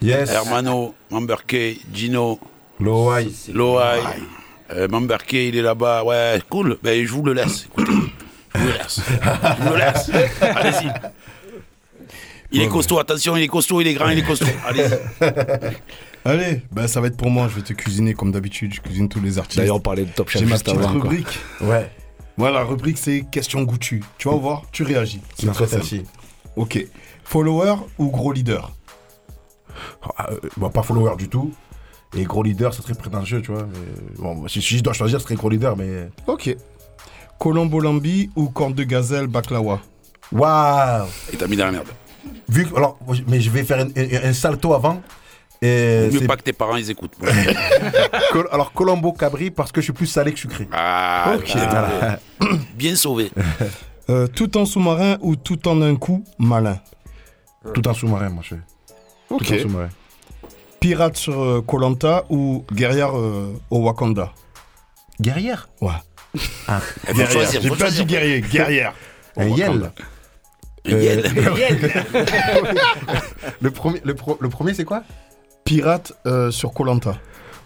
Yes. 0.00 0.30
Hermano, 0.30 0.94
Mamberke, 1.10 1.76
Gino. 1.92 2.38
Loai. 2.80 3.28
Loai. 3.52 4.00
Euh, 4.72 4.88
Mamberke, 4.88 5.32
il 5.34 5.56
est 5.56 5.62
là-bas. 5.62 6.04
Ouais, 6.04 6.40
cool. 6.48 6.78
Ben, 6.82 7.04
je 7.04 7.10
vous 7.12 7.22
le 7.24 7.32
laisse. 7.34 7.66
Écoutez. 7.66 7.92
Je 8.54 8.60
vous 8.60 8.66
le 8.66 8.72
laisse. 8.72 9.00
Je 9.58 9.62
vous 9.64 9.72
le 9.72 9.78
laisse. 9.78 10.10
Allez-y. 10.40 10.90
Il 12.50 12.62
est 12.62 12.68
costaud, 12.68 12.98
attention, 12.98 13.36
il 13.36 13.42
est 13.42 13.48
costaud, 13.48 13.80
il 13.80 13.86
est 13.88 13.94
grand, 13.94 14.08
il 14.08 14.18
est 14.18 14.22
costaud. 14.22 14.46
Allez. 14.66 14.86
Allez, 16.24 16.62
bah 16.72 16.88
ça 16.88 17.00
va 17.00 17.08
être 17.08 17.16
pour 17.16 17.30
moi, 17.30 17.48
je 17.48 17.56
vais 17.56 17.62
te 17.62 17.72
cuisiner 17.72 18.14
comme 18.14 18.32
d'habitude, 18.32 18.74
je 18.74 18.80
cuisine 18.80 19.08
tous 19.08 19.20
les 19.20 19.38
artistes. 19.38 19.58
D'ailleurs, 19.58 19.76
on 19.76 19.80
parlait 19.80 20.04
de 20.04 20.10
Top 20.10 20.28
Chef 20.30 20.42
J'ai 20.42 20.48
ma 20.48 20.54
petite 20.58 20.68
avant, 20.70 20.80
quoi. 20.82 20.92
rubrique. 20.92 21.38
Ouais. 21.60 21.90
Voilà, 22.36 22.60
la 22.60 22.64
rubrique 22.64 22.98
c'est 22.98 23.24
question 23.30 23.62
goûtue. 23.62 24.02
Tu 24.16 24.28
vas 24.28 24.36
voir, 24.36 24.62
tu 24.72 24.82
réagis. 24.82 25.20
C'est 25.38 25.46
très 25.52 25.66
très 25.66 25.82
simple. 25.82 26.04
Ok. 26.56 26.86
Follower 27.24 27.74
ou 27.98 28.08
gros 28.10 28.32
leader? 28.32 28.72
Ah, 30.16 30.30
euh, 30.30 30.38
bon, 30.56 30.70
pas 30.70 30.82
follower 30.82 31.16
du 31.16 31.28
tout. 31.28 31.52
Et 32.16 32.24
gros 32.24 32.42
leader, 32.42 32.72
ça 32.72 32.82
serait 32.82 32.94
prétentieux, 32.94 33.42
tu 33.42 33.52
vois. 33.52 33.64
mais 33.70 34.18
bon, 34.18 34.48
si, 34.48 34.62
si 34.62 34.78
je 34.78 34.82
dois 34.82 34.92
choisir, 34.94 35.20
ce 35.20 35.24
serait 35.24 35.34
gros 35.34 35.50
leader, 35.50 35.76
mais. 35.76 36.08
Ok. 36.26 36.56
Colombo 37.38 37.80
Lambi 37.80 38.30
ou 38.34 38.48
corne 38.48 38.72
de 38.72 38.82
gazelle 38.84 39.26
baklawa? 39.26 39.80
Waouh 40.32 41.06
Et 41.32 41.36
t'as 41.36 41.46
mis 41.46 41.56
dans 41.56 41.66
la 41.66 41.72
merde. 41.72 41.88
Vu 42.48 42.66
que, 42.66 42.74
alors, 42.76 42.98
mais 43.28 43.40
je 43.40 43.50
vais 43.50 43.64
faire 43.64 43.78
un, 43.80 43.88
un- 43.96 44.28
un 44.28 44.32
salto 44.32 44.74
avant. 44.74 45.02
Et 45.60 46.08
Mieux 46.12 46.20
c'est- 46.20 46.26
pas 46.26 46.36
que 46.36 46.42
tes 46.42 46.52
parents 46.52 46.76
ils 46.76 46.88
écoutent. 46.90 47.16
Alors, 48.52 48.72
Colombo 48.72 49.12
Cabri, 49.12 49.50
parce 49.50 49.72
que 49.72 49.80
je 49.80 49.86
suis 49.86 49.92
plus 49.92 50.06
salé 50.06 50.32
que 50.32 50.38
sucré. 50.38 50.68
Ah, 50.72 51.32
Ok. 51.36 51.50
Voilà. 51.54 52.18
Bien 52.74 52.94
sauvé. 52.96 53.30
Euh, 54.10 54.26
tout 54.26 54.56
en 54.56 54.64
sous-marin 54.64 55.18
ou 55.20 55.36
tout 55.36 55.68
en 55.68 55.82
un 55.82 55.94
coup 55.94 56.24
malin? 56.38 56.78
Tout 57.74 57.86
en 57.86 57.92
sous-marin, 57.92 58.30
moi, 58.30 58.42
je 58.42 58.54
fais. 58.54 58.60
Ok. 59.28 59.44
Tout 59.44 59.52
en 59.52 59.58
sous-marin. 59.58 59.88
Pirate 60.80 61.16
sur 61.18 61.62
Colanta 61.66 62.24
ou 62.30 62.64
guerrière 62.72 63.10
euh, 63.18 63.52
au 63.68 63.80
Wakanda? 63.80 64.32
Guerrière? 65.20 65.68
Ouais. 65.82 65.90
Ah. 66.68 66.80
Guerrière. 67.12 67.50
J'ai 67.60 67.68
pas 67.68 67.90
dit 67.90 68.04
guerrier, 68.06 68.40
guerrière. 68.40 68.94
Un 69.36 69.48
yel. 69.48 69.90
Yel. 70.92 71.22
le 73.60 73.70
premier, 73.70 74.00
le, 74.04 74.14
pro- 74.14 74.38
le 74.40 74.48
premier 74.48 74.74
c'est 74.74 74.84
quoi? 74.84 75.02
Pirate 75.64 76.12
euh, 76.26 76.50
sur 76.50 76.72
Colanta. 76.72 77.16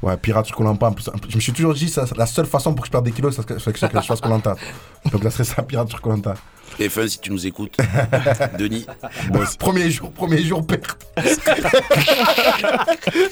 Ouais, 0.03 0.16
pirate 0.16 0.47
sur 0.47 0.57
Colanta. 0.57 0.91
Je 1.29 1.37
me 1.37 1.41
suis 1.41 1.53
toujours 1.53 1.75
dit, 1.75 1.89
ça, 1.89 2.05
la 2.16 2.27
seule 2.27 2.47
façon 2.47 2.75
pour 2.75 2.83
que 2.83 2.87
je 2.89 2.91
perde 2.93 3.05
des 3.05 3.12
kilos, 3.12 3.37
c'est 3.37 3.47
que, 3.47 3.59
c'est 3.61 3.73
que 3.73 3.79
je 3.79 3.87
fasse 4.07 4.20
Colanta. 4.20 4.57
Donc, 5.12 5.23
ça 5.23 5.31
serait 5.31 5.45
ça, 5.45 5.62
pirate 5.62 5.89
sur 5.89 6.01
Colanta. 6.01 6.35
TF1, 6.81 7.07
si 7.07 7.18
tu 7.20 7.31
nous 7.31 7.47
écoutes, 7.47 7.77
Denis. 8.59 8.87
premier 9.59 9.91
jour, 9.91 10.11
premier 10.11 10.43
jour, 10.43 10.66
perte. 10.66 10.97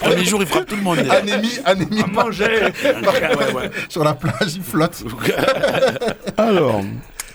Premier 0.00 0.24
jour, 0.24 0.40
il 0.42 0.46
frappe 0.46 0.66
tout 0.66 0.76
le 0.76 0.82
monde. 0.82 0.98
Anémie, 1.10 1.58
anémie. 1.64 2.02
manger. 2.12 2.70
Ouais, 2.84 3.52
ouais. 3.54 3.70
Sur 3.88 4.04
la 4.04 4.14
plage, 4.14 4.54
il 4.56 4.62
flotte. 4.62 5.02
Alors, 6.36 6.82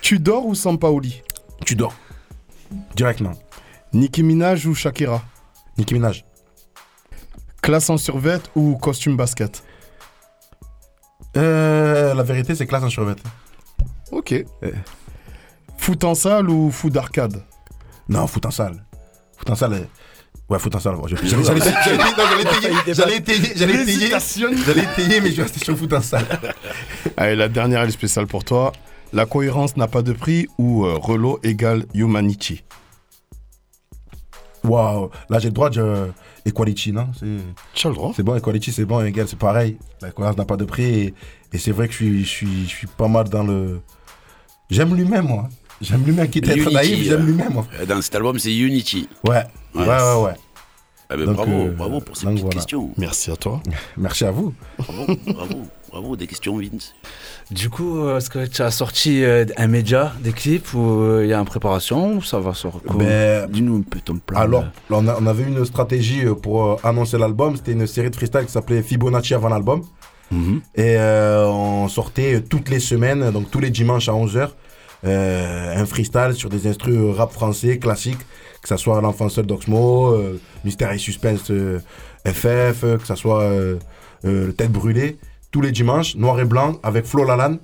tu 0.01 0.19
dors 0.19 0.45
ou 0.45 0.53
Sampaoli 0.55 1.21
Tu 1.65 1.75
dors. 1.75 1.93
Directement. 2.95 3.33
Nicki 3.93 4.23
Minaj 4.23 4.65
ou 4.67 4.75
Shakira? 4.75 5.21
Nicki 5.77 5.93
Minaj. 5.93 6.23
Classe 7.61 7.89
en 7.89 7.97
survêt 7.97 8.39
ou 8.55 8.77
costume 8.77 9.15
basket? 9.17 9.63
Euh, 11.37 12.13
la 12.13 12.23
vérité, 12.23 12.55
c'est 12.55 12.65
classe 12.67 12.83
en 12.83 12.89
survêt. 12.89 13.15
Ok. 14.11 14.33
Foot 15.77 16.03
en 16.03 16.15
salle 16.15 16.49
ou 16.49 16.71
foot 16.71 16.91
d'arcade? 16.93 17.43
Non, 18.07 18.27
foot 18.27 18.45
en 18.45 18.51
salle. 18.51 18.83
Foot 19.37 19.49
en 19.49 19.55
salle. 19.55 19.73
euh, 19.73 19.83
Ouais, 20.47 20.59
foot 20.59 20.75
en 20.75 20.79
salle. 20.79 20.95
J'allais 21.07 21.25
étayer, 21.57 22.75
j'allais 22.93 23.17
étayer, 23.17 23.53
j'allais 23.55 23.73
étayer, 23.81 23.97
L'hésitation. 23.97 24.49
j'allais 24.65 24.83
étayer, 24.83 25.19
mais 25.21 25.31
je 25.31 25.37
vais 25.37 25.43
rester 25.43 25.59
sur 25.65 25.75
foot 25.75 25.91
en 25.93 26.01
salle. 26.01 26.25
Allez, 27.17 27.35
la 27.35 27.49
dernière, 27.49 27.81
elle 27.81 27.89
est 27.89 27.93
spéciale 27.93 28.27
pour 28.27 28.43
toi. 28.43 28.71
La 29.15 29.25
cohérence 29.25 29.77
n'a 29.77 29.87
pas 29.87 30.01
de 30.01 30.11
prix 30.11 30.45
ou 30.57 30.85
euh, 30.85 30.95
Relo 30.97 31.39
égale 31.41 31.85
Humanity 31.93 32.65
Waouh, 34.65 35.09
là 35.29 35.39
j'ai 35.39 35.47
le 35.47 35.53
droit 35.53 35.69
de 35.69 35.79
euh, 35.79 36.07
equality, 36.45 36.91
non? 36.91 37.07
Tu 37.73 37.87
as 37.87 37.89
le 37.91 37.95
droit. 37.95 38.11
C'est 38.13 38.23
bon, 38.23 38.35
equality, 38.35 38.73
c'est 38.73 38.83
bon, 38.83 39.01
égal, 39.05 39.25
c'est 39.29 39.39
pareil. 39.39 39.77
La 40.01 40.11
cohérence 40.11 40.35
n'a 40.35 40.43
pas 40.43 40.57
de 40.57 40.65
prix 40.65 40.83
et, 40.83 41.13
et 41.53 41.57
c'est 41.57 41.71
vrai 41.71 41.87
que 41.87 41.93
je 41.93 41.97
suis, 41.97 42.23
je 42.25 42.29
suis, 42.29 42.63
je 42.63 42.75
suis 42.75 42.87
pas 42.87 43.07
mal 43.07 43.29
dans 43.29 43.43
le. 43.43 43.79
J'aime 44.69 44.93
lui-même, 44.93 45.27
moi. 45.27 45.47
J'aime 45.79 46.03
lui-même, 46.03 46.29
quitte 46.29 46.49
à 46.49 46.53
être 46.57 46.69
naïf, 46.69 47.01
j'aime 47.05 47.21
euh, 47.21 47.25
lui-même. 47.25 47.53
moi. 47.53 47.65
Dans 47.87 48.01
cet 48.01 48.15
album, 48.15 48.37
c'est 48.37 48.53
Unity. 48.53 49.07
Ouais, 49.25 49.43
ouais, 49.75 49.87
ouais, 49.87 50.23
ouais. 50.23 50.33
Ah 51.09 51.15
ben, 51.15 51.25
Donc, 51.25 51.35
bravo, 51.35 51.51
euh, 51.51 51.71
bravo 51.71 52.01
pour 52.01 52.17
ces 52.17 52.25
donc 52.25 52.33
petites 52.33 52.45
voilà. 52.45 52.55
questions. 52.55 52.91
Merci 52.97 53.31
à 53.31 53.37
toi. 53.37 53.61
Merci 53.97 54.25
à 54.25 54.31
vous. 54.31 54.53
Bravo, 54.77 55.05
bravo, 55.27 55.67
bravo, 55.95 56.17
des 56.17 56.27
questions, 56.27 56.57
Vince. 56.57 56.93
Du 57.51 57.69
coup, 57.69 57.99
euh, 57.99 58.17
est-ce 58.17 58.29
que 58.29 58.45
tu 58.45 58.61
as 58.61 58.71
sorti 58.71 59.23
euh, 59.23 59.45
un 59.55 59.67
média, 59.67 60.11
des 60.21 60.33
clips 60.33 60.73
ou 60.73 61.01
euh, 61.01 61.21
il 61.23 61.29
y 61.29 61.33
a 61.33 61.39
en 61.39 61.45
préparation 61.45 62.15
ou 62.17 62.21
ça 62.21 62.37
va 62.39 62.51
quoi 62.85 62.95
Ben, 62.97 63.49
Dis-nous 63.49 63.77
un 63.77 63.81
peu 63.81 63.99
ton 64.01 64.17
plan. 64.17 64.39
Alors, 64.39 64.63
là. 64.63 64.71
là, 64.89 64.97
on, 64.99 65.07
a- 65.07 65.17
on 65.21 65.25
avait 65.25 65.43
une 65.43 65.63
stratégie 65.63 66.25
euh, 66.25 66.33
pour 66.35 66.65
euh, 66.65 66.75
annoncer 66.83 67.17
l'album. 67.17 67.55
C'était 67.55 67.71
une 67.71 67.87
série 67.87 68.09
de 68.09 68.15
freestyle 68.15 68.45
qui 68.45 68.51
s'appelait 68.51 68.81
Fibonacci 68.81 69.33
avant 69.35 69.47
l'album. 69.47 69.83
Mhm. 70.31 70.59
Et 70.75 70.97
euh, 70.97 71.45
on 71.47 71.87
sortait 71.87 72.41
toutes 72.41 72.67
les 72.69 72.81
semaines, 72.81 73.31
donc 73.31 73.49
tous 73.49 73.61
les 73.61 73.69
dimanches 73.69 74.09
à 74.09 74.13
11h, 74.13 74.49
un 75.05 75.85
freestyle 75.85 76.33
sur 76.33 76.49
des 76.49 76.67
instrus 76.67 77.15
rap 77.15 77.31
français 77.31 77.77
classiques, 77.77 78.19
que 78.61 78.67
ce 78.67 78.75
soit 78.75 78.99
L'Enfant 78.99 79.29
Seul 79.29 79.45
d'Oxmo, 79.45 80.07
euh, 80.13 80.41
Mystère 80.65 80.91
et 80.91 80.97
Suspense 80.97 81.51
euh, 81.51 81.79
FF, 82.27 82.83
euh, 82.83 82.97
que 82.97 83.05
ce 83.07 83.15
soit 83.15 83.43
euh, 83.43 83.75
euh, 84.25 84.51
Tête 84.51 84.71
Brûlée, 84.71 85.19
tous 85.55 85.61
les 85.61 85.71
dimanches, 85.71 86.17
noir 86.17 86.37
et 86.41 86.43
blanc, 86.43 86.73
avec 86.83 87.05
Flo 87.05 87.23
Lalanne. 87.23 87.59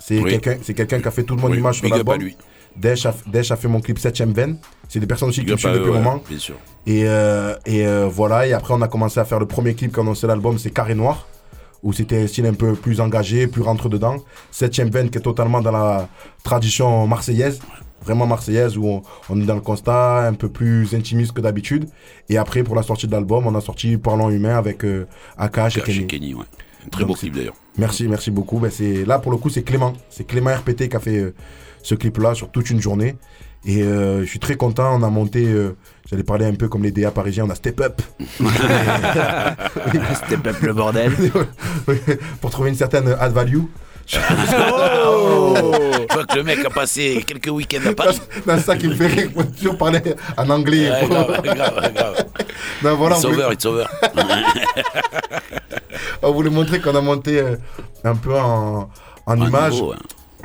C'est 0.00 0.18
Oui. 0.20 0.30
quelqu'un 0.32 0.56
c'est 0.62 0.74
quelqu'un 0.74 0.98
qui 1.00 1.06
a 1.06 1.12
fait 1.12 1.22
toute 1.22 1.40
mon 1.40 1.48
Oui, 1.48 1.58
image 1.58 1.76
sur 1.76 1.88
l'album. 1.88 2.18
Dash 2.76 3.06
a, 3.06 3.14
Dash 3.28 3.52
a 3.52 3.56
fait 3.56 3.68
mon 3.68 3.80
clip 3.80 3.98
7ème 4.00 4.32
veine. 4.32 4.58
C'est 4.88 4.98
des 4.98 5.06
personnes 5.06 5.28
aussi 5.28 5.42
Big 5.42 5.50
qui 5.50 5.52
me 5.52 5.58
suivent 5.58 5.72
depuis 5.74 5.90
un 5.90 5.92
ouais, 5.92 5.98
moment. 5.98 6.20
Bien 6.28 6.40
sûr. 6.40 6.56
Et, 6.88 7.04
euh, 7.06 7.54
et 7.64 7.86
euh, 7.86 8.08
voilà, 8.10 8.48
et 8.48 8.52
après 8.52 8.74
on 8.74 8.82
a 8.82 8.88
commencé 8.88 9.20
à 9.20 9.24
faire 9.24 9.38
le 9.38 9.46
premier 9.46 9.74
clip 9.76 9.92
qui 9.92 10.00
a 10.00 10.02
annoncé 10.02 10.26
l'album, 10.26 10.58
c'est 10.58 10.70
Carré 10.72 10.96
Noir, 10.96 11.28
où 11.84 11.92
c'était 11.92 12.20
un 12.20 12.26
style 12.26 12.46
un 12.46 12.54
peu 12.54 12.74
plus 12.74 13.00
engagé, 13.00 13.46
plus 13.46 13.62
rentre 13.62 13.88
dedans. 13.88 14.16
Septième 14.50 14.90
veine 14.90 15.08
qui 15.08 15.18
est 15.18 15.26
totalement 15.30 15.60
dans 15.60 15.70
la 15.70 16.08
tradition 16.42 17.06
marseillaise, 17.06 17.60
vraiment 18.04 18.26
marseillaise, 18.26 18.76
où 18.76 18.88
on, 18.88 19.02
on 19.30 19.40
est 19.40 19.46
dans 19.46 19.54
le 19.54 19.60
constat 19.60 20.26
un 20.26 20.34
peu 20.34 20.48
plus 20.48 20.92
intimiste 20.96 21.30
que 21.32 21.40
d'habitude. 21.40 21.86
Et 22.28 22.38
après, 22.38 22.64
pour 22.64 22.74
la 22.74 22.82
sortie 22.82 23.06
de 23.06 23.12
l'album, 23.12 23.46
on 23.46 23.54
a 23.54 23.60
sorti 23.60 23.96
Parlons 23.98 24.30
Humain 24.30 24.56
avec 24.58 24.84
euh, 24.84 25.06
Akash 25.38 25.76
et 25.78 25.80
Cash 25.80 25.88
et 25.90 26.06
Kenny. 26.06 26.06
Kenny, 26.06 26.34
ouais. 26.34 26.44
Très 26.90 27.02
beau 27.02 27.08
Donc, 27.08 27.18
clip 27.18 27.34
d'ailleurs. 27.34 27.54
Merci, 27.78 28.08
merci 28.08 28.30
beaucoup. 28.30 28.58
Ben, 28.58 28.70
c'est, 28.70 29.04
là, 29.04 29.18
pour 29.18 29.32
le 29.32 29.38
coup, 29.38 29.50
c'est 29.50 29.62
Clément. 29.62 29.92
C'est 30.10 30.24
Clément 30.24 30.54
RPT 30.54 30.88
qui 30.88 30.96
a 30.96 31.00
fait 31.00 31.18
euh, 31.18 31.34
ce 31.82 31.94
clip-là 31.94 32.34
sur 32.34 32.50
toute 32.50 32.70
une 32.70 32.80
journée. 32.80 33.16
Et 33.64 33.82
euh, 33.82 34.20
je 34.20 34.26
suis 34.26 34.38
très 34.38 34.56
content. 34.56 34.96
On 34.98 35.02
a 35.02 35.10
monté, 35.10 35.44
euh, 35.44 35.76
j'allais 36.08 36.22
parler 36.22 36.46
un 36.46 36.54
peu 36.54 36.68
comme 36.68 36.84
les 36.84 36.92
DA 36.92 37.10
parisiens, 37.10 37.44
on 37.46 37.50
a 37.50 37.54
step 37.54 37.80
up. 37.80 38.00
step 40.26 40.46
up 40.46 40.60
le 40.62 40.72
bordel. 40.72 41.12
pour 42.40 42.50
trouver 42.50 42.70
une 42.70 42.76
certaine 42.76 43.08
add 43.18 43.32
value. 43.32 43.62
Oh 44.14 45.54
Je 46.08 46.14
vois 46.14 46.24
que 46.24 46.36
le 46.36 46.42
mec 46.44 46.64
a 46.64 46.70
passé 46.70 47.22
quelques 47.26 47.48
week-ends 47.48 47.88
à 47.90 47.94
Paris. 47.94 48.20
C'est 48.46 48.58
ça 48.60 48.76
qui 48.76 48.88
me 48.88 48.94
fait 48.94 49.06
rire. 49.06 49.28
Faut 49.34 49.42
toujours 49.42 49.76
parler 49.76 50.00
en 50.36 50.48
anglais. 50.50 50.90
Ouais, 50.90 51.08
grave, 51.08 51.42
grave, 51.42 51.92
grave. 51.94 52.24
Non, 52.82 52.94
voilà, 52.96 53.16
It's 53.16 53.24
on 53.24 53.30
voulait- 53.30 53.44
over, 53.44 53.54
it's 53.54 53.66
over. 53.66 53.84
on 56.22 56.32
voulait 56.32 56.50
montrer 56.50 56.80
qu'on 56.80 56.94
a 56.94 57.00
monté 57.00 57.40
euh, 57.40 57.56
un 58.04 58.14
peu 58.14 58.38
en, 58.38 58.88
en 59.26 59.36
image. 59.36 59.72
niveau, 59.74 59.90
ouais. 59.90 59.96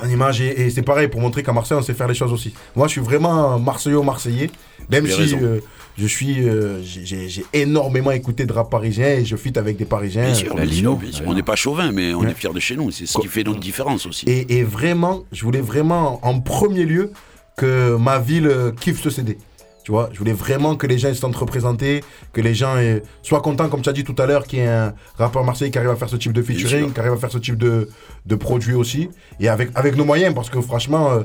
En 0.01 0.09
image, 0.09 0.41
et, 0.41 0.61
et 0.61 0.69
c'est 0.69 0.81
pareil 0.81 1.07
pour 1.09 1.21
montrer 1.21 1.43
qu'à 1.43 1.51
Marseille, 1.53 1.77
on 1.77 1.81
sait 1.83 1.93
faire 1.93 2.07
les 2.07 2.15
choses 2.15 2.33
aussi. 2.33 2.53
Moi, 2.75 2.87
je 2.87 2.93
suis 2.93 3.01
vraiment 3.01 3.59
Marseillais-Marseillais, 3.59 4.49
même 4.89 5.05
Tu 5.05 5.11
as 5.13 5.27
si 5.27 5.35
euh, 5.35 5.59
je 5.97 6.07
suis, 6.07 6.47
euh, 6.47 6.81
j'ai- 6.83 7.45
énormément 7.53 8.11
écouté 8.11 8.45
de 8.45 8.53
rap 8.53 8.69
parisien 8.69 9.07
et 9.09 9.25
je 9.25 9.35
fit 9.35 9.57
avec 9.57 9.77
des 9.77 9.85
Parisiens. 9.85 10.25
Bien 10.25 10.33
sûr, 10.33 10.55
bien. 10.55 11.09
On 11.25 11.33
n'est 11.33 11.43
pas 11.43 11.55
chauvin, 11.55 11.91
mais 11.91 12.13
on 12.13 12.19
Ouais. 12.21 12.31
est 12.31 12.33
fiers 12.33 12.53
de 12.53 12.59
chez 12.59 12.75
nous. 12.75 12.91
C'est 12.91 13.05
ce 13.05 13.17
qui 13.19 13.27
fait 13.27 13.43
notre 13.43 13.59
différence 13.59 14.05
aussi. 14.05 14.25
Et, 14.27 14.57
et 14.59 14.63
vraiment, 14.63 15.23
je 15.31 15.43
voulais 15.43 15.61
vraiment 15.61 16.19
en 16.25 16.39
premier 16.39 16.85
lieu 16.85 17.11
que 17.57 17.95
ma 17.97 18.19
ville 18.19 18.47
euh, 18.47 18.71
kiffe 18.71 19.01
ce 19.01 19.09
CD. 19.09 19.37
Tu 19.83 19.91
vois, 19.91 20.09
je 20.13 20.19
voulais 20.19 20.31
vraiment 20.33 20.75
que 20.75 20.85
les 20.85 20.99
gens 20.99 21.09
se 21.09 21.15
sentent 21.19 21.35
représentés, 21.35 22.03
que 22.33 22.39
les 22.41 22.53
gens 22.53 22.75
euh, 22.77 22.99
soient 23.23 23.41
contents, 23.41 23.67
comme 23.67 23.81
tu 23.81 23.89
as 23.89 23.93
dit 23.93 24.03
tout 24.03 24.15
à 24.19 24.27
l'heure, 24.27 24.45
qu'il 24.45 24.59
y 24.59 24.61
ait 24.61 24.67
un 24.67 24.93
rappeur 25.17 25.43
marseillais 25.43 25.71
qui 25.71 25.77
arrive 25.79 25.89
à 25.89 25.95
faire 25.95 26.07
ce 26.09 26.17
type 26.17 26.33
de 26.33 26.41
featuring, 26.43 26.93
qui 26.93 26.99
arrive 26.99 27.13
à 27.13 27.17
faire 27.17 27.31
ce 27.31 27.39
type 27.39 27.57
de, 27.57 27.89
de 28.27 28.35
produit 28.35 28.75
aussi. 28.75 29.09
Et 29.39 29.49
avec, 29.49 29.69
avec 29.73 29.95
nos 29.95 30.05
moyens, 30.05 30.35
parce 30.35 30.51
que 30.51 30.61
franchement, 30.61 31.11
euh, 31.11 31.21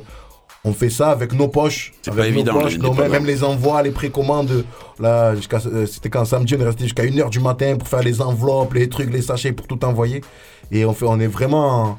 on 0.67 0.73
fait 0.73 0.91
ça 0.91 1.11
avec 1.11 1.33
nos 1.33 1.49
poches. 1.49 1.93
C'est 2.03 2.11
avec 2.11 2.25
pas 2.25 2.31
nos 2.31 2.37
évident, 2.69 2.93
poches, 2.95 3.09
même, 3.09 3.25
les 3.25 3.43
envois, 3.45 3.83
les 3.83 3.93
précommandes. 3.93 4.64
Là, 4.99 5.35
jusqu'à, 5.37 5.61
euh, 5.67 5.87
c'était 5.87 6.11
quand 6.11 6.25
samedi, 6.25 6.57
on 6.57 6.61
est 6.61 6.64
resté 6.64 6.85
jusqu'à 6.85 7.05
1h 7.05 7.31
du 7.31 7.41
matin 7.41 7.77
pour 7.79 7.89
faire 7.89 8.03
les 8.03 8.21
enveloppes, 8.21 8.75
les 8.75 8.89
trucs, 8.89 9.12
les 9.12 9.23
sachets, 9.23 9.53
pour 9.53 9.67
tout 9.67 9.83
envoyer. 9.85 10.23
Et 10.73 10.85
on, 10.85 10.93
fait, 10.93 11.07
on 11.09 11.21
est 11.21 11.27
vraiment 11.29 11.83
en 11.85 11.99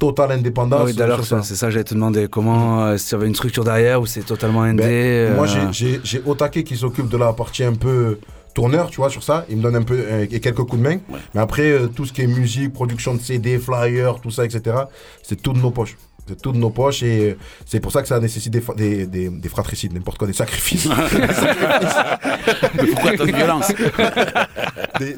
totale 0.00 0.32
indépendance. 0.32 0.80
Ah 0.82 0.84
oui, 0.86 0.94
d'ailleurs, 0.94 1.24
sur 1.24 1.38
ça. 1.38 1.42
c'est 1.42 1.54
ça, 1.56 1.70
j'allais 1.70 1.84
te 1.84 1.94
demander 1.94 2.28
comment, 2.28 2.84
euh, 2.84 2.96
s'il 2.96 3.12
y 3.12 3.14
avait 3.16 3.26
une 3.26 3.34
structure 3.34 3.64
derrière 3.64 4.00
ou 4.00 4.06
c'est 4.06 4.22
totalement 4.24 4.62
indé. 4.62 4.82
Ben, 4.82 5.34
Moi, 5.36 5.46
euh, 5.48 5.68
j'ai- 5.72 6.00
j'ai 6.02 6.22
Otake 6.24 6.64
qui 6.64 6.76
s'occupe 6.76 7.08
de 7.08 7.16
la 7.18 7.32
partie 7.34 7.64
un 7.64 7.74
peu 7.74 8.18
tourneur, 8.54 8.88
tu 8.88 8.96
vois, 8.96 9.10
sur 9.10 9.22
ça. 9.22 9.44
Il 9.50 9.58
me 9.58 9.62
donne 9.62 9.76
un 9.76 9.82
peu 9.82 9.98
euh, 9.98 10.26
et 10.30 10.40
quelques 10.40 10.62
coups 10.64 10.78
de 10.82 10.88
main. 10.88 10.96
Mais 11.34 11.40
après, 11.40 11.78
tout 11.94 12.06
ce 12.06 12.12
qui 12.12 12.22
est 12.22 12.26
musique, 12.26 12.72
production 12.72 13.14
de 13.14 13.20
CD, 13.20 13.58
flyers, 13.58 14.20
tout 14.22 14.30
ça, 14.30 14.44
etc., 14.46 14.76
c'est 15.22 15.40
tout 15.42 15.52
de 15.52 15.58
nos 15.58 15.70
poches. 15.70 15.96
De 16.26 16.58
nos 16.58 16.70
poches 16.70 17.02
et 17.02 17.30
euh, 17.30 17.36
c'est 17.64 17.80
pour 17.80 17.92
ça 17.92 18.02
que 18.02 18.08
ça 18.08 18.18
nécessite 18.18 18.52
des, 18.52 18.62
des, 18.76 19.06
des, 19.06 19.28
des 19.28 19.48
fratricides, 19.48 19.92
n'importe 19.92 20.18
quoi, 20.18 20.26
des 20.26 20.32
sacrifices. 20.32 20.88
Mais 22.74 22.86
pourquoi 22.86 23.16
tant 23.16 23.26
de 23.26 23.32
violence? 23.32 23.72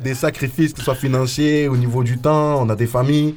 Des, 0.03 0.15
sacrifices, 0.15 0.73
que 0.73 0.79
ce 0.79 0.85
soit 0.85 0.95
financiers, 0.95 1.69
au 1.69 1.77
niveau 1.77 2.03
du 2.03 2.19
temps, 2.19 2.61
on 2.61 2.69
a 2.69 2.77
des 2.77 2.87
familles. 2.87 3.35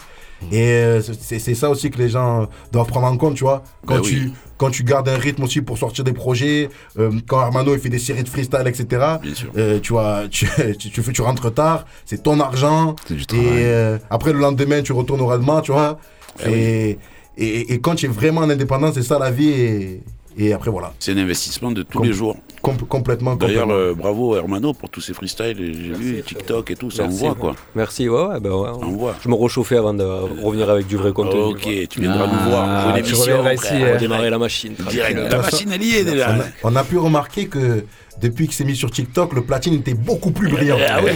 Et 0.52 0.64
euh, 0.64 1.02
c'est 1.02 1.40
ça 1.54 1.70
aussi 1.70 1.92
que 1.92 2.00
les 2.00 2.10
gens 2.10 2.48
doivent 2.72 2.88
prendre 2.88 3.06
en 3.08 3.16
compte, 3.16 3.36
tu 3.36 3.44
vois. 3.44 3.64
Quand, 3.86 3.96
Ben 3.96 4.02
tu, 4.02 4.16
oui. 4.16 4.34
quand 4.58 4.72
tu 4.72 4.84
gardes 4.84 5.08
un 5.08 5.18
rythme 5.18 5.44
aussi 5.44 5.62
pour 5.62 5.78
sortir 5.78 6.04
des 6.04 6.14
projets, 6.14 6.70
euh, 6.98 7.12
quand 7.28 7.40
Armano 7.40 7.76
il 7.76 7.80
fait 7.80 7.90
des 7.90 8.00
séries 8.00 8.24
de 8.24 8.30
freestyle, 8.30 8.66
etc. 8.66 9.18
euh, 9.56 9.80
tu 9.80 9.94
vois, 9.94 10.24
tu, 10.32 10.48
tu, 10.78 10.90
tu 10.90 11.22
rentres 11.22 11.54
tard, 11.54 11.86
c'est 12.06 12.24
ton 12.24 12.40
argent. 12.40 12.96
Et 13.12 13.16
euh, 13.34 14.00
après 14.10 14.34
le 14.34 14.40
lendemain, 14.40 14.82
tu 14.82 14.94
retournes 14.94 15.22
au 15.22 15.28
rendement, 15.28 15.62
tu 15.62 15.72
vois. 15.72 16.00
Et, 16.48 16.98
et, 17.46 17.74
et 17.74 17.82
quand 17.82 17.96
tu 17.96 18.06
es 18.06 18.10
vraiment 18.10 18.42
en 18.42 18.50
indépendance, 18.50 18.94
c'est 18.96 19.04
ça 19.04 19.18
la 19.20 19.32
vie. 19.32 19.50
Et, 19.50 20.02
et 20.38 20.54
après, 20.54 20.72
voilà. 20.72 20.94
C'est 21.00 21.12
un 21.12 21.18
investissement 21.18 21.72
de 21.72 21.84
tous 21.84 21.98
Com- 22.00 22.08
les 22.08 22.14
jours. 22.14 22.38
Com- 22.62 22.78
complètement. 22.88 23.36
D'ailleurs, 23.36 23.70
euh, 23.70 23.94
bravo 23.94 24.36
Hermano 24.38 24.74
pour 24.74 24.90
tous 24.90 25.02
ces 25.02 25.14
freestyles. 25.14 25.58
J'ai 25.58 25.94
vu 25.94 26.22
TikTok 26.26 26.72
et 26.72 26.76
tout, 26.76 26.90
ça 26.92 27.04
envoie 27.04 27.36
quoi. 27.36 27.54
Merci, 27.76 28.08
ouais, 28.08 28.18
ouais, 28.18 28.40
ouais. 28.40 28.70
On 28.82 28.92
voit. 28.92 29.16
Je 29.24 29.28
me 29.28 29.36
réchauffais 29.36 29.76
avant 29.78 29.94
de 29.94 30.04
revenir 30.04 30.70
avec 30.70 30.88
du 30.88 30.96
vrai 30.96 31.12
contenu. 31.12 31.42
Ok, 31.42 31.68
tu 31.90 32.00
viendras 32.00 32.28
nous 32.28 32.50
voir. 32.50 32.66
Ah, 32.70 32.92
Bonne 32.94 33.04
tu 33.04 33.14
reviendras 33.16 33.54
ici, 33.56 33.74
euh, 33.74 33.96
redémarrer 33.96 34.30
la 34.30 34.38
machine. 34.38 34.74
Direct. 34.90 35.20
La 35.32 35.38
machine, 35.40 35.72
elle 35.74 35.84
y 35.84 35.96
est 35.98 36.04
déjà. 36.06 36.34
On 36.34 36.40
a, 36.40 36.72
on 36.72 36.76
a 36.78 36.84
pu 36.86 36.98
remarquer 36.98 37.48
que 37.48 37.84
depuis 38.22 38.48
que 38.48 38.54
c'est 38.54 38.64
mis 38.66 38.76
sur 38.76 38.90
TikTok, 38.92 39.34
le 39.34 39.42
platine 39.42 39.74
était 39.74 39.96
beaucoup 39.96 40.32
plus 40.32 40.48
brillant. 40.50 40.78
Ah 40.88 41.00
oui. 41.04 41.12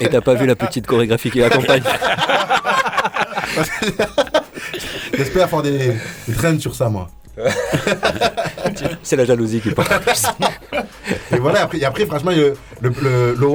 Et 0.00 0.08
t'as 0.08 0.20
pas 0.20 0.34
vu 0.34 0.46
la 0.46 0.56
petite 0.56 0.86
chorégraphie 0.86 1.30
qui 1.30 1.38
l'accompagne 1.38 1.82
J'espère 5.16 5.48
faire 5.48 5.62
des, 5.62 5.92
des 6.28 6.34
trends 6.34 6.58
sur 6.58 6.74
ça, 6.74 6.88
moi. 6.88 7.08
C'est 9.02 9.16
la 9.16 9.24
jalousie 9.24 9.60
qui 9.60 9.70
parle. 9.70 9.88
Et 11.32 11.36
voilà, 11.36 11.62
après, 11.62 11.78
et 11.78 11.84
après 11.84 12.06
franchement, 12.06 12.30
le, 12.30 12.54
le, 12.80 12.90
le, 13.02 13.34
le 13.34 13.46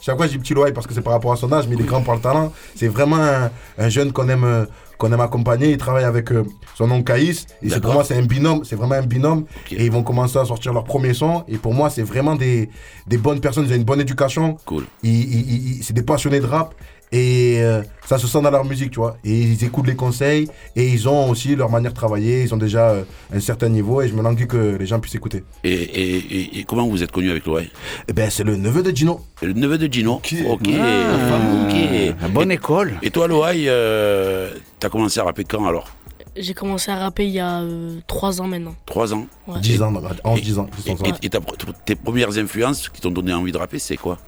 chaque 0.00 0.16
fois 0.16 0.26
je 0.26 0.32
dis 0.32 0.38
petit 0.38 0.54
Loai 0.54 0.72
parce 0.72 0.86
que 0.86 0.92
c'est 0.92 1.00
par 1.00 1.14
rapport 1.14 1.32
à 1.32 1.36
son 1.36 1.50
âge, 1.52 1.66
mais 1.66 1.76
il 1.76 1.80
est 1.80 1.84
grand 1.86 2.02
par 2.02 2.14
le 2.14 2.20
talent. 2.20 2.52
C'est 2.76 2.88
vraiment 2.88 3.16
un, 3.16 3.50
un 3.78 3.88
jeune 3.88 4.12
qu'on 4.12 4.28
aime, 4.28 4.66
qu'on 4.98 5.10
aime 5.12 5.20
accompagner. 5.20 5.70
Il 5.70 5.78
travaille 5.78 6.04
avec 6.04 6.30
euh, 6.30 6.44
son 6.76 6.90
oncle 6.90 7.04
Caïs. 7.04 7.46
Et 7.62 7.70
c'est 7.70 7.80
pour 7.80 7.94
moi, 7.94 8.04
c'est 8.04 8.14
un 8.16 8.22
binôme. 8.26 8.64
C'est 8.64 8.76
vraiment 8.76 8.96
un 8.96 9.02
binôme. 9.02 9.46
Et 9.70 9.86
ils 9.86 9.90
vont 9.90 10.02
commencer 10.02 10.38
à 10.38 10.44
sortir 10.44 10.74
leur 10.74 10.84
premier 10.84 11.14
son. 11.14 11.44
Et 11.48 11.56
pour 11.56 11.72
moi, 11.72 11.88
c'est 11.88 12.02
vraiment 12.02 12.34
des, 12.36 12.68
des 13.06 13.16
bonnes 13.16 13.40
personnes. 13.40 13.64
Ils 13.66 13.72
ont 13.72 13.76
une 13.76 13.84
bonne 13.84 14.00
éducation. 14.02 14.58
Cool. 14.66 14.84
Ils, 15.02 15.10
ils- 15.10 15.78
ils- 15.78 15.82
c'est 15.84 15.94
des 15.94 16.02
passionnés 16.02 16.40
de 16.40 16.46
rap. 16.46 16.74
Et 17.16 17.58
euh, 17.62 17.80
ça 18.06 18.18
se 18.18 18.26
sent 18.26 18.42
dans 18.42 18.50
leur 18.50 18.64
musique, 18.64 18.90
tu 18.90 18.98
vois. 18.98 19.16
Et 19.24 19.30
ils 19.40 19.62
écoutent 19.64 19.86
les 19.86 19.94
conseils. 19.94 20.48
Et 20.74 20.88
ils 20.88 21.08
ont 21.08 21.30
aussi 21.30 21.54
leur 21.54 21.70
manière 21.70 21.92
de 21.92 21.96
travailler. 21.96 22.42
Ils 22.42 22.52
ont 22.52 22.56
déjà 22.56 22.90
euh, 22.90 23.04
un 23.32 23.38
certain 23.38 23.68
niveau. 23.68 24.02
Et 24.02 24.08
je 24.08 24.14
me 24.14 24.22
languis 24.22 24.48
que 24.48 24.76
les 24.80 24.84
gens 24.86 24.98
puissent 24.98 25.14
écouter. 25.14 25.44
Et, 25.62 25.72
et- 25.72 26.16
et- 26.16 26.58
et 26.58 26.64
comment 26.64 26.88
vous 26.88 27.04
êtes 27.04 27.12
connu 27.12 27.30
avec 27.30 27.46
Loai 27.46 27.70
Eh 28.08 28.12
ben, 28.12 28.28
c'est 28.30 28.42
le 28.42 28.56
neveu 28.56 28.82
de 28.82 28.90
Gino. 28.90 29.20
Le 29.42 29.52
neveu 29.52 29.78
de 29.78 29.86
Gino. 29.92 30.14
Ok. 30.14 30.68
Ah, 30.76 31.68
ok. 31.68 32.30
bonne 32.32 32.50
école. 32.50 32.94
Et 33.02 33.10
toi, 33.10 33.28
Loai, 33.28 33.66
euh, 33.68 34.50
t'as 34.80 34.88
commencé 34.88 35.20
à 35.20 35.24
rapper 35.24 35.44
quand 35.44 35.64
alors? 35.66 35.88
J'ai 36.36 36.52
commencé 36.52 36.90
à 36.90 36.96
rapper 36.96 37.26
il 37.26 37.30
y 37.32 37.38
a 37.38 37.62
3 38.08 38.40
ans 38.40 38.48
maintenant. 38.48 38.74
3 38.86 39.14
ans 39.14 39.26
Ouais. 39.46 39.60
10 39.60 39.80
ans, 39.82 39.92
11, 40.24 40.40
10 40.42 40.58
ans. 40.58 40.66
Et, 40.86 40.90
et- 40.90 41.26
et 41.26 41.30
ta- 41.30 41.38
tes 41.84 41.94
premières 41.94 42.36
influences 42.38 42.88
qui 42.88 43.00
t'ont 43.00 43.12
donné 43.12 43.32
envie 43.32 43.52
de 43.52 43.56
rapper, 43.58 43.78
c'est 43.78 43.96
quoi? 43.96 44.18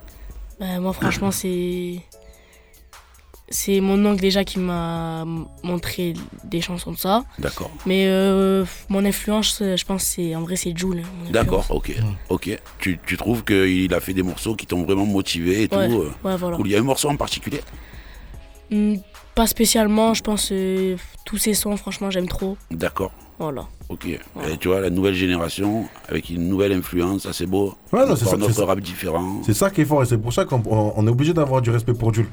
Bah, 0.61 0.79
moi, 0.81 0.93
franchement, 0.93 1.33
c'est. 1.33 1.97
C'est 3.49 3.81
mon 3.81 4.05
oncle 4.05 4.21
déjà 4.21 4.45
qui 4.45 4.59
m'a 4.59 5.25
montré 5.63 6.15
des 6.43 6.61
chansons 6.61 6.91
de 6.93 6.97
ça. 6.99 7.25
D'accord. 7.39 7.71
Mais 7.87 8.07
euh, 8.09 8.65
mon 8.89 9.05
influence, 9.05 9.63
je 9.63 9.85
pense, 9.85 10.03
c'est 10.03 10.35
en 10.35 10.43
vrai, 10.43 10.57
c'est 10.57 10.77
Jules. 10.77 11.03
D'accord, 11.31 11.65
ok. 11.71 11.95
Ok. 12.29 12.59
Tu, 12.81 12.99
tu 13.07 13.17
trouves 13.17 13.45
qu'il 13.45 13.95
a 13.95 14.01
fait 14.01 14.15
des 14.15 14.25
morceaux 14.25 14.57
qui 14.57 14.67
t'ont 14.67 14.83
vraiment 14.85 15.07
motivé 15.07 15.63
et 15.63 15.75
Ouais, 15.75 15.89
tout 15.89 16.01
euh, 16.01 16.13
ouais, 16.25 16.37
voilà. 16.37 16.57
cool. 16.57 16.67
Il 16.67 16.73
y 16.73 16.77
a 16.77 16.81
un 16.81 16.83
morceau 16.83 17.09
en 17.09 17.17
particulier? 17.17 17.61
Hmm, 18.71 18.97
Pas 19.37 19.47
spécialement, 19.47 20.13
je 20.15 20.23
pense. 20.23 20.49
euh, 20.51 20.97
tous 21.25 21.39
ces 21.39 21.55
sons, 21.55 21.77
franchement, 21.77 22.11
j'aime 22.11 22.29
trop. 22.29 22.57
D'accord. 22.73 23.13
Voilà. 23.39 23.67
Ok. 23.89 24.07
Et 24.07 24.19
tu 24.59 24.67
vois, 24.69 24.81
la 24.81 24.91
nouvelle 24.91 25.15
génération, 25.15 25.87
avec 26.09 26.31
une 26.31 26.49
nouvelle 26.49 26.73
influence, 26.73 27.23
ça 27.25 27.33
c'est 27.33 27.47
beau. 27.47 27.75
Ouais, 27.93 28.01
c'est 28.17 28.25
ça, 28.25 28.37
notre 28.37 28.65
rap 28.65 28.81
différent. 28.81 29.43
C'est 29.45 29.55
ça 29.55 29.71
qui 29.71 29.83
est 29.83 29.85
fort 29.85 30.03
et 30.03 30.07
c'est 30.07 30.19
pour 30.19 30.33
ça 30.33 30.45
qu'on 30.45 30.63
on- 30.67 30.95
on 30.97 31.07
est 31.07 31.11
obligé 31.11 31.33
d'avoir 31.33 31.61
du 31.63 31.71
respect 31.71 31.93
pour 31.95 32.13
Jules. 32.15 32.29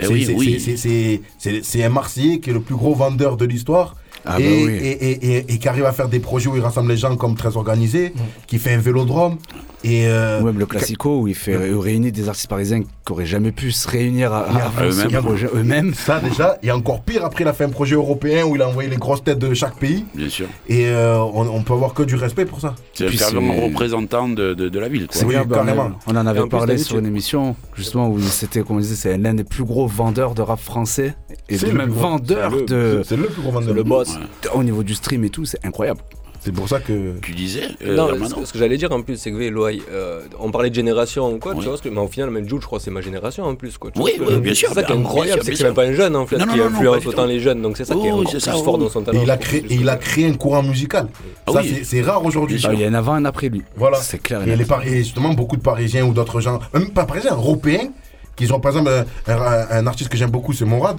Eh 0.00 0.04
C'est- 0.06 0.12
oui, 0.12 0.24
c'est- 0.24 0.34
oui. 0.34 0.60
c'est- 0.60 0.76
c'est- 0.76 1.20
C'est 1.38 1.62
c'est 1.64 1.82
un 1.84 1.88
Marseillais 1.88 2.38
qui 2.40 2.50
est 2.50 2.52
le 2.52 2.60
plus 2.60 2.76
gros 2.76 2.94
vendeur 2.94 3.36
de 3.36 3.44
l'histoire. 3.44 3.96
Ah 4.26 4.38
et, 4.40 4.42
bah 4.42 4.50
oui. 4.66 4.72
et, 4.72 4.90
et- 5.10 5.36
et- 5.36 5.52
et 5.54 5.58
qui 5.58 5.68
arrive 5.68 5.84
à 5.84 5.92
faire 5.92 6.08
des 6.08 6.20
projets 6.20 6.48
où 6.48 6.56
il 6.56 6.62
rassemble 6.62 6.90
les 6.90 6.96
gens 6.96 7.16
comme 7.16 7.34
très 7.36 7.56
organisé, 7.56 8.12
qui 8.46 8.58
fait 8.58 8.74
un 8.74 8.78
vélodrome. 8.78 9.36
Et 9.84 10.08
euh, 10.08 10.40
Ou 10.40 10.46
même 10.46 10.58
le 10.58 10.66
classico 10.66 11.20
où 11.20 11.28
il 11.28 11.36
fait 11.36 11.56
réunit 11.56 12.10
des 12.10 12.28
artistes 12.28 12.48
parisiens 12.48 12.80
qui 12.82 12.88
n'auraient 13.08 13.26
jamais 13.26 13.52
pu 13.52 13.70
se 13.70 13.86
réunir 13.88 14.32
à, 14.32 14.40
à 14.48 14.70
faire 14.70 14.92
ce 14.92 15.06
projet 15.18 15.48
eux-mêmes. 15.54 15.94
Ça 15.94 16.18
déjà, 16.18 16.58
et 16.64 16.72
encore 16.72 17.02
pire, 17.02 17.24
après 17.24 17.44
il 17.44 17.46
a 17.46 17.52
fait 17.52 17.62
un 17.62 17.68
projet 17.68 17.94
européen 17.94 18.44
où 18.44 18.56
il 18.56 18.62
a 18.62 18.68
envoyé 18.68 18.90
les 18.90 18.96
grosses 18.96 19.22
têtes 19.22 19.38
de 19.38 19.54
chaque 19.54 19.76
pays. 19.76 20.04
Bien 20.16 20.28
sûr. 20.28 20.46
Et 20.68 20.86
euh, 20.88 21.18
on, 21.20 21.46
on 21.48 21.62
peut 21.62 21.74
avoir 21.74 21.94
que 21.94 22.02
du 22.02 22.16
respect 22.16 22.44
pour 22.44 22.60
ça. 22.60 22.74
C'est 22.92 23.08
c'est- 23.16 23.24
représentant 23.36 24.28
de, 24.28 24.52
de, 24.54 24.68
de 24.68 24.78
la 24.80 24.88
ville. 24.88 25.06
Quoi. 25.06 25.14
C'est 25.16 25.24
vrai, 25.24 25.44
bah, 25.44 25.64
on, 26.06 26.12
on 26.12 26.16
en 26.16 26.26
avait 26.26 26.40
en 26.40 26.48
parlé 26.48 26.76
sur 26.78 26.98
une 26.98 27.06
émission, 27.06 27.54
justement, 27.76 28.08
où 28.10 28.20
c'était, 28.20 28.62
comme 28.62 28.78
on 28.78 28.80
disait, 28.80 28.96
c'est 28.96 29.16
l'un 29.16 29.34
des 29.34 29.44
plus 29.44 29.64
gros 29.64 29.86
vendeurs 29.86 30.34
de 30.34 30.42
rap 30.42 30.58
français. 30.60 31.14
Et 31.48 31.56
C'est 31.56 31.66
de 31.66 31.70
le 31.72 31.78
même 31.78 31.90
plus 31.90 31.98
gros- 32.00 32.08
vendeur 32.10 32.50
de. 32.66 33.02
c'est 33.04 33.16
le 33.16 33.26
plus 33.26 33.42
gros 33.42 33.52
vendeur. 33.52 33.74
le 33.74 33.82
boss. 33.84 34.07
Ouais. 34.16 34.50
Au 34.54 34.62
niveau 34.62 34.82
du 34.82 34.94
stream 34.94 35.24
et 35.24 35.30
tout, 35.30 35.44
c'est 35.44 35.64
incroyable. 35.64 36.00
C'est 36.40 36.52
pour 36.52 36.68
ça 36.68 36.78
que. 36.78 37.18
Tu 37.20 37.32
disais 37.32 37.64
euh, 37.84 37.96
non, 37.96 38.10
ce, 38.24 38.44
ce 38.46 38.52
que 38.52 38.60
j'allais 38.60 38.76
dire 38.78 38.92
en 38.92 39.02
plus, 39.02 39.16
c'est 39.16 39.32
que 39.32 39.36
Loïc, 39.48 39.82
euh, 39.90 40.20
on 40.38 40.52
parlait 40.52 40.70
de 40.70 40.74
génération 40.74 41.32
ou 41.34 41.38
quoi, 41.38 41.52
tu 41.54 41.62
vois, 41.62 41.70
parce 41.70 41.80
que, 41.80 41.88
mais 41.88 42.00
au 42.00 42.06
final, 42.06 42.30
même 42.30 42.48
Jules, 42.48 42.60
je 42.60 42.66
crois, 42.66 42.78
que 42.78 42.84
c'est 42.84 42.92
ma 42.92 43.00
génération 43.00 43.42
en 43.44 43.56
plus. 43.56 43.76
Quoi, 43.76 43.90
tu 43.90 44.00
Oui, 44.00 44.12
vois, 44.18 44.36
bien 44.38 44.54
sûr, 44.54 44.68
C'est 44.68 44.76
ça 44.76 44.82
qui 44.84 44.92
est 44.92 44.96
incroyable, 44.96 45.42
c'est 45.42 45.50
que 45.50 45.56
c'est 45.56 45.64
même 45.64 45.74
pas 45.74 45.82
un 45.82 45.92
jeune 45.92 46.14
en 46.14 46.26
fait 46.26 46.38
Non, 46.38 46.46
non, 46.46 46.52
qui 46.52 46.58
non, 46.60 46.66
influence 46.66 47.06
autant 47.06 47.26
les 47.26 47.40
jeunes, 47.40 47.60
donc 47.60 47.76
c'est 47.76 47.84
ça 47.84 47.96
qui 47.96 48.06
est 48.06 48.12
encore 48.12 48.30
plus 48.30 48.48
oh. 48.54 48.62
fort 48.62 48.78
dans 48.78 48.88
son 48.88 49.02
Et 49.02 49.04
talent. 49.06 49.20
il 49.24 49.30
a 49.32 49.36
créé, 49.36 49.64
et 49.68 49.74
il 49.74 49.88
a 49.88 49.96
créé 49.96 50.26
un 50.28 50.34
courant 50.34 50.62
musical. 50.62 51.08
Ah 51.48 51.52
ça, 51.54 51.60
oui. 51.60 51.80
c'est- 51.82 52.02
rare 52.02 52.24
aujourd'hui. 52.24 52.62
Ah, 52.64 52.70
il 52.72 52.80
y 52.80 52.84
a 52.84 52.88
un 52.88 52.94
avant 52.94 53.16
et 53.16 53.18
un 53.18 53.24
après 53.24 53.48
lui. 53.48 53.64
Voilà. 53.76 53.98
C'est 53.98 54.22
clair. 54.22 54.40
et 54.46 54.54
les 54.54 54.64
et 54.86 54.98
justement, 54.98 55.34
beaucoup 55.34 55.56
de 55.56 55.62
Parisiens 55.62 56.06
ou 56.06 56.12
d'autres 56.12 56.40
gens, 56.40 56.60
même 56.72 56.90
pas 56.90 57.04
Parisiens, 57.04 57.32
Européens, 57.34 57.88
qui 58.36 58.50
ont 58.52 58.60
par 58.60 58.70
exemple 58.76 58.92
un, 59.26 59.32
un- 59.34 59.66
un 59.70 59.86
artiste 59.88 60.08
que 60.08 60.16
j'aime 60.16 60.30
beaucoup, 60.30 60.52
c'est 60.52 60.64
Morad. 60.64 60.98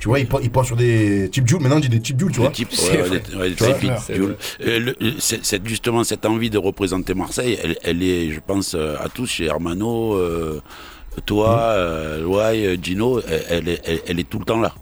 Tu 0.00 0.08
vois, 0.08 0.18
il, 0.20 0.26
pa- 0.28 0.38
il 0.42 0.50
sur 0.64 0.76
des 0.76 1.28
types 1.30 1.46
Jules. 1.48 1.60
Maintenant, 1.60 1.76
on 1.76 1.80
dit 1.80 1.88
des 1.88 2.00
types 2.00 2.18
Jules, 2.20 2.32
tu 2.32 2.40
vois. 2.40 2.48
Le 2.48 2.54
type, 2.54 2.70
ouais, 2.70 3.02
ouais, 3.02 3.08
ouais, 3.38 3.54
Tu 3.54 3.64
vois, 3.64 3.72
type 3.74 3.80
Jules. 3.80 3.92
c'est 4.06 4.14
Jules. 4.14 4.36
Euh, 4.66 4.92
c'est 5.18 5.66
justement 5.66 6.04
cette 6.04 6.26
envie 6.26 6.50
de 6.50 6.58
représenter 6.58 7.14
Marseille, 7.14 7.58
elle, 7.62 7.76
elle 7.82 8.02
est, 8.02 8.30
je 8.30 8.40
pense, 8.40 8.74
euh, 8.74 8.96
à 9.02 9.08
tous 9.08 9.26
chez 9.26 9.46
Hermano, 9.46 10.14
euh, 10.14 10.60
toi, 11.24 11.58
euh, 11.60 12.22
Loai, 12.22 12.66
euh, 12.66 12.76
Gino, 12.80 13.20
elle, 13.26 13.44
elle 13.48 13.68
est, 13.68 13.80
elle- 13.84 14.00
elle 14.06 14.20
est 14.20 14.28
tout 14.28 14.38
le 14.38 14.44
temps 14.44 14.60
là. 14.60 14.74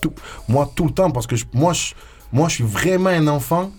Tout- 0.00 0.14
moi, 0.48 0.70
tout 0.74 0.84
le 0.86 0.92
temps, 0.92 1.10
parce 1.10 1.26
que 1.26 1.36
je- 1.36 1.44
moi, 1.52 1.72
je, 1.74 1.92
moi, 2.32 2.48
je 2.48 2.54
suis 2.54 2.64
vraiment 2.64 3.10
un 3.10 3.26
enfant. 3.28 3.70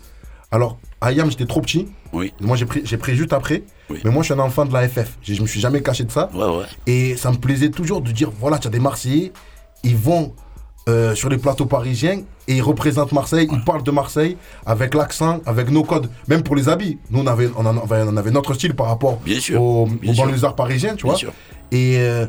Alors, 0.51 0.77
à 1.01 1.11
Yam, 1.11 1.29
j'étais 1.29 1.45
trop 1.45 1.61
petit. 1.61 1.87
Oui. 2.13 2.33
Moi, 2.39 2.55
j'ai 2.55 2.65
pris, 2.65 2.81
j'ai 2.85 2.97
pris 2.97 3.15
juste 3.15 3.33
après. 3.33 3.63
Mais 3.89 4.11
moi, 4.11 4.21
je 4.21 4.27
suis 4.31 4.33
un 4.33 4.39
enfant 4.43 4.65
de 4.65 4.73
la 4.73 4.87
FF. 4.87 5.17
Je, 5.21 5.33
je 5.33 5.41
me 5.41 5.47
suis 5.47 5.59
jamais 5.59 5.81
caché 5.81 6.03
de 6.03 6.11
ça. 6.11 6.29
Ouais, 6.33 6.45
ouais. 6.45 6.65
Et 6.87 7.17
ça 7.17 7.31
me 7.31 7.37
plaisait 7.37 7.69
toujours 7.69 8.01
de 8.01 8.11
dire 8.11 8.31
voilà, 8.39 8.57
tu 8.59 8.67
as 8.67 8.71
des 8.71 8.79
Marseillais, 8.79 9.31
ils 9.83 9.95
vont 9.97 10.33
euh, 10.87 11.15
sur 11.15 11.29
les 11.29 11.37
plateaux 11.37 11.65
parisiens 11.65 12.21
et 12.47 12.55
ils 12.55 12.61
représentent 12.61 13.11
Marseille, 13.11 13.47
ils 13.51 13.63
parlent 13.63 13.83
de 13.83 13.91
Marseille 13.91 14.37
avec 14.65 14.93
l'accent, 14.93 15.39
avec 15.45 15.69
nos 15.69 15.83
codes, 15.83 16.09
même 16.27 16.43
pour 16.43 16.55
les 16.55 16.69
habits. 16.69 16.97
Nous, 17.11 17.19
on 17.21 17.27
avait, 17.27 17.49
on 17.57 17.65
en, 17.65 17.77
avait- 17.77 18.03
on 18.07 18.15
avait 18.17 18.31
notre 18.31 18.53
style 18.53 18.73
par 18.73 18.87
rapport 18.87 19.17
Bien 19.17 19.39
sûr, 19.39 19.61
aux, 19.61 19.85
bien 19.87 20.11
aux 20.11 20.15
sûr. 20.15 20.23
banlieusards 20.25 20.55
parisiens, 20.55 20.95
tu 20.95 21.03
Bien 21.03 21.11
vois. 21.11 21.19
sûr. 21.19 21.31
Et 21.71 21.95
euh, 21.97 22.25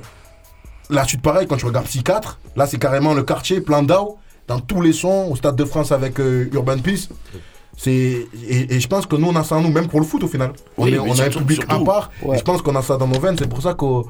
la 0.90 1.06
chute, 1.06 1.22
pareil, 1.22 1.46
quand 1.46 1.56
tu 1.56 1.66
regardes 1.66 1.86
Psychiatre, 1.86 2.40
là, 2.56 2.66
c'est 2.66 2.78
carrément 2.78 3.14
le 3.14 3.22
quartier, 3.22 3.60
plein 3.60 3.82
d'Ao, 3.82 4.16
dans 4.48 4.58
tous 4.60 4.80
les 4.80 4.92
sons, 4.92 5.28
au 5.30 5.36
Stade 5.36 5.56
de 5.56 5.64
France 5.64 5.92
avec 5.92 6.18
euh, 6.18 6.48
Urban 6.52 6.78
Peace. 6.78 7.08
C'est 7.76 8.26
et, 8.48 8.74
et 8.74 8.80
je 8.80 8.88
pense 8.88 9.06
que 9.06 9.14
nous 9.14 9.28
on 9.28 9.36
a 9.36 9.44
ça 9.44 9.54
en 9.54 9.60
nous 9.60 9.68
même 9.70 9.86
pour 9.86 10.00
le 10.00 10.06
foot 10.06 10.24
au 10.24 10.26
final. 10.26 10.50
On, 10.76 10.84
Oui, 10.84 10.94
est- 10.94 10.98
on 10.98 11.06
a 11.10 11.12
un 11.12 11.14
surtout- 11.14 11.38
public 11.40 11.62
à 11.68 11.74
surtout. 11.74 11.84
part. 11.84 12.10
Ouais. 12.24 12.34
Et 12.34 12.38
je 12.40 12.42
pense 12.44 12.60
qu'on 12.60 12.74
a 12.74 12.82
ça 12.82 12.96
dans 12.96 13.06
nos 13.06 13.20
veines. 13.20 13.36
C'est 13.38 13.48
pour 13.48 13.62
ça 13.62 13.74
qu'au 13.74 14.08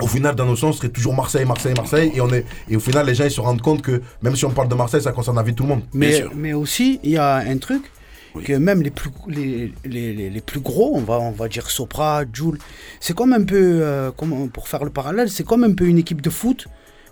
au 0.00 0.06
final 0.06 0.34
dans 0.34 0.46
nos 0.46 0.56
sons, 0.56 0.72
ce 0.72 0.78
serait 0.78 0.88
toujours 0.88 1.14
Marseille, 1.14 1.44
Marseille, 1.44 1.74
Marseille. 1.76 2.12
Et 2.14 2.20
on 2.20 2.32
est 2.32 2.44
et 2.68 2.76
au 2.76 2.80
final 2.80 3.06
les 3.06 3.14
gens 3.14 3.24
ils 3.24 3.30
se 3.30 3.40
rendent 3.40 3.60
compte 3.62 3.82
que 3.82 4.00
même 4.22 4.36
si 4.36 4.44
on 4.44 4.50
parle 4.50 4.68
de 4.68 4.74
Marseille, 4.74 5.02
ça 5.02 5.12
concerne 5.12 5.36
la 5.36 5.42
vie 5.42 5.52
de 5.52 5.56
tout 5.56 5.64
le 5.64 5.70
monde. 5.70 5.82
Mais, 5.92 6.20
mais 6.34 6.52
aussi, 6.52 7.00
il 7.02 7.10
y 7.10 7.16
a 7.18 7.36
un 7.36 7.58
truc 7.58 7.82
que 8.44 8.52
même 8.52 8.82
les 8.82 8.90
plus, 8.90 9.10
les, 9.26 9.72
les, 9.84 10.12
les- 10.12 10.30
les 10.30 10.40
plus 10.40 10.60
gros, 10.60 10.92
on 10.94 11.00
va, 11.00 11.18
on 11.18 11.32
va 11.32 11.48
dire 11.48 11.68
Sopra, 11.70 12.22
Joule, 12.32 12.58
c'est 13.00 13.16
comme 13.16 13.32
un 13.32 13.42
peu, 13.42 13.56
euh, 13.82 14.10
comment- 14.16 14.46
pour 14.48 14.68
faire 14.68 14.84
le 14.84 14.90
parallèle, 14.90 15.28
c'est 15.28 15.44
comme 15.44 15.64
un 15.64 15.72
peu 15.72 15.86
une 15.86 15.98
équipe 15.98 16.20
de 16.22 16.30
foot 16.30 16.68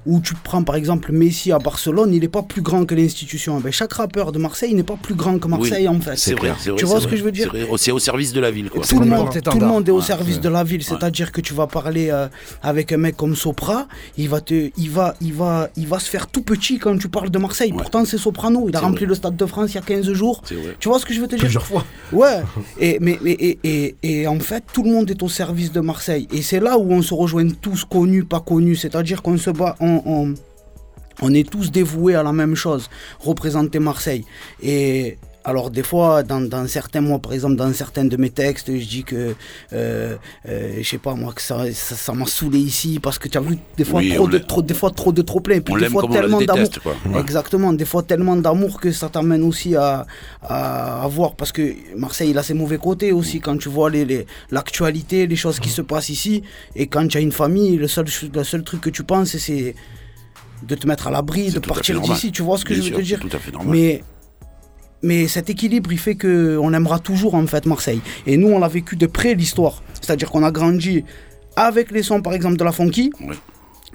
où 0.07 0.21
tu 0.21 0.35
prends 0.35 0.63
par 0.63 0.77
exemple 0.77 1.13
Messi 1.13 1.53
à 1.53 1.59
Barcelone, 1.59 2.15
il 2.15 2.21
n'est 2.21 2.29
pas 2.29 2.43
plus 2.43 2.63
grand 2.63 2.85
que 2.85 2.95
l'institution. 2.95 3.61
Ben, 3.61 3.73
chaque 3.73 3.93
rappeur 3.93 4.33
de 4.33 4.39
Marseille 4.39 4.75
n'est 4.75 4.83
pas 4.83 4.97
plus 5.01 5.15
grand 5.15 5.39
que 5.39 5.49
Marseille 5.49 5.89
Oui, 5.89 5.97
en 5.97 6.01
fait. 6.01 6.17
C'est 6.17 6.35
vrai, 6.35 6.53
c'est 6.59 6.71
vrai. 6.71 6.79
Tu 6.79 6.85
vois 6.85 6.97
c'est 6.97 7.03
ce 7.03 7.07
que 7.07 7.11
vrai, 7.11 7.17
je 7.19 7.25
veux 7.25 7.33
dire 7.33 7.51
c'est 7.53 7.63
vrai. 7.65 7.79
C'est 7.79 7.93
au 7.93 7.99
service 7.99 8.33
de 8.33 8.41
la 8.41 8.51
ville. 8.51 8.71
Quoi. 8.71 8.85
tout 8.85 8.99
le, 8.99 9.07
monde, 9.07 9.29
tout 9.43 9.59
le 9.59 9.67
monde 9.67 9.89
est 9.89 9.93
au 9.93 10.01
service 10.01 10.37
ouais. 10.37 10.43
de 10.43 10.49
la 10.49 10.65
ville, 10.65 10.83
c'est-à-dire 10.83 11.33
que 11.33 11.41
tu 11.41 11.55
vas 11.55 11.67
parler 11.67 12.11
euh, 12.11 12.29
avec 12.63 12.93
un 12.93 12.97
mec 12.97 13.17
comme 13.17 13.35
Sopra, 13.37 13.87
il 14.17 14.29
va 14.29 14.41
te, 14.41 14.71
il 14.77 14.91
va, 14.91 15.15
il 15.21 15.33
va, 15.33 15.69
il 15.77 15.87
va 15.87 15.99
se 15.99 16.09
faire 16.09 16.27
tout 16.27 16.43
petit 16.43 16.79
quand 16.79 16.97
tu 16.99 17.09
parles 17.09 17.31
de 17.31 17.39
Marseille. 17.39 17.73
Pourtant 17.73 18.05
c'est 18.05 18.19
Soprano, 18.19 18.69
il 18.69 18.77
a 18.77 18.79
C'est 18.79 18.85
rempli 18.85 19.05
vrai. 19.05 19.11
le 19.11 19.15
Stade 19.15 19.37
de 19.37 19.47
France 19.47 19.73
il 19.73 19.75
y 19.77 19.79
a 19.79 19.83
15 19.83 20.13
jours. 20.13 20.43
C'est 20.45 20.55
vrai. 20.55 20.77
Tu 20.79 20.89
vois 20.89 20.99
ce 20.99 21.07
que 21.07 21.13
je 21.13 21.21
veux 21.21 21.27
te 21.27 21.35
dire? 21.35 21.45
Plusieurs 21.45 21.67
fois. 21.67 21.85
Ouais. 22.13 22.43
Et 22.79 22.99
mais, 23.01 23.19
mais 23.23 23.33
et, 23.33 23.59
et, 23.65 23.97
et 24.03 24.27
en 24.27 24.39
fait 24.41 24.65
tout 24.73 24.83
le 24.83 24.91
monde 24.91 25.11
est 25.11 25.23
au 25.23 25.29
service 25.29 25.73
de 25.73 25.81
Marseille 25.81 26.29
et 26.33 26.43
c'est 26.43 26.61
là 26.61 26.79
où 26.79 26.93
on 26.93 27.03
se 27.03 27.15
rejoint 27.15 27.49
tous 27.61 27.85
connus, 27.85 28.25
pas 28.25 28.41
connus, 28.41 28.77
c'est-à-dire 28.77 29.23
qu'on 29.23 29.37
se 29.37 29.51
bat, 29.51 29.77
on, 29.81 29.96
on, 30.05 31.35
est 31.35 31.49
tous 31.49 31.71
dévoués 31.71 32.15
à 32.15 32.23
la 32.23 32.33
même 32.33 32.55
chose, 32.55 32.91
représenter 33.21 33.79
Marseille. 33.79 34.25
Et 34.63 35.19
alors 35.51 35.71
des 35.71 35.83
fois, 35.91 36.23
dans, 36.31 36.41
dans 36.41 36.67
certains 36.67 37.01
mois, 37.09 37.19
par 37.21 37.33
exemple, 37.33 37.57
dans 37.57 37.73
certains 37.73 38.05
de 38.13 38.17
mes 38.25 38.31
textes, 38.31 38.69
je 38.83 38.87
dis 38.95 39.05
que, 39.05 39.35
euh, 39.73 40.17
euh, 40.49 40.75
je 40.79 40.89
sais 40.93 40.99
pas 40.99 41.15
moi, 41.15 41.33
que 41.33 41.41
ça 41.43 41.59
ça 41.73 42.13
m'a 42.13 42.27
saoulé 42.27 42.59
ici 42.59 42.99
parce 43.01 43.19
que 43.21 43.29
tu 43.33 43.39
as 43.39 43.41
vu 43.41 43.57
des 43.79 43.85
fois 43.85 44.01
Oui, 44.01 44.13
trop 44.15 44.27
de 44.29 44.39
trop, 44.39 44.63
des 44.71 44.75
fois 44.75 44.91
trop 44.91 45.13
de 45.13 45.23
trop 45.23 45.41
plein, 45.47 45.61
puis 45.61 45.73
on 45.75 45.79
des 45.79 45.89
fois 45.89 46.03
comme 46.03 46.13
tellement 46.13 46.41
d'amour. 46.49 46.69
Ouais. 47.15 47.21
Exactement, 47.21 47.73
des 47.73 47.85
fois 47.93 48.03
tellement 48.03 48.37
d'amour 48.37 48.81
que 48.83 48.91
ça 49.01 49.09
t'amène 49.09 49.43
aussi 49.51 49.71
à, 49.77 50.07
à, 50.43 51.03
à 51.05 51.09
voir 51.17 51.37
parce 51.37 51.53
que 51.53 51.65
Marseille 51.97 52.31
il 52.31 52.39
a 52.39 52.43
ses 52.43 52.55
mauvais 52.55 52.79
côtés 52.79 53.13
aussi 53.13 53.39
quand 53.41 53.57
tu 53.57 53.69
vois 53.69 53.89
les, 53.91 54.05
les- 54.05 54.27
l'actualité, 54.51 55.27
les 55.27 55.37
choses 55.37 55.61
qui 55.61 55.69
se 55.69 55.83
passent 55.83 56.09
ici 56.19 56.43
et 56.75 56.87
quand 56.89 57.07
tu 57.07 57.17
as 57.19 57.21
une 57.21 57.33
famille, 57.43 57.77
le 57.77 57.89
seul 57.89 58.07
le 58.35 58.45
seul 58.45 58.63
truc 58.65 58.81
que 58.81 58.91
tu 58.91 59.05
penses 59.05 59.37
c'est 59.37 59.75
de 60.71 60.75
te 60.75 60.87
mettre 60.87 61.07
à 61.07 61.11
l'abri, 61.11 61.51
de 61.51 61.59
partir 61.61 61.97
d'ici, 62.15 62.33
tu 62.33 62.43
vois 62.43 62.59
ce 62.59 62.65
que 62.65 62.73
Bien 62.75 62.79
je 62.83 62.83
veux 62.83 62.89
sûr, 62.89 62.97
te 62.99 63.03
dire 63.03 63.21
tout 63.21 63.29
à 63.37 63.39
fait 63.39 63.53
normal. 63.53 63.73
Mais 63.77 64.03
mais 65.07 65.29
cet 65.29 65.49
équilibre, 65.49 65.93
il 65.93 65.99
fait 65.99 66.17
que 66.17 66.59
on 66.61 66.73
aimera 66.73 66.99
toujours 66.99 67.35
en 67.35 67.47
fait 67.47 67.65
Marseille. 67.67 68.01
Et 68.27 68.37
nous, 68.37 68.49
on 68.49 68.59
l'a 68.59 68.69
vécu 68.69 68.97
de 68.97 69.07
près 69.07 69.35
l'histoire. 69.35 69.83
C'est-à-dire 70.01 70.31
qu'on 70.31 70.43
a 70.43 70.51
grandi 70.51 71.05
avec 71.55 71.91
les 71.91 72.03
sons, 72.03 72.21
par 72.23 72.35
exemple, 72.35 72.57
de 72.57 72.65
la 72.65 72.73
funky. 72.73 73.13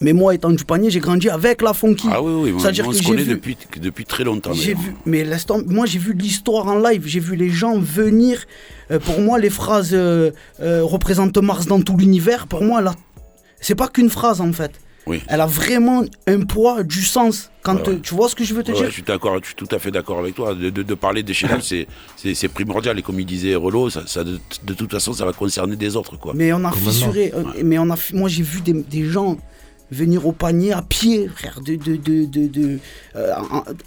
Mais 0.03 0.13
moi, 0.13 0.33
étant 0.33 0.49
du 0.49 0.65
panier, 0.65 0.89
j'ai 0.89 0.99
grandi 0.99 1.29
avec 1.29 1.61
la 1.61 1.73
funky. 1.73 2.07
Ah 2.11 2.23
oui, 2.23 2.51
oui, 2.51 2.59
C'est-à-dire 2.59 2.87
on 2.87 2.91
que 2.91 2.95
se 2.95 3.03
connaît 3.03 3.21
vu, 3.21 3.29
depuis, 3.35 3.55
depuis 3.79 4.05
très 4.05 4.23
longtemps. 4.23 4.51
j'ai 4.53 4.73
d'ailleurs. 4.73 4.81
vu, 4.81 4.95
mais 5.05 5.23
moi 5.67 5.85
j'ai 5.85 5.99
vu 5.99 6.13
l'histoire 6.13 6.65
en 6.67 6.79
live, 6.79 7.03
j'ai 7.05 7.19
vu 7.19 7.35
les 7.35 7.49
gens 7.49 7.77
venir. 7.77 8.43
Euh, 8.89 8.97
pour 8.97 9.19
moi, 9.21 9.37
les 9.37 9.51
phrases 9.51 9.91
euh, 9.93 10.31
euh, 10.61 10.83
représentent 10.83 11.37
Mars 11.37 11.67
dans 11.67 11.81
tout 11.81 11.97
l'univers. 11.97 12.47
Pour 12.47 12.63
moi, 12.63 12.81
là, 12.81 12.95
c'est 13.59 13.75
pas 13.75 13.87
qu'une 13.89 14.09
phrase 14.09 14.41
en 14.41 14.51
fait. 14.53 14.71
Oui. 15.07 15.21
Elle 15.27 15.41
a 15.41 15.47
vraiment 15.47 16.03
un 16.27 16.41
poids, 16.41 16.83
du 16.83 17.01
sens. 17.03 17.49
Quand 17.63 17.75
Ouais, 17.75 17.89
ouais. 17.89 17.99
tu 18.01 18.13
vois 18.15 18.29
ce 18.29 18.35
que 18.35 18.43
je 18.43 18.53
veux 18.53 18.63
te 18.63 18.69
Ouais, 18.69 18.75
dire 18.75 18.83
ouais, 18.83 18.89
je 18.89 18.93
suis 18.93 19.03
d'accord, 19.03 19.37
je 19.41 19.47
suis 19.47 19.55
tout 19.55 19.67
à 19.71 19.79
fait 19.79 19.91
d'accord 19.91 20.19
avec 20.19 20.35
toi. 20.35 20.53
De, 20.53 20.69
de- 20.69 20.83
de 20.83 20.93
parler 20.93 21.23
de 21.23 21.33
chez 21.33 21.47
nous, 21.47 21.59
c'est- 21.61 21.87
c'est 22.15 22.33
c'est 22.35 22.47
primordial. 22.49 22.97
Et 22.99 23.01
comme 23.01 23.19
il 23.19 23.25
disait 23.25 23.55
Relo, 23.55 23.89
ça, 23.89 24.03
ça, 24.05 24.23
de, 24.23 24.39
de 24.63 24.73
toute 24.73 24.91
façon, 24.91 25.13
ça 25.13 25.25
va 25.25 25.33
concerner 25.33 25.75
des 25.75 25.95
autres. 25.95 26.17
Quoi. 26.17 26.33
Mais 26.35 26.53
on 26.53 26.63
a 26.65 26.71
fissuré. 26.71 27.31
euh, 27.35 27.43
Mais 27.63 27.77
on 27.79 27.89
a, 27.89 27.95
fi- 27.95 28.15
moi 28.15 28.29
j'ai 28.29 28.43
vu 28.43 28.61
des, 28.61 28.73
des 28.73 29.05
gens 29.05 29.37
venir 29.91 30.25
au 30.25 30.31
panier 30.31 30.71
à 30.71 30.81
pied, 30.81 31.27
frère, 31.27 31.59
de, 31.61 31.75
de, 31.75 31.97
de, 31.97 32.25
de, 32.25 32.47
de- 32.47 32.79
euh, 33.15 33.33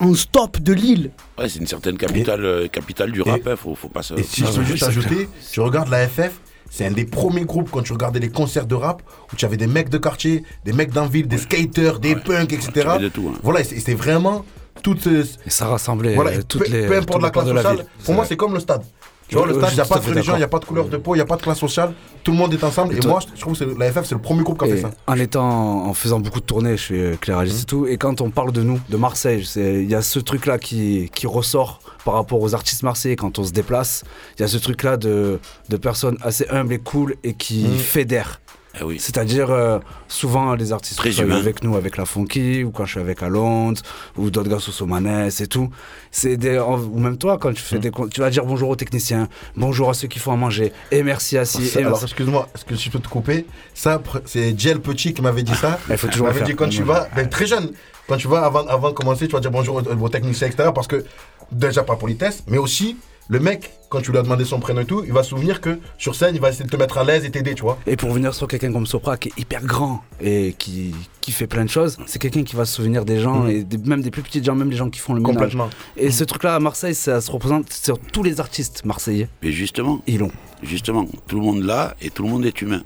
en, 0.00 0.06
en 0.06 0.14
stop 0.14 0.58
de 0.60 0.72
l'île. 0.74 1.10
Ouais, 1.38 1.48
c'est 1.48 1.60
une 1.60 1.66
certaine 1.66 1.96
capitale, 1.96 2.44
euh, 2.44 2.68
capitale 2.68 3.10
du 3.10 3.22
rap. 3.22 3.40
hein, 3.46 3.56
faut, 3.56 3.74
faut 3.74 3.88
pas 3.88 4.02
se. 4.02 4.14
Et 4.14 4.22
si 4.22 4.42
je 4.44 4.50
peux 4.52 4.64
juste 4.64 4.82
ajouter, 4.82 5.28
tu 5.52 5.60
regardes 5.60 5.88
la 5.90 6.06
FF, 6.06 6.32
c'est 6.74 6.84
un 6.86 6.90
des 6.90 7.04
premiers 7.04 7.44
groupes 7.44 7.70
quand 7.70 7.82
tu 7.82 7.92
regardais 7.92 8.18
les 8.18 8.30
concerts 8.30 8.66
de 8.66 8.74
rap 8.74 9.00
où 9.32 9.36
tu 9.36 9.44
avais 9.44 9.56
des 9.56 9.68
mecs 9.68 9.90
de 9.90 9.98
quartier, 9.98 10.42
des 10.64 10.72
mecs 10.72 10.90
d'un 10.90 11.06
ville, 11.06 11.28
des 11.28 11.38
skaters, 11.38 12.00
des 12.00 12.16
punks, 12.16 12.52
etc. 12.52 12.96
de 13.00 13.08
tout, 13.08 13.30
hein. 13.32 13.38
Voilà, 13.44 13.62
c'est 13.62 13.94
vraiment 13.94 14.44
toutes. 14.82 15.06
Et 15.06 15.50
ça 15.50 15.66
rassemblait 15.66 16.16
voilà, 16.16 16.32
euh, 16.32 16.42
toutes 16.42 16.64
peu, 16.64 16.72
les. 16.72 16.86
peu 16.88 16.96
importe 16.96 17.22
la 17.22 17.30
classe 17.30 17.44
de 17.46 17.52
la 17.52 17.62
sociale. 17.62 17.76
ville. 17.76 17.86
Pour 18.04 18.14
moi, 18.14 18.24
c'est 18.26 18.36
comme 18.36 18.54
le 18.54 18.58
stade. 18.58 18.82
Tu 19.28 19.36
vois, 19.36 19.44
Ouais, 19.44 19.48
le 19.48 19.54
ouais, 19.54 19.60
stade, 19.62 19.72
il 19.72 19.74
n'y 19.76 19.80
a 19.80 19.84
pas 19.86 19.98
de 19.98 20.06
religion, 20.06 20.34
il 20.34 20.38
n'y 20.38 20.44
a 20.44 20.48
pas 20.48 20.58
de 20.58 20.64
couleur 20.66 20.86
de 20.88 20.96
peau, 20.98 21.14
il 21.14 21.18
n'y 21.18 21.22
a 21.22 21.26
pas 21.26 21.36
de 21.36 21.42
classe 21.42 21.58
sociale. 21.58 21.94
Tout 22.22 22.30
le 22.32 22.36
monde 22.36 22.52
est 22.52 22.62
ensemble. 22.62 22.94
Et 22.94 23.00
toi- 23.00 23.10
moi, 23.12 23.20
je 23.34 23.40
trouve 23.40 23.58
que 23.58 23.64
la 23.78 23.90
FF, 23.90 24.04
c'est 24.04 24.14
le 24.14 24.20
premier 24.20 24.42
groupe 24.42 24.58
qui 24.62 24.70
a 24.70 24.74
fait 24.74 24.82
ça. 24.82 24.90
En 25.06 25.16
étant, 25.16 25.86
en 25.86 25.94
faisant 25.94 26.20
beaucoup 26.20 26.40
de 26.40 26.44
tournées, 26.44 26.76
je 26.76 26.82
suis 26.82 27.00
éclairagiste 27.14 27.62
et 27.62 27.64
tout. 27.66 27.86
Et 27.86 27.96
quand 27.96 28.20
on 28.20 28.30
parle 28.30 28.52
de 28.52 28.62
nous, 28.62 28.80
de 28.90 28.96
Marseille, 28.98 29.44
c'est- 29.44 29.82
il 29.82 29.90
y 29.90 29.94
a 29.94 30.02
ce 30.02 30.18
truc-là 30.18 30.58
qui, 30.58 31.10
qui 31.14 31.26
ressort 31.26 31.80
par 32.04 32.14
rapport 32.14 32.40
aux 32.42 32.54
artistes 32.54 32.82
marseillais 32.82 33.16
quand 33.16 33.38
on 33.38 33.44
se 33.44 33.52
déplace. 33.52 34.04
Il 34.38 34.42
y 34.42 34.44
a 34.44 34.48
ce 34.48 34.58
truc-là 34.58 34.98
de, 34.98 35.40
de 35.70 35.76
personnes 35.78 36.18
assez 36.22 36.46
humbles 36.50 36.74
et 36.74 36.78
cool 36.78 37.16
et 37.24 37.32
qui 37.32 37.64
Mhm. 37.64 37.78
fédèrent. 37.78 38.40
Eh 38.80 38.84
oui. 38.84 38.98
C'est-à-dire, 38.98 39.50
euh, 39.50 39.78
souvent, 40.08 40.54
les 40.54 40.72
artistes 40.72 40.98
Très 40.98 41.10
qui 41.10 41.16
sont 41.16 41.30
avec 41.30 41.62
nous, 41.62 41.76
avec 41.76 41.96
la 41.96 42.04
Funky, 42.06 42.64
ou 42.64 42.70
quand 42.70 42.84
je 42.84 42.92
suis 42.92 43.00
avec 43.00 43.22
Alonde, 43.22 43.78
ou 44.16 44.30
d'autres 44.30 44.48
gars 44.50 44.58
sous 44.58 44.72
Somanes 44.72 45.30
et 45.40 45.46
tout. 45.46 45.70
C'est 46.10 46.36
des, 46.36 46.58
en- 46.58 46.78
ou 46.80 46.98
même 46.98 47.16
toi, 47.18 47.38
quand 47.38 47.52
tu 47.52 47.62
fais 47.62 47.78
des, 47.78 47.90
con- 47.90 48.08
tu 48.08 48.20
vas 48.20 48.30
dire 48.30 48.44
bonjour 48.44 48.68
aux 48.68 48.76
techniciens, 48.76 49.28
bonjour 49.56 49.90
à 49.90 49.94
ceux 49.94 50.08
qui 50.08 50.18
font 50.18 50.32
à 50.32 50.36
manger, 50.36 50.72
et 50.90 51.02
merci 51.02 51.38
à 51.38 51.42
et 51.42 51.78
alors, 51.78 51.90
merci. 51.92 52.04
excuse-moi, 52.04 52.48
est-ce 52.54 52.64
que 52.64 52.74
je 52.74 52.90
peux 52.90 52.98
te 52.98 53.08
couper 53.08 53.46
Ça, 53.74 54.02
c'est 54.24 54.58
Jel 54.58 54.80
Petit 54.80 55.14
qui 55.14 55.22
m'avait 55.22 55.42
dit 55.44 55.54
ça. 55.54 55.78
Il 55.90 55.96
faut 55.96 56.08
toujours 56.08 56.26
m'avait 56.26 56.42
dit 56.42 56.54
quand 56.56 56.68
tu 56.68 56.82
vas, 56.82 57.08
ben, 57.14 57.28
très 57.28 57.46
jeune, 57.46 57.70
quand 58.08 58.16
tu 58.16 58.28
vas 58.28 58.44
avant, 58.44 58.66
avant 58.66 58.88
de 58.90 58.94
commencer, 58.94 59.26
tu 59.28 59.32
vas 59.34 59.40
dire 59.40 59.50
bonjour 59.50 59.76
aux, 59.76 60.04
aux 60.04 60.08
techniciens, 60.08 60.48
etc. 60.48 60.70
Parce 60.74 60.86
que, 60.88 61.04
déjà 61.52 61.82
par 61.84 61.98
politesse, 61.98 62.42
mais 62.48 62.58
aussi, 62.58 62.96
le 63.28 63.40
mec, 63.40 63.70
quand 63.88 64.00
tu 64.02 64.10
lui 64.10 64.18
as 64.18 64.22
demandé 64.22 64.44
son 64.44 64.60
prénom 64.60 64.82
et 64.82 64.84
tout, 64.84 65.02
il 65.06 65.12
va 65.12 65.22
se 65.22 65.30
souvenir 65.30 65.60
que 65.60 65.78
sur 65.98 66.14
scène, 66.14 66.34
il 66.34 66.40
va 66.40 66.50
essayer 66.50 66.64
de 66.64 66.70
te 66.70 66.76
mettre 66.76 66.98
à 66.98 67.04
l'aise 67.04 67.24
et 67.24 67.30
t'aider, 67.30 67.54
tu 67.54 67.62
vois. 67.62 67.78
Et 67.86 67.96
pour 67.96 68.10
venir 68.10 68.34
sur 68.34 68.46
quelqu'un 68.48 68.72
comme 68.72 68.86
Sopra 68.86 69.16
qui 69.16 69.28
est 69.28 69.38
hyper 69.40 69.62
grand 69.62 70.02
et 70.20 70.54
qui, 70.58 70.94
qui 71.22 71.32
fait 71.32 71.46
plein 71.46 71.64
de 71.64 71.70
choses, 71.70 71.96
c'est 72.06 72.18
quelqu'un 72.18 72.42
qui 72.42 72.54
va 72.54 72.64
se 72.66 72.74
souvenir 72.74 73.04
des 73.04 73.20
gens 73.20 73.44
Mhm. 73.44 73.50
et 73.50 73.64
des- 73.64 73.78
même 73.78 74.02
des 74.02 74.10
plus 74.10 74.22
petits 74.22 74.42
gens, 74.44 74.54
même 74.54 74.70
les 74.70 74.76
gens 74.76 74.90
qui 74.90 75.00
font 75.00 75.14
le 75.14 75.20
ménage. 75.20 75.34
Complètement. 75.34 75.70
Et 75.96 76.10
ce 76.10 76.24
truc-là 76.24 76.54
à 76.56 76.60
Marseille, 76.60 76.94
ça 76.94 77.20
se 77.20 77.30
représente 77.30 77.72
sur 77.72 77.98
tous 77.98 78.22
les 78.22 78.40
artistes 78.40 78.84
marseillais. 78.84 79.28
Mais 79.42 79.52
justement, 79.52 80.02
ils 80.06 80.18
l'ont. 80.18 80.32
Justement, 80.62 81.06
tout 81.26 81.36
le 81.36 81.42
monde 81.42 81.62
là 81.62 81.94
et 82.02 82.10
tout 82.10 82.22
le 82.24 82.28
monde 82.28 82.44
est 82.44 82.60
humain. 82.62 82.82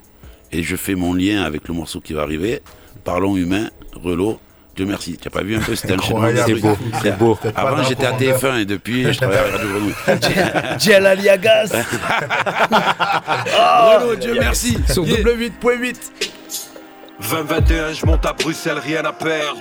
Et 0.52 0.62
je 0.62 0.76
fais 0.76 0.94
mon 0.94 1.14
lien 1.14 1.42
avec 1.42 1.66
le 1.68 1.74
morceau 1.74 2.00
qui 2.00 2.12
va 2.12 2.22
arriver. 2.22 2.62
Parlons 3.04 3.36
humain, 3.36 3.70
Relo. 3.94 4.38
Dieu 4.78 4.86
merci. 4.86 5.18
Tu 5.20 5.26
n'as 5.26 5.32
pas 5.32 5.42
vu 5.42 5.56
un 5.56 5.60
peu 5.60 5.74
C'était 5.74 5.94
un 5.94 5.96
Incroyable. 5.96 6.44
C'est 6.46 6.54
beau. 6.60 6.78
C'est 7.02 7.18
beau. 7.18 7.36
Avant, 7.56 7.82
j'étais 7.82 8.06
à 8.06 8.10
profondeur. 8.12 8.38
TF1 8.38 8.60
et 8.60 8.64
depuis, 8.64 9.12
je 9.12 9.18
travaille 9.18 9.38
à 9.38 9.42
Radio 9.42 9.68
Grenouille. 9.68 9.94
Djel 10.78 11.04
Aliagas 11.04 11.72
Renaud, 13.58 14.14
Dieu 14.14 14.36
merci. 14.38 14.78
Sur 14.88 15.04
Yeah. 15.04 15.22
W8.8. 15.24 15.96
2021, 17.20 17.92
je 17.94 18.06
monte 18.06 18.24
à 18.24 18.32
Bruxelles, 18.34 18.78
rien 18.78 19.04
à 19.04 19.12
perdre. 19.12 19.58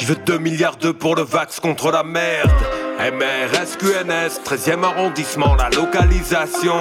Je 0.00 0.06
veux 0.06 0.16
2 0.16 0.38
milliards 0.38 0.76
d'euros 0.76 0.94
pour 0.94 1.14
le 1.14 1.22
vax 1.22 1.60
contre 1.60 1.90
la 1.90 2.02
merde. 2.04 2.50
MRS, 2.98 3.76
QNS, 3.78 4.40
13e 4.46 4.82
arrondissement, 4.82 5.54
la 5.56 5.68
localisation. 5.68 6.80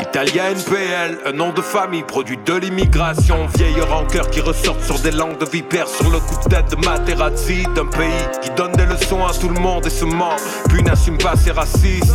Italien 0.00 0.50
NPL, 0.50 1.18
un 1.26 1.32
nom 1.32 1.52
de 1.52 1.62
famille, 1.62 2.02
produit 2.02 2.38
de 2.44 2.54
l'immigration. 2.54 3.46
Vieille 3.56 3.80
rancœur 3.80 4.28
qui 4.30 4.40
ressortent 4.40 4.82
sur 4.82 4.98
des 4.98 5.10
langues 5.10 5.38
de 5.38 5.46
vipère 5.46 5.88
sur 5.88 6.10
le 6.10 6.18
coup 6.18 6.36
de 6.44 6.54
tête 6.54 6.70
de 6.70 6.76
Materazzi. 6.84 7.64
D'un 7.74 7.86
pays 7.86 8.10
qui 8.42 8.50
donne 8.50 8.72
des 8.72 8.86
leçons 8.86 9.24
à 9.24 9.32
tout 9.32 9.48
le 9.48 9.60
monde 9.60 9.86
et 9.86 9.90
se 9.90 10.04
ment, 10.04 10.36
puis 10.68 10.82
n'assume 10.82 11.18
pas 11.18 11.36
ses 11.36 11.52
racistes. 11.52 12.12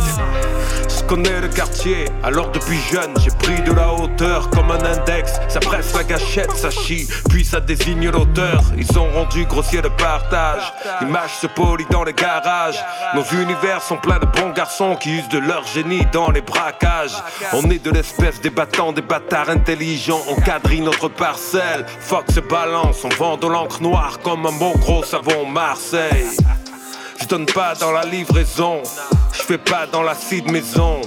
Je 0.88 1.04
connais 1.04 1.40
le 1.40 1.48
quartier, 1.48 2.04
alors 2.22 2.50
depuis 2.50 2.78
jeune 2.92 3.14
j'ai 3.18 3.30
pris 3.30 3.62
de 3.62 3.72
la 3.72 3.92
hauteur 3.92 4.50
comme 4.50 4.70
un 4.70 4.84
index. 4.84 5.40
Ça 5.48 5.58
presse 5.60 5.94
la 5.94 6.04
gâchette, 6.04 6.52
ça 6.52 6.70
chie, 6.70 7.08
puis 7.30 7.44
ça 7.44 7.60
désigne 7.60 8.10
l'auteur. 8.10 8.62
Ils 8.76 8.86
sont 8.86 9.08
rendus 9.10 9.46
grossiers 9.46 9.80
de 9.80 9.88
partage. 9.88 10.72
L'image 11.00 11.34
se 11.40 11.46
polie 11.46 11.86
dans 11.90 12.04
les 12.04 12.12
garages. 12.12 12.84
Nos 13.14 13.24
univers 13.40 13.82
sont 13.82 13.96
pleins 13.96 14.18
de 14.18 14.26
bons 14.26 14.50
garçons 14.50 14.96
qui 14.96 15.16
usent 15.16 15.28
de 15.28 15.38
leur 15.38 15.66
génie 15.66 16.06
dans 16.12 16.30
les 16.30 16.42
braquages. 16.42 17.16
De 17.78 17.90
l'espèce 17.90 18.40
des 18.40 18.50
battants, 18.50 18.92
des 18.92 19.02
bâtards 19.02 19.50
intelligents. 19.50 20.22
On 20.28 20.34
quadrille 20.40 20.80
notre 20.80 21.08
parcelle. 21.08 21.84
Fuck 22.00 22.30
se 22.30 22.40
balance, 22.40 23.04
on 23.04 23.08
vend 23.10 23.36
de 23.36 23.46
l'encre 23.46 23.82
noire 23.82 24.18
comme 24.22 24.46
un 24.46 24.52
bon 24.52 24.72
gros 24.78 25.04
savon 25.04 25.46
Marseille. 25.46 26.26
Je 27.20 27.26
donne 27.26 27.46
pas 27.46 27.74
dans 27.74 27.92
la 27.92 28.04
livraison, 28.04 28.82
je 29.32 29.42
fais 29.42 29.58
pas 29.58 29.86
dans 29.86 30.02
l'acide 30.02 30.50
maison. 30.50 31.00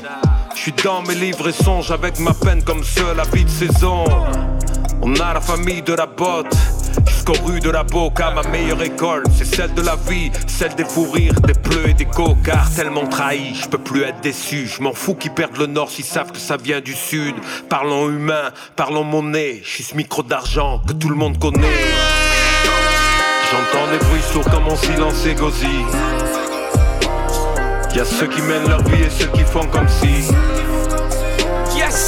Je 0.53 0.59
suis 0.59 0.73
dans 0.83 1.01
mes 1.01 1.15
livres 1.15 1.49
et 1.49 1.53
songes 1.53 1.91
avec 1.91 2.19
ma 2.19 2.33
peine 2.33 2.63
comme 2.63 2.83
seul 2.83 3.19
habit 3.19 3.45
de 3.45 3.49
saison. 3.49 4.05
On 5.01 5.15
a 5.15 5.33
la 5.33 5.41
famille 5.41 5.81
de 5.81 5.93
la 5.93 6.05
botte, 6.05 6.55
jusqu'aux 7.21 7.45
rues 7.45 7.59
de 7.59 7.69
la 7.69 7.83
Boca. 7.83 8.31
Ma 8.31 8.43
meilleure 8.43 8.81
école, 8.81 9.23
c'est 9.35 9.45
celle 9.45 9.73
de 9.73 9.81
la 9.81 9.95
vie, 9.95 10.31
celle 10.47 10.73
des 10.75 10.85
fous 10.85 11.09
rires, 11.11 11.39
des 11.41 11.53
pleux 11.53 11.89
et 11.89 11.93
des 11.93 12.05
cocards. 12.05 12.71
Tellement 12.75 13.05
trahis, 13.05 13.55
je 13.55 13.67
peux 13.67 13.77
plus 13.77 14.03
être 14.03 14.21
déçu. 14.21 14.67
Je 14.67 14.81
m'en 14.81 14.93
fous 14.93 15.13
qu'ils 15.15 15.31
perdent 15.31 15.57
le 15.57 15.67
nord 15.67 15.89
s'ils 15.89 16.05
savent 16.05 16.31
que 16.31 16.39
ça 16.39 16.57
vient 16.57 16.81
du 16.81 16.93
sud. 16.93 17.35
Parlons 17.69 18.09
humain, 18.09 18.51
parlons 18.75 19.03
monnaie. 19.03 19.61
Je 19.63 19.69
suis 19.69 19.83
ce 19.83 19.95
micro 19.95 20.23
d'argent 20.23 20.81
que 20.87 20.93
tout 20.93 21.09
le 21.09 21.15
monde 21.15 21.37
connaît. 21.37 21.77
J'entends 23.51 23.91
des 23.91 23.97
bruits 23.97 24.21
sourds 24.31 24.49
comme 24.49 24.63
mon 24.63 24.75
silence 24.75 25.25
égosille. 25.25 25.85
Y'a 27.95 28.05
ceux 28.05 28.27
qui 28.27 28.41
mènent 28.41 28.69
leur 28.69 28.83
vie 28.83 29.03
et 29.03 29.09
ceux 29.09 29.27
qui 29.27 29.43
font 29.43 29.67
comme 29.67 29.87
si. 29.87 30.33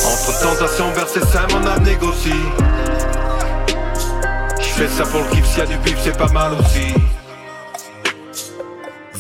Entre 0.06 0.40
tentation 0.42 0.92
verset 0.92 1.20
ça 1.20 1.46
mon 1.52 1.68
âme 1.68 1.84
négocie. 1.84 2.32
J'fais 4.76 4.88
ça 4.88 5.04
pour 5.04 5.22
le 5.22 5.30
kiff, 5.30 5.46
s'il 5.46 5.60
y 5.60 5.62
a 5.62 5.66
du 5.68 5.78
bif, 5.78 5.98
c'est 6.04 6.18
pas 6.18 6.30
mal 6.30 6.54
aussi. 6.54 6.94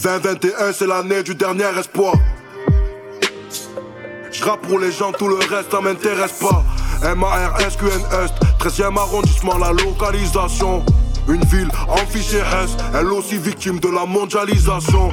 2021, 0.02 0.74
c'est 0.74 0.88
l'année 0.88 1.22
du 1.22 1.36
dernier 1.36 1.66
espoir. 1.78 2.16
Je 4.32 4.44
rappe 4.44 4.62
pour 4.62 4.80
les 4.80 4.92
gens, 4.92 5.12
tout 5.12 5.28
le 5.28 5.36
reste, 5.36 5.72
ça 5.72 5.80
m'intéresse 5.80 6.34
pas. 6.34 6.64
M-A-R-S-Q-N-S, 7.04 8.32
13e 8.60 8.98
arrondissement, 8.98 9.58
la 9.60 9.72
localisation. 9.72 10.84
Une 11.28 11.44
ville 11.46 11.70
en 11.88 11.98
fichier 11.98 12.40
S, 12.40 12.76
elle 12.94 13.08
aussi 13.08 13.38
victime 13.38 13.80
de 13.80 13.88
la 13.88 14.06
mondialisation. 14.06 15.10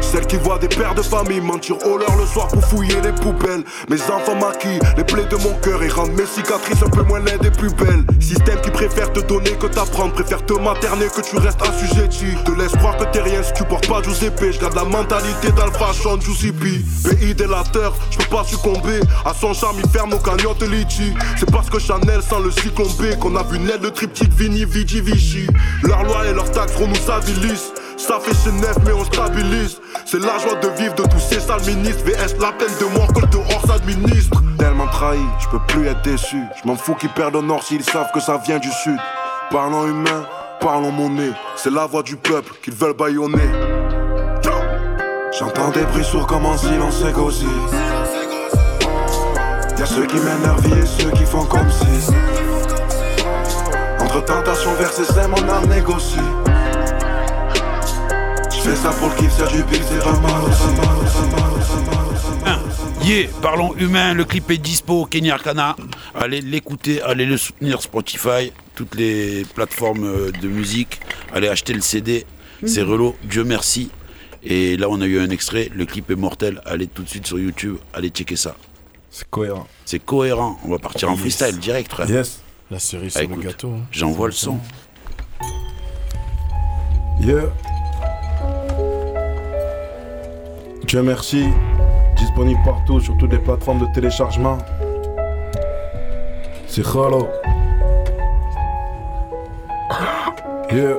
Celle 0.00 0.26
qui 0.26 0.36
voit 0.36 0.58
des 0.58 0.68
pères 0.68 0.94
de 0.94 1.02
famille 1.02 1.40
mentir 1.40 1.76
au 1.86 1.98
leur 1.98 2.16
le 2.16 2.26
soir 2.26 2.48
pour 2.48 2.64
fouiller 2.64 3.00
les 3.02 3.12
poubelles. 3.12 3.62
Mes 3.88 4.00
enfants 4.02 4.34
maquillent 4.34 4.80
les 4.96 5.04
plaies 5.04 5.26
de 5.26 5.36
mon 5.36 5.54
cœur 5.60 5.82
et 5.82 5.88
rendent 5.88 6.12
mes 6.12 6.26
cicatrices 6.26 6.82
un 6.82 6.88
peu 6.88 7.02
moins 7.02 7.20
laides 7.20 7.44
et 7.44 7.50
plus 7.50 7.72
belles. 7.74 8.04
Système 8.20 8.60
qui 8.62 8.70
préfère 8.70 9.12
te 9.12 9.20
donner 9.20 9.52
que 9.52 9.66
t'apprendre, 9.66 10.12
préfère 10.14 10.44
te 10.44 10.54
materner 10.54 11.06
que 11.14 11.20
tu 11.20 11.36
restes 11.36 11.60
assujetti. 11.62 12.36
Te 12.44 12.52
laisse 12.52 12.72
croire 12.72 12.96
que 12.96 13.04
t'es 13.04 13.20
rien 13.20 13.42
si 13.42 13.52
tu 13.52 13.64
portes 13.64 13.88
pas 13.88 14.02
Giuseppe. 14.02 14.52
Je 14.52 14.58
garde 14.58 14.74
la 14.74 14.84
mentalité 14.84 15.52
d'Alpha 15.52 15.92
Sean 15.92 16.18
Giuseppe. 16.20 16.82
Pays 17.04 17.34
délateur, 17.34 17.94
je 18.10 18.18
peux 18.18 18.36
pas 18.36 18.44
succomber. 18.44 19.00
À 19.24 19.34
son 19.34 19.52
charme, 19.52 19.76
il 19.84 19.90
ferme 19.90 20.10
nos 20.10 20.18
cagnottes 20.18 20.62
litchi. 20.62 21.12
C'est 21.38 21.50
parce 21.50 21.68
que 21.68 21.78
Chanel 21.78 22.22
sans 22.22 22.40
le 22.40 22.50
cyclone 22.50 22.88
qu'on 23.20 23.36
a 23.36 23.42
vu 23.42 23.58
naître 23.58 23.82
le 23.82 23.90
triptyque 23.90 24.32
Vini 24.32 24.64
Vici 24.64 25.00
Vichy. 25.00 25.49
Leurs 25.82 26.04
lois 26.04 26.26
et 26.26 26.32
leurs 26.32 26.50
taxes 26.50 26.78
nous 26.78 27.10
avilissent. 27.10 27.72
Ça 27.96 28.18
fait 28.20 28.34
chez 28.42 28.52
neuf, 28.52 28.76
mais 28.84 28.92
on 28.92 29.04
stabilise. 29.04 29.80
C'est 30.06 30.20
la 30.20 30.38
joie 30.38 30.54
de 30.56 30.68
vivre 30.80 30.94
de 30.94 31.02
tous 31.02 31.20
ces 31.20 31.40
sales 31.40 31.62
ministres. 31.62 32.04
VS, 32.04 32.40
la 32.40 32.52
peine 32.52 32.74
de 32.80 32.96
mort 32.96 33.12
que 33.12 33.20
le 33.20 33.26
dehors 33.26 33.62
s'administre. 33.66 34.42
Tellement 34.58 34.86
trahi, 34.88 35.20
je 35.38 35.48
peux 35.48 35.60
plus 35.68 35.86
être 35.86 36.02
déçu. 36.02 36.42
Je 36.62 36.68
m'en 36.68 36.76
fous 36.76 36.94
qu'ils 36.94 37.10
perdent 37.10 37.36
au 37.36 37.42
nord 37.42 37.62
s'ils 37.62 37.84
savent 37.84 38.10
que 38.12 38.20
ça 38.20 38.38
vient 38.44 38.58
du 38.58 38.70
sud. 38.70 38.98
Parlons 39.50 39.86
humain, 39.86 40.24
parlons 40.60 40.92
monnaie. 40.92 41.32
C'est 41.56 41.72
la 41.72 41.86
voix 41.86 42.02
du 42.02 42.16
peuple 42.16 42.54
qu'ils 42.62 42.74
veulent 42.74 42.96
baïonner. 42.96 43.50
J'entends 45.38 45.70
des 45.70 45.84
bruits 45.84 46.04
sourds 46.04 46.26
comme 46.26 46.44
un 46.44 46.56
silence 46.56 47.02
égosille. 47.08 47.48
Y'a 49.78 49.86
ceux 49.86 50.04
qui 50.04 50.16
leur 50.16 50.58
vie 50.58 50.72
et 50.72 50.86
ceux 50.86 51.10
qui 51.12 51.24
font 51.24 51.44
comme 51.44 51.70
si. 51.70 52.12
C'est 54.92 55.04
ça 55.04 55.28
mon 55.28 55.48
art 55.48 55.66
négocie. 55.66 56.16
J'fais 58.50 58.76
ça 58.76 58.90
pour 58.90 59.08
le 59.08 59.14
kiff, 59.16 59.32
c'est 59.36 59.56
du 59.56 59.62
pile, 59.64 59.82
c'est 59.88 59.98
pas 60.02 60.12
mal 60.20 60.42
Yeah, 63.02 63.28
parlons 63.40 63.74
humain, 63.76 64.12
le 64.14 64.24
clip 64.24 64.50
est 64.50 64.58
dispo, 64.58 65.06
Kenya 65.06 65.34
Arcana. 65.34 65.74
Allez 66.14 66.42
l'écouter, 66.42 67.00
allez 67.02 67.24
le 67.24 67.38
soutenir 67.38 67.80
Spotify, 67.80 68.52
toutes 68.74 68.94
les 68.94 69.44
plateformes 69.54 70.04
euh, 70.04 70.30
de 70.30 70.48
musique. 70.48 71.00
Allez 71.32 71.48
acheter 71.48 71.72
le 71.72 71.80
CD, 71.80 72.26
c'est 72.66 72.82
relo, 72.82 73.16
Dieu 73.24 73.42
merci. 73.44 73.90
Et 74.42 74.76
là, 74.76 74.86
on 74.90 75.00
a 75.00 75.06
eu 75.06 75.18
un 75.18 75.30
extrait, 75.30 75.70
le 75.74 75.86
clip 75.86 76.10
est 76.10 76.14
mortel. 76.16 76.60
Allez 76.66 76.86
tout 76.86 77.02
de 77.02 77.08
suite 77.08 77.26
sur 77.26 77.38
YouTube, 77.38 77.76
allez 77.94 78.10
checker 78.10 78.36
ça. 78.36 78.54
C'est 79.10 79.28
cohérent. 79.28 79.66
C'est 79.86 79.98
cohérent, 80.04 80.58
on 80.64 80.70
va 80.70 80.78
partir 80.78 81.08
en 81.08 81.12
Yes. 81.12 81.20
freestyle 81.20 81.58
direct, 81.58 81.90
frère. 81.90 82.08
Yes. 82.08 82.42
La 82.70 82.78
cerise 82.78 83.14
Ah, 83.16 83.20
sur 83.20 83.30
le 83.30 83.36
gâteau. 83.42 83.68
hein. 83.76 83.86
J'envoie 83.90 84.26
le 84.26 84.32
son. 84.32 84.58
Yeah. 87.20 87.42
Dieu 90.86 91.02
merci. 91.02 91.46
Disponible 92.16 92.60
partout 92.64 93.00
sur 93.00 93.16
toutes 93.18 93.32
les 93.32 93.38
plateformes 93.38 93.80
de 93.80 93.92
téléchargement. 93.92 94.58
C'est 96.66 96.82
Khalo. 96.82 97.28
Yeah. 100.72 100.94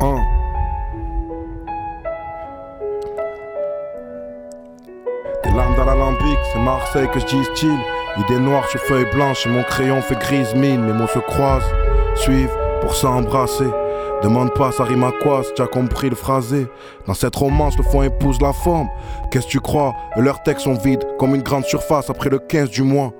Un. 0.00 0.20
Des 5.44 5.50
larmes 5.52 5.76
dans 5.76 5.84
l'alambic, 5.84 6.38
c'est 6.52 6.58
Marseille 6.58 7.08
que 7.12 7.20
je 7.20 7.26
distille. 7.26 7.78
Idée 8.18 8.38
noire 8.38 8.66
sur 8.68 8.80
feuille 8.80 9.04
blanche 9.12 9.46
mon 9.46 9.62
crayon 9.62 10.00
fait 10.00 10.18
grise 10.18 10.54
mine. 10.54 10.82
Mes 10.86 10.94
mots 10.94 11.06
se 11.06 11.18
croisent, 11.18 11.70
suivent 12.14 12.56
pour 12.80 12.94
s'embrasser. 12.94 13.66
Demande 14.22 14.54
pas, 14.54 14.72
ça 14.72 14.84
rime 14.84 15.04
à 15.04 15.12
quoi, 15.22 15.42
si 15.44 15.52
tu 15.54 15.60
as 15.60 15.66
compris 15.66 16.08
le 16.08 16.16
phrasé. 16.16 16.66
Dans 17.06 17.12
cette 17.12 17.36
romance, 17.36 17.76
le 17.76 17.82
fond 17.84 18.02
épouse 18.02 18.40
la 18.40 18.54
forme. 18.54 18.88
Qu'est-ce 19.30 19.46
que 19.46 19.50
tu 19.50 19.60
crois? 19.60 19.94
Leurs 20.16 20.42
textes 20.42 20.64
sont 20.64 20.74
vides, 20.74 21.06
comme 21.18 21.34
une 21.34 21.42
grande 21.42 21.66
surface 21.66 22.08
après 22.08 22.30
le 22.30 22.38
15 22.38 22.70
du 22.70 22.82
mois. 22.82 23.12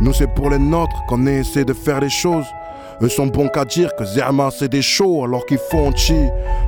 Nous, 0.00 0.12
c'est 0.12 0.26
pour 0.34 0.50
les 0.50 0.58
nôtres 0.58 1.06
qu'on 1.08 1.26
essaie 1.26 1.64
de 1.64 1.72
faire 1.72 2.00
les 2.00 2.10
choses. 2.10 2.46
Eux 3.02 3.08
sont 3.08 3.28
bons 3.28 3.48
qu'à 3.48 3.64
dire 3.64 3.94
que 3.96 4.04
Zerma 4.04 4.50
c'est 4.50 4.68
des 4.68 4.82
shows 4.82 5.24
alors 5.24 5.46
qu'ils 5.46 5.58
font 5.58 5.92
chi. 5.94 6.16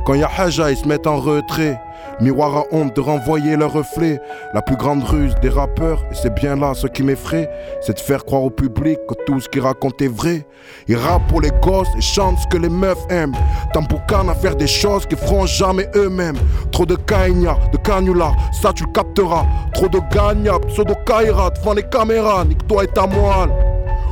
Quand 0.05 0.15
y 0.15 0.23
a 0.23 0.31
Haja, 0.37 0.71
ils 0.71 0.77
se 0.77 0.87
mettent 0.87 1.07
en 1.07 1.17
retrait. 1.17 1.81
Miroir 2.21 2.57
à 2.57 2.63
honte 2.73 2.95
de 2.97 3.01
renvoyer 3.01 3.57
leur 3.57 3.73
reflet. 3.73 4.21
La 4.55 4.63
plus 4.63 4.77
grande 4.77 5.05
ruse 5.05 5.35
des 5.43 5.49
rappeurs, 5.49 6.03
et 6.11 6.15
c'est 6.15 6.35
bien 6.35 6.57
là 6.57 6.73
ce 6.75 6.87
qui 6.87 7.03
m'effraie, 7.03 7.49
c'est 7.81 7.95
de 7.95 8.01
faire 8.01 8.25
croire 8.25 8.43
au 8.43 8.51
public 8.51 8.99
que 9.09 9.15
tout 9.27 9.41
ce 9.41 9.49
qu'ils 9.49 9.63
racontent 9.63 10.05
est 10.05 10.09
vrai. 10.09 10.47
Ils 10.89 10.97
rappent 10.97 11.27
pour 11.29 11.41
les 11.41 11.51
gosses 11.63 11.89
et 11.99 12.01
chantent 12.01 12.39
ce 12.39 12.47
que 12.49 12.57
les 12.57 12.69
meufs 12.69 13.07
aiment. 13.11 13.37
Tamboukan 13.73 14.29
à 14.29 14.35
faire 14.35 14.57
des 14.57 14.67
choses 14.67 15.07
qu'ils 15.07 15.19
feront 15.19 15.47
jamais 15.47 15.89
eux-mêmes. 15.95 16.39
Trop 16.73 16.87
de 16.87 16.97
Kaina, 16.97 17.57
de 17.73 17.79
Canula, 17.79 18.33
ça 18.53 18.73
tu 18.73 18.85
le 18.85 18.93
capteras. 18.93 19.45
Trop 19.73 19.89
de 19.89 20.01
Gagna, 20.13 20.59
pseudo 20.69 20.95
Kaira 21.07 21.51
devant 21.51 21.75
les 21.75 21.83
caméras. 21.83 22.45
Nique-toi 22.45 22.85
et 22.85 22.89
ta 22.89 23.07
moelle. 23.07 23.51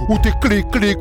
Ou 0.08 0.18
tes 0.18 0.32
clics, 0.40 0.70
clics, 0.70 0.98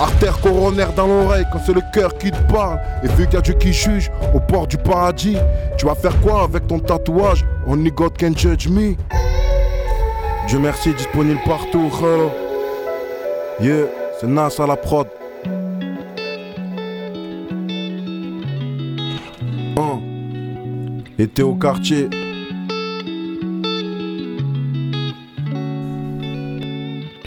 Artère 0.00 0.40
coronaire 0.40 0.94
dans 0.94 1.06
l'oreille 1.06 1.44
quand 1.52 1.58
c'est 1.64 1.74
le 1.74 1.82
cœur 1.92 2.16
qui 2.16 2.30
te 2.30 2.42
parle. 2.50 2.80
Et 3.04 3.08
vu 3.08 3.26
qu'il 3.26 3.34
y 3.34 3.36
a 3.36 3.42
Dieu 3.42 3.52
qui 3.52 3.74
juge 3.74 4.10
au 4.34 4.40
bord 4.40 4.66
du 4.66 4.78
paradis, 4.78 5.36
tu 5.76 5.84
vas 5.84 5.94
faire 5.94 6.18
quoi 6.22 6.44
avec 6.44 6.66
ton 6.66 6.78
tatouage? 6.78 7.44
Only 7.66 7.90
God 7.90 8.16
can 8.18 8.32
judge 8.34 8.66
me. 8.66 8.96
Dieu 10.48 10.58
merci, 10.58 10.94
disponible 10.94 11.40
partout. 11.44 11.90
hello. 12.00 12.30
Yeah, 13.60 13.84
c'est 14.18 14.26
Nas 14.26 14.58
à 14.58 14.66
la 14.66 14.76
prod. 14.76 15.06
Un. 19.76 20.00
Été 21.18 21.42
au 21.42 21.54
quartier. 21.56 22.08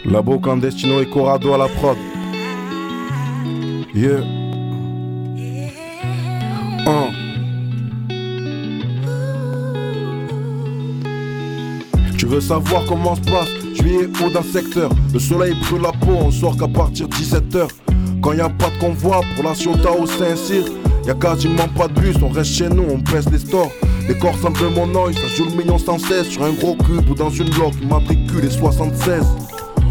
Labo 0.04 0.40
Clandestino 0.40 1.00
et 1.00 1.06
Corrado 1.06 1.54
à 1.54 1.58
la 1.58 1.68
prod. 1.68 1.96
Yeah. 3.94 4.24
Un. 6.84 7.12
Tu 12.18 12.26
veux 12.26 12.40
savoir 12.40 12.84
comment 12.88 13.14
se 13.14 13.20
passe 13.20 13.48
Juillet 13.74 14.08
haut 14.20 14.30
d'un 14.30 14.42
secteur. 14.42 14.90
Le 15.12 15.20
soleil 15.20 15.54
brûle 15.60 15.82
la 15.82 15.92
peau, 15.92 16.10
on 16.10 16.32
sort 16.32 16.56
qu'à 16.56 16.66
partir 16.66 17.06
de 17.06 17.14
17h. 17.14 17.68
Quand 18.20 18.32
y 18.32 18.40
a 18.40 18.48
pas 18.48 18.70
de 18.70 18.78
convoi 18.80 19.20
pour 19.36 19.44
la 19.44 19.54
Ciota 19.54 19.92
au 19.92 20.06
Saint-Cyr, 20.06 20.64
y 21.06 21.10
a 21.10 21.14
quasiment 21.14 21.68
pas 21.68 21.86
de 21.86 22.00
bus, 22.00 22.16
on 22.20 22.30
reste 22.30 22.50
chez 22.50 22.68
nous, 22.68 22.86
on 22.90 22.98
baisse 22.98 23.30
les 23.30 23.38
stores. 23.38 23.70
Les 24.08 24.18
corps 24.18 24.34
mon 24.74 25.04
oeil, 25.04 25.14
ça 25.14 25.28
joue 25.36 25.44
le 25.44 25.56
million 25.56 25.78
sans 25.78 26.00
cesse 26.00 26.30
sur 26.30 26.42
un 26.42 26.52
gros 26.52 26.74
cube 26.74 27.08
ou 27.08 27.14
dans 27.14 27.30
une 27.30 27.48
bloc, 27.50 27.74
matricule 27.88 28.44
et 28.44 28.50
76. 28.50 29.24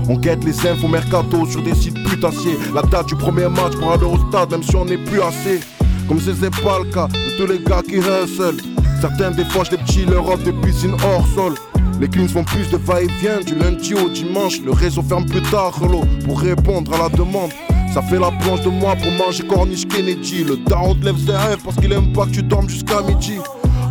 On 0.10 0.16
guette 0.18 0.44
les 0.44 0.68
infos 0.68 0.88
mercato 0.88 1.46
sur 1.46 1.62
des 1.62 1.76
sites 1.76 2.02
putassiers. 2.04 2.58
La 2.74 2.82
date 2.82 3.08
du 3.08 3.16
premier 3.16 3.48
match 3.48 3.76
pour 3.80 3.92
aller 3.92 4.06
au 4.06 4.18
stade, 4.30 4.52
même 4.52 4.64
si 4.64 4.76
on 4.76 4.86
n'est 4.86 4.98
plus 4.98 5.22
assez. 5.22 5.62
Comme 6.08 6.20
si 6.20 6.32
c'est 6.40 6.62
pas 6.62 6.80
le 6.80 6.92
cas 6.92 7.08
de 7.08 7.38
tous 7.38 7.52
les 7.52 7.60
gars 7.64 7.82
qui 7.82 7.96
hustle. 7.96 8.58
Certains 9.00 9.32
défauchent 9.32 9.72
les 9.72 9.78
petits 9.78 10.06
l'Europe 10.06 10.44
des 10.44 10.54
piscines 10.54 10.96
hors 11.04 11.26
sol. 11.36 11.54
Les 12.00 12.08
cleans 12.10 12.28
font 12.28 12.44
plus 12.44 12.70
de 12.70 12.78
va-et-vient 12.78 13.40
du 13.42 13.56
lundi 13.56 13.94
au 13.94 14.10
dimanche. 14.10 14.60
Le 14.62 14.72
réseau 14.72 15.02
ferme 15.02 15.26
plus 15.26 15.42
tard, 15.44 15.74
hello, 15.82 16.02
pour 16.26 16.40
répondre 16.42 16.94
à 16.94 17.04
la 17.04 17.10
demande. 17.10 17.52
Ça 17.94 18.02
fait 18.02 18.20
la 18.20 18.32
planche 18.32 18.62
de 18.62 18.70
moi 18.70 18.96
pour 18.96 19.12
manger 19.12 19.46
corniche 19.48 19.88
Kennedy. 19.88 20.44
Le 20.44 20.58
daron 20.58 20.96
te 20.96 21.06
lève 21.06 21.18
ses 21.18 21.32
rêves 21.32 21.60
parce 21.64 21.78
qu'il 21.78 21.94
aime 21.94 22.12
pas 22.12 22.26
que 22.26 22.32
tu 22.32 22.44
dormes 22.44 22.68
jusqu'à 22.68 23.02
midi. 23.02 23.38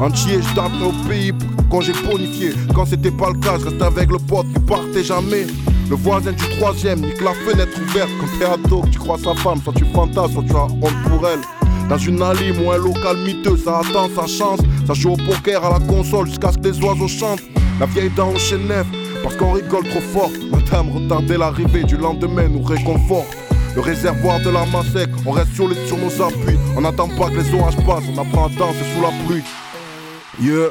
Entier, 0.00 0.40
je 0.42 0.54
taperai 0.54 0.84
au 0.84 1.08
pays 1.08 1.32
quand 1.70 1.80
j'ai 1.80 1.92
bonifié. 1.92 2.50
Quand 2.74 2.84
c'était 2.84 3.12
pas 3.12 3.30
le 3.30 3.38
cas, 3.38 3.58
je 3.58 3.66
restais 3.66 3.84
avec 3.84 4.10
le 4.10 4.18
pote 4.18 4.46
qui 4.52 4.60
partait 4.60 5.04
jamais. 5.04 5.46
Le 5.92 5.98
voisin 5.98 6.32
du 6.32 6.48
troisième 6.56 7.02
nique 7.02 7.20
la 7.20 7.34
fenêtre 7.34 7.78
ouverte 7.78 8.08
quand 8.18 8.38
t'es 8.38 8.46
ado, 8.46 8.82
tu 8.90 8.98
crois 8.98 9.18
sa 9.18 9.34
femme, 9.34 9.60
soit 9.62 9.74
tu 9.74 9.84
fantasmes, 9.92 10.32
soit 10.32 10.44
tu 10.44 10.56
as 10.56 10.64
honte 10.64 11.02
pour 11.06 11.28
elle. 11.28 11.40
Dans 11.86 11.98
une 11.98 12.22
allée 12.22 12.50
ou 12.58 12.70
un 12.70 12.78
local 12.78 13.18
miteux, 13.18 13.58
ça 13.58 13.80
attend 13.80 14.08
sa 14.16 14.26
chance. 14.26 14.60
Ça 14.86 14.94
joue 14.94 15.10
au 15.10 15.16
poker 15.18 15.62
à 15.62 15.78
la 15.78 15.86
console 15.86 16.28
jusqu'à 16.28 16.50
ce 16.50 16.56
que 16.56 16.68
les 16.68 16.82
oiseaux 16.82 17.08
chantent. 17.08 17.42
La 17.78 17.84
vieille 17.84 18.08
dent 18.16 18.30
au 18.30 18.38
chenef, 18.38 18.86
parce 19.22 19.36
qu'on 19.36 19.52
rigole 19.52 19.86
trop 19.86 20.00
fort. 20.00 20.30
Madame, 20.50 20.88
retardez 20.92 21.36
l'arrivée 21.36 21.84
du 21.84 21.98
lendemain 21.98 22.48
nous 22.48 22.62
réconforte. 22.62 23.36
Le 23.74 23.82
réservoir 23.82 24.40
de 24.40 24.48
la 24.48 24.64
sec, 24.94 25.10
on 25.26 25.32
reste 25.32 25.52
sur, 25.52 25.68
les, 25.68 25.76
sur 25.86 25.98
nos 25.98 26.22
appuis. 26.22 26.56
On 26.74 26.80
n'attend 26.80 27.08
pas 27.08 27.28
que 27.28 27.36
les 27.36 27.54
orages 27.54 27.76
passent, 27.84 28.08
on 28.16 28.18
apprend 28.18 28.46
à 28.46 28.48
danser 28.48 28.78
sous 28.94 29.02
la 29.02 29.10
pluie. 29.26 29.44
Yeah. 30.40 30.70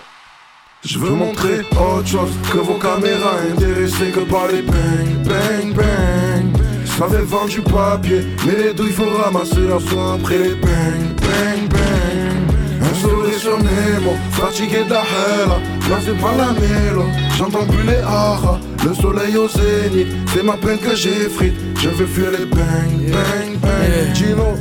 Je 0.84 0.98
veux 0.98 1.12
montrer 1.12 1.60
autre 1.72 2.08
chose 2.08 2.32
que 2.52 2.58
vos 2.58 2.74
caméras 2.74 3.38
intéressées 3.52 4.10
que 4.12 4.22
par 4.22 4.48
les 4.48 4.64
bang, 4.64 5.24
bang, 5.26 5.76
bang. 5.76 6.62
J'avais 6.98 7.22
vendu 7.22 7.62
papier, 7.62 8.22
mais 8.46 8.64
les 8.64 8.74
douilles 8.74 8.92
faut 8.92 9.06
ramasser 9.24 9.62
la 9.70 9.80
soin 9.80 10.16
après 10.16 10.40
les 10.40 10.56
bang, 10.56 11.04
bang, 11.22 11.70
bang. 11.70 12.82
Un 12.82 12.96
sourire 12.96 13.38
sur 13.38 13.58
mes 13.60 14.04
mots, 14.04 14.18
fatigué 14.32 14.84
de 14.84 14.90
la 14.90 15.04
hella, 15.04 15.60
blasé 15.88 16.14
par 16.20 16.36
la 16.36 16.52
mélo, 16.54 17.06
j'entends 17.38 17.66
plus 17.68 17.84
les 17.86 18.02
haras. 18.02 18.60
Le 18.84 18.94
soleil 18.96 19.38
au 19.38 19.48
zénith, 19.48 20.08
c'est 20.34 20.44
ma 20.44 20.58
peine 20.58 20.80
que 20.80 20.96
j'effrite. 20.96 21.54
Je 21.76 21.90
veux 21.90 22.08
fuir 22.08 22.32
les 22.32 22.46
bang, 22.46 23.12
bang, 23.12 23.60
bang. 23.62 24.16
Gino. 24.16 24.56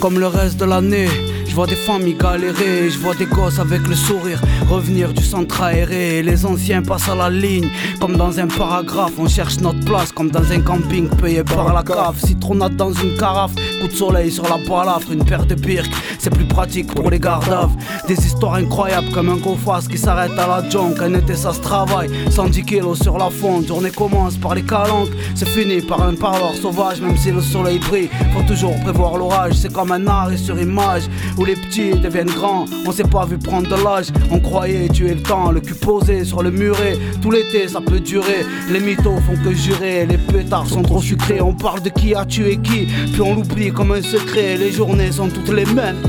Comme 0.00 0.20
le 0.20 0.28
reste 0.28 0.60
de 0.60 0.64
l'année. 0.64 1.08
Je 1.56 1.58
vois 1.62 1.66
des 1.68 1.74
familles 1.74 2.18
galérer, 2.18 2.90
je 2.90 2.98
vois 2.98 3.14
des 3.14 3.24
gosses 3.24 3.58
avec 3.58 3.88
le 3.88 3.94
sourire 3.94 4.42
revenir 4.68 5.14
du 5.14 5.24
centre 5.24 5.62
aéré. 5.62 6.22
Les 6.22 6.44
anciens 6.44 6.82
passent 6.82 7.08
à 7.08 7.14
la 7.14 7.30
ligne, 7.30 7.70
comme 7.98 8.16
dans 8.18 8.38
un 8.38 8.46
paragraphe. 8.46 9.14
On 9.16 9.26
cherche 9.26 9.58
notre 9.60 9.82
place, 9.86 10.12
comme 10.12 10.30
dans 10.30 10.52
un 10.52 10.60
camping 10.60 11.08
payé 11.08 11.42
par 11.44 11.72
la 11.72 11.82
cave. 11.82 12.18
Citronnade 12.22 12.76
dans 12.76 12.92
une 12.92 13.16
carafe, 13.16 13.54
coup 13.76 13.88
de 13.88 13.92
soleil 13.92 14.30
sur 14.30 14.44
la 14.44 14.58
balafre, 14.58 15.12
une 15.12 15.24
paire 15.24 15.46
de 15.46 15.54
birques. 15.54 15.92
C'est 16.18 16.30
plus 16.30 16.44
pratique 16.44 16.92
pour 16.94 17.10
les 17.10 17.18
gardaves. 17.18 17.70
Des 18.08 18.14
histoires 18.14 18.54
incroyables 18.54 19.10
comme 19.12 19.28
un 19.28 19.36
go-fast 19.36 19.88
qui 19.88 19.98
s'arrête 19.98 20.32
à 20.38 20.46
la 20.46 20.68
junk. 20.68 20.94
Un 21.00 21.14
été 21.14 21.34
ça 21.34 21.52
se 21.52 21.60
travaille, 21.60 22.08
110 22.30 22.62
kilos 22.64 23.00
sur 23.00 23.18
la 23.18 23.30
fonte. 23.30 23.66
Journée 23.66 23.90
commence 23.90 24.36
par 24.36 24.54
les 24.54 24.62
calanques, 24.62 25.10
c'est 25.34 25.48
fini 25.48 25.80
par 25.80 26.02
un 26.02 26.14
parloir 26.14 26.54
sauvage. 26.54 27.00
Même 27.00 27.16
si 27.16 27.30
le 27.30 27.40
soleil 27.40 27.78
brille, 27.78 28.08
faut 28.34 28.42
toujours 28.46 28.78
prévoir 28.80 29.18
l'orage. 29.18 29.54
C'est 29.54 29.72
comme 29.72 29.92
un 29.92 30.06
arrêt 30.06 30.36
sur 30.36 30.58
image 30.60 31.04
où 31.36 31.44
les 31.44 31.56
petits 31.56 31.92
deviennent 31.92 32.26
grands. 32.26 32.66
On 32.86 32.92
s'est 32.92 33.04
pas 33.04 33.26
vu 33.26 33.38
prendre 33.38 33.68
de 33.68 33.82
l'âge, 33.82 34.06
on 34.30 34.40
croyait 34.40 34.88
tuer 34.88 35.14
le 35.14 35.22
temps. 35.22 35.50
Le 35.50 35.60
cul 35.60 35.74
posé 35.74 36.24
sur 36.24 36.42
le 36.42 36.50
muret, 36.50 36.98
tout 37.22 37.30
l'été 37.30 37.68
ça 37.68 37.80
peut 37.80 38.00
durer. 38.00 38.46
Les 38.70 38.80
mythos 38.80 39.20
font 39.20 39.36
que 39.42 39.52
jurer, 39.52 40.06
les 40.06 40.18
pétards 40.18 40.66
sont 40.66 40.82
trop 40.82 41.00
sucrés. 41.00 41.40
On 41.40 41.54
parle 41.54 41.82
de 41.82 41.90
qui 41.90 42.14
a 42.14 42.24
tué 42.24 42.58
qui, 42.62 42.86
puis 43.12 43.20
on 43.20 43.34
l'oublie 43.34 43.65
comme 43.70 43.92
un 43.92 44.02
secret. 44.02 44.56
Les 44.56 44.72
journées 44.72 45.12
sont 45.12 45.28
toutes 45.28 45.52
les 45.52 45.64
mêmes. 45.64 46.02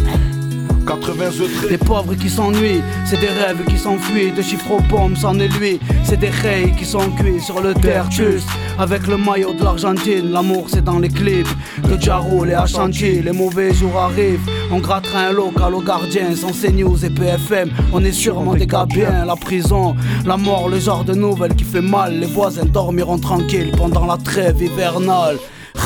80 0.87 1.27
autres. 1.41 1.69
Des 1.69 1.77
pauvres 1.77 2.15
qui 2.15 2.29
s'ennuient, 2.29 2.81
c'est 3.05 3.19
des 3.19 3.27
rêves 3.27 3.63
qui 3.67 3.77
s'enfuient. 3.77 4.31
De 4.31 4.41
chiffres 4.41 4.71
aux 4.71 4.81
pommes 4.89 5.15
s'en 5.15 5.37
est 5.39 5.49
lui. 5.59 5.79
C'est 6.03 6.19
des 6.19 6.29
rails 6.29 6.73
qui 6.77 6.85
sont 6.85 7.09
cuits 7.11 7.41
sur 7.41 7.61
le 7.61 7.73
terre 7.73 8.09
juste. 8.09 8.47
Avec 8.79 9.07
le 9.07 9.17
maillot 9.17 9.53
de 9.53 9.63
l'Argentine, 9.63 10.31
l'amour 10.31 10.67
c'est 10.69 10.83
dans 10.83 10.99
les 10.99 11.09
clips. 11.09 11.47
De 11.89 11.99
Jaro, 11.99 12.45
les 12.45 12.53
Achanti, 12.53 13.21
les 13.21 13.31
mauvais 13.33 13.73
jours 13.73 13.97
arrivent. 13.97 14.49
On 14.71 14.79
grattera 14.79 15.27
un 15.27 15.33
local 15.33 15.75
au 15.75 15.81
gardien, 15.81 16.35
sans 16.35 16.51
CNews 16.51 17.03
et 17.03 17.09
PFM. 17.09 17.69
On 17.91 18.03
est 18.03 18.11
sûrement 18.11 18.55
des 18.55 18.67
gars 18.67 18.85
bien. 18.85 19.25
La 19.25 19.35
prison, 19.35 19.95
la 20.25 20.37
mort, 20.37 20.69
le 20.69 20.79
genre 20.79 21.03
de 21.03 21.13
nouvelle 21.13 21.55
qui 21.55 21.65
fait 21.65 21.81
mal. 21.81 22.19
Les 22.19 22.27
voisins 22.27 22.65
dormiront 22.65 23.19
tranquilles 23.19 23.73
pendant 23.77 24.05
la 24.05 24.17
trêve 24.17 24.61
hivernale. 24.61 25.37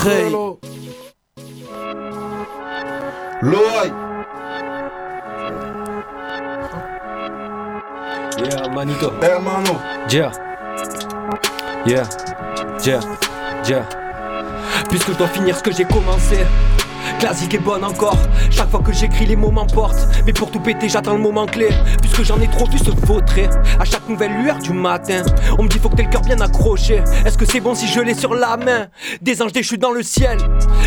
Hey. 0.06 0.32
Loï 3.42 3.92
Yeah, 8.38 8.68
manito. 8.74 9.14
Hermano. 9.22 9.80
Yeah. 10.10 10.32
Yeah. 11.86 12.08
Yeah. 12.84 13.02
Yeah. 13.68 13.86
Puisque 14.90 15.12
je 15.12 15.18
dois 15.18 15.28
finir 15.28 15.56
ce 15.58 15.64
que 15.64 15.72
j'ai 15.72 15.86
commencé. 15.86 16.38
Classique 17.22 17.54
et 17.54 17.60
bonne 17.60 17.84
encore. 17.86 18.18
Chaque 18.50 18.72
fois 18.72 18.80
que 18.80 18.92
j'écris, 18.92 19.28
les 19.28 19.36
mots 19.36 19.52
m'emportent. 19.52 20.08
Mais 20.26 20.34
pour 20.34 20.50
tout 20.50 20.60
péter, 20.60 20.90
j'attends 20.90 21.14
le 21.14 21.20
moment 21.20 21.46
clé. 21.46 21.70
Puisque 22.02 22.24
j'en 22.24 22.42
ai 22.42 22.48
trop 22.48 22.66
vu 22.66 22.80
se 22.80 22.90
vautrer. 23.06 23.48
À 23.80 23.86
chaque 23.86 24.10
nouvelle 24.10 24.34
lueur 24.42 24.58
du 24.58 24.74
matin, 24.74 25.22
on 25.60 25.62
me 25.62 25.68
dit 25.68 25.78
faut 25.78 25.90
que 25.90 25.98
t'aies 25.98 26.06
le 26.06 26.10
cœur 26.10 26.22
bien 26.22 26.42
accroché. 26.42 27.04
Est-ce 27.24 27.38
que 27.38 27.46
c'est 27.46 27.60
bon 27.60 27.76
si 27.76 27.86
je 27.86 28.00
l'ai 28.00 28.16
sur 28.16 28.34
la 28.34 28.58
main? 28.58 28.88
Des 29.22 29.40
anges 29.44 29.52
déchus 29.52 29.78
dans 29.78 29.92
le 29.92 30.02
ciel. 30.02 30.40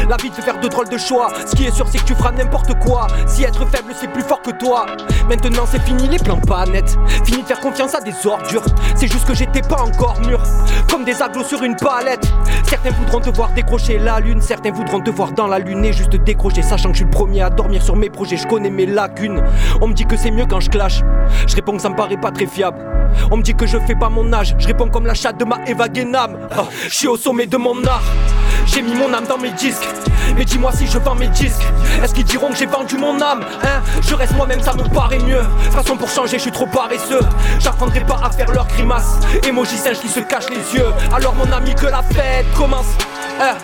La 0.08 0.16
vie 0.16 0.28
te 0.28 0.34
fait 0.34 0.42
faire 0.42 0.58
de 0.58 0.66
drôles 0.66 0.88
de 0.88 0.98
choix. 0.98 1.28
Ce 1.46 1.54
qui 1.54 1.66
est 1.66 1.70
sûr, 1.70 1.86
c'est 1.88 1.98
que 1.98 2.04
tu 2.04 2.16
feras 2.16 2.32
n'importe 2.32 2.76
quoi. 2.80 3.06
Si 3.28 3.44
être 3.44 3.64
faible, 3.68 3.94
c'est 3.94 4.10
plus 4.10 4.24
fort 4.24 4.42
que 4.42 4.50
toi. 4.50 4.86
Maintenant, 5.28 5.66
c'est 5.70 5.82
fini 5.82 6.08
les 6.08 6.18
plans 6.18 6.40
pas 6.40 6.66
nets. 6.66 6.98
Fini 7.24 7.42
de 7.42 7.46
faire 7.46 7.60
confiance 7.60 7.94
à 7.94 8.00
des 8.00 8.26
ordures. 8.26 8.64
C'est 8.96 9.06
juste 9.06 9.24
que 9.24 9.34
j'étais 9.34 9.62
pas 9.62 9.82
encore 9.82 10.20
mûr. 10.26 10.42
Comme 10.90 11.04
des 11.04 11.22
aglos 11.22 11.44
sur 11.44 11.62
une 11.62 11.76
palette. 11.76 12.26
Certains 12.64 12.90
voudront 12.90 13.20
te 13.20 13.30
voir 13.30 13.50
décrocher 13.52 14.00
la 14.00 14.18
lune. 14.18 14.40
Certains 14.40 14.72
voudront 14.72 15.00
te 15.00 15.10
voir 15.10 15.30
dans 15.30 15.46
la 15.46 15.60
lune 15.60 15.84
et 15.84 15.92
juste 15.92 16.16
décrocher. 16.24 16.62
Sachant 16.62 16.88
que 16.88 16.94
je 16.94 16.98
suis 16.98 17.04
le 17.04 17.10
premier 17.10 17.42
à 17.42 17.50
dormir 17.50 17.82
sur 17.82 17.96
mes 17.96 18.10
projets. 18.10 18.36
Je 18.36 18.46
connais 18.46 18.70
mes 18.70 18.86
lacunes. 18.86 19.42
On 19.80 19.88
me 19.88 19.94
dit 19.94 20.06
que 20.06 20.16
c'est 20.16 20.30
mieux 20.30 20.46
quand 20.46 20.60
je 20.60 20.70
clash. 20.70 21.02
Je 21.46 21.54
réponds 21.54 21.76
que 21.76 21.82
ça 21.82 21.88
me 21.88 21.96
paraît 21.96 22.16
pas 22.16 22.30
très 22.30 22.46
fiable. 22.46 22.78
On 23.30 23.36
me 23.36 23.42
dit 23.42 23.54
que 23.54 23.66
je 23.66 23.78
fais 23.78 23.94
pas 23.94 24.08
mon 24.08 24.32
âge. 24.32 24.54
Je 24.58 24.66
réponds 24.66 24.88
comme 24.88 25.06
la 25.06 25.14
chatte 25.14 25.38
de 25.38 25.44
ma 25.44 25.58
Eva 25.66 25.88
Guénam. 25.88 26.36
Ah, 26.50 26.64
je 26.88 26.94
suis 26.94 27.08
au 27.08 27.16
sommet 27.16 27.46
de 27.46 27.56
mon 27.56 27.84
art. 27.84 28.02
J'ai 28.66 28.82
mis 28.82 28.94
mon 28.94 29.12
âme 29.12 29.24
dans 29.28 29.38
mes 29.38 29.50
disques. 29.50 29.86
Mais 30.36 30.44
dis-moi 30.44 30.72
si 30.72 30.86
je 30.86 30.98
vends 30.98 31.14
mes 31.14 31.28
disques. 31.28 31.62
Est-ce 32.02 32.14
qu'ils 32.14 32.24
diront 32.24 32.48
que 32.48 32.56
j'ai 32.56 32.66
vendu 32.66 32.96
mon 32.96 33.20
âme 33.20 33.44
Hein? 33.62 33.82
Je 34.02 34.14
reste 34.14 34.34
moi-même, 34.34 34.60
ça 34.60 34.72
me 34.74 34.82
paraît 34.94 35.18
mieux. 35.18 35.36
De 35.36 35.64
toute 35.64 35.72
façon, 35.74 35.96
pour 35.96 36.08
changer, 36.08 36.38
je 36.38 36.42
suis 36.42 36.50
trop 36.50 36.66
paresseux. 36.66 37.20
J'apprendrai 37.60 38.00
pas 38.00 38.20
à 38.22 38.30
faire 38.30 38.50
leurs 38.50 38.66
grimaces. 38.68 39.18
Emoji 39.46 39.76
singe 39.76 40.00
qui 40.00 40.08
se 40.08 40.20
cache 40.20 40.48
les 40.50 40.78
yeux. 40.78 40.86
Alors, 41.14 41.34
mon 41.34 41.50
ami, 41.52 41.74
que 41.74 41.86
la 41.86 42.02
fête 42.02 42.46
commence. 42.56 42.86
Hein? 43.40 43.54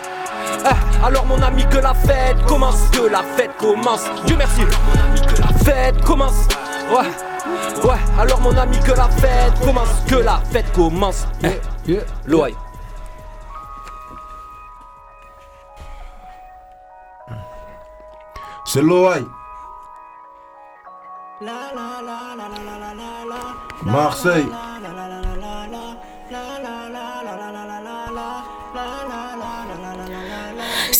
Ah, 0.65 1.05
alors 1.05 1.25
mon 1.25 1.41
ami 1.41 1.65
que 1.69 1.77
la 1.77 1.93
fête 1.93 2.41
commence, 2.45 2.89
que 2.91 3.01
la 3.01 3.23
fête 3.35 3.55
commence. 3.57 4.03
Dieu 4.25 4.35
merci. 4.37 4.61
Que 4.61 5.41
la 5.41 5.47
fête 5.47 6.01
commence. 6.03 6.47
Ouais, 6.91 7.89
ouais. 7.89 7.97
Alors 8.19 8.41
mon 8.41 8.55
ami 8.57 8.79
que 8.79 8.91
la 8.91 9.09
fête 9.09 9.53
commence, 9.63 9.89
que 10.07 10.15
la 10.15 10.37
fête 10.51 10.71
commence. 10.73 11.27
Eh, 11.43 11.59
Loï. 12.25 12.55
C'est 18.65 18.81
Loï. 18.81 19.25
Marseille. 23.83 24.47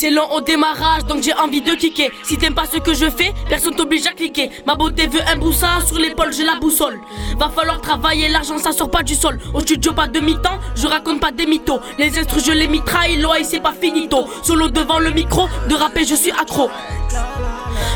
C'est 0.02 0.10
lent 0.10 0.32
au 0.32 0.42
démarrage, 0.42 1.06
donc 1.06 1.22
j'ai 1.22 1.36
envie 1.36 1.62
de 1.62 1.76
kicker. 1.76 2.10
Si 2.24 2.36
t'aimes 2.36 2.56
pas 2.56 2.66
ce 2.66 2.80
que 2.80 2.92
je 2.92 3.08
fais, 3.08 3.36
personne 3.48 3.76
t'oblige 3.76 4.08
à 4.08 4.14
cliquer. 4.14 4.50
Ma 4.66 4.74
beauté 4.74 5.06
veut 5.06 5.22
un 5.32 5.36
boussard, 5.36 5.88
sur 5.88 6.00
l'épaule 6.00 6.34
j'ai 6.34 6.44
la 6.44 6.56
boussole. 6.56 7.00
Va 7.38 7.50
falloir 7.50 7.80
travailler, 7.82 8.28
l'argent 8.28 8.58
ça 8.58 8.72
sort 8.72 8.90
pas 8.90 9.04
du 9.04 9.14
sol. 9.14 9.38
Au 9.54 9.60
studio 9.60 9.94
pas 9.94 10.08
de 10.08 10.20
mi-temps, 10.20 10.58
je 10.76 10.88
raconte 10.88 11.20
pas 11.20 11.32
des 11.32 11.46
mythos. 11.46 11.80
Les 12.00 12.18
instrus 12.18 12.44
je 12.44 12.52
les 12.52 12.68
mitraille, 12.68 13.18
l'OI 13.18 13.44
c'est 13.44 13.60
pas 13.60 13.74
finito. 13.80 14.26
Solo 14.42 14.70
devant 14.70 14.98
le 14.98 15.12
micro, 15.12 15.48
de 15.70 15.76
rapper 15.76 16.04
je 16.04 16.16
suis 16.16 16.32
accro. 16.32 16.72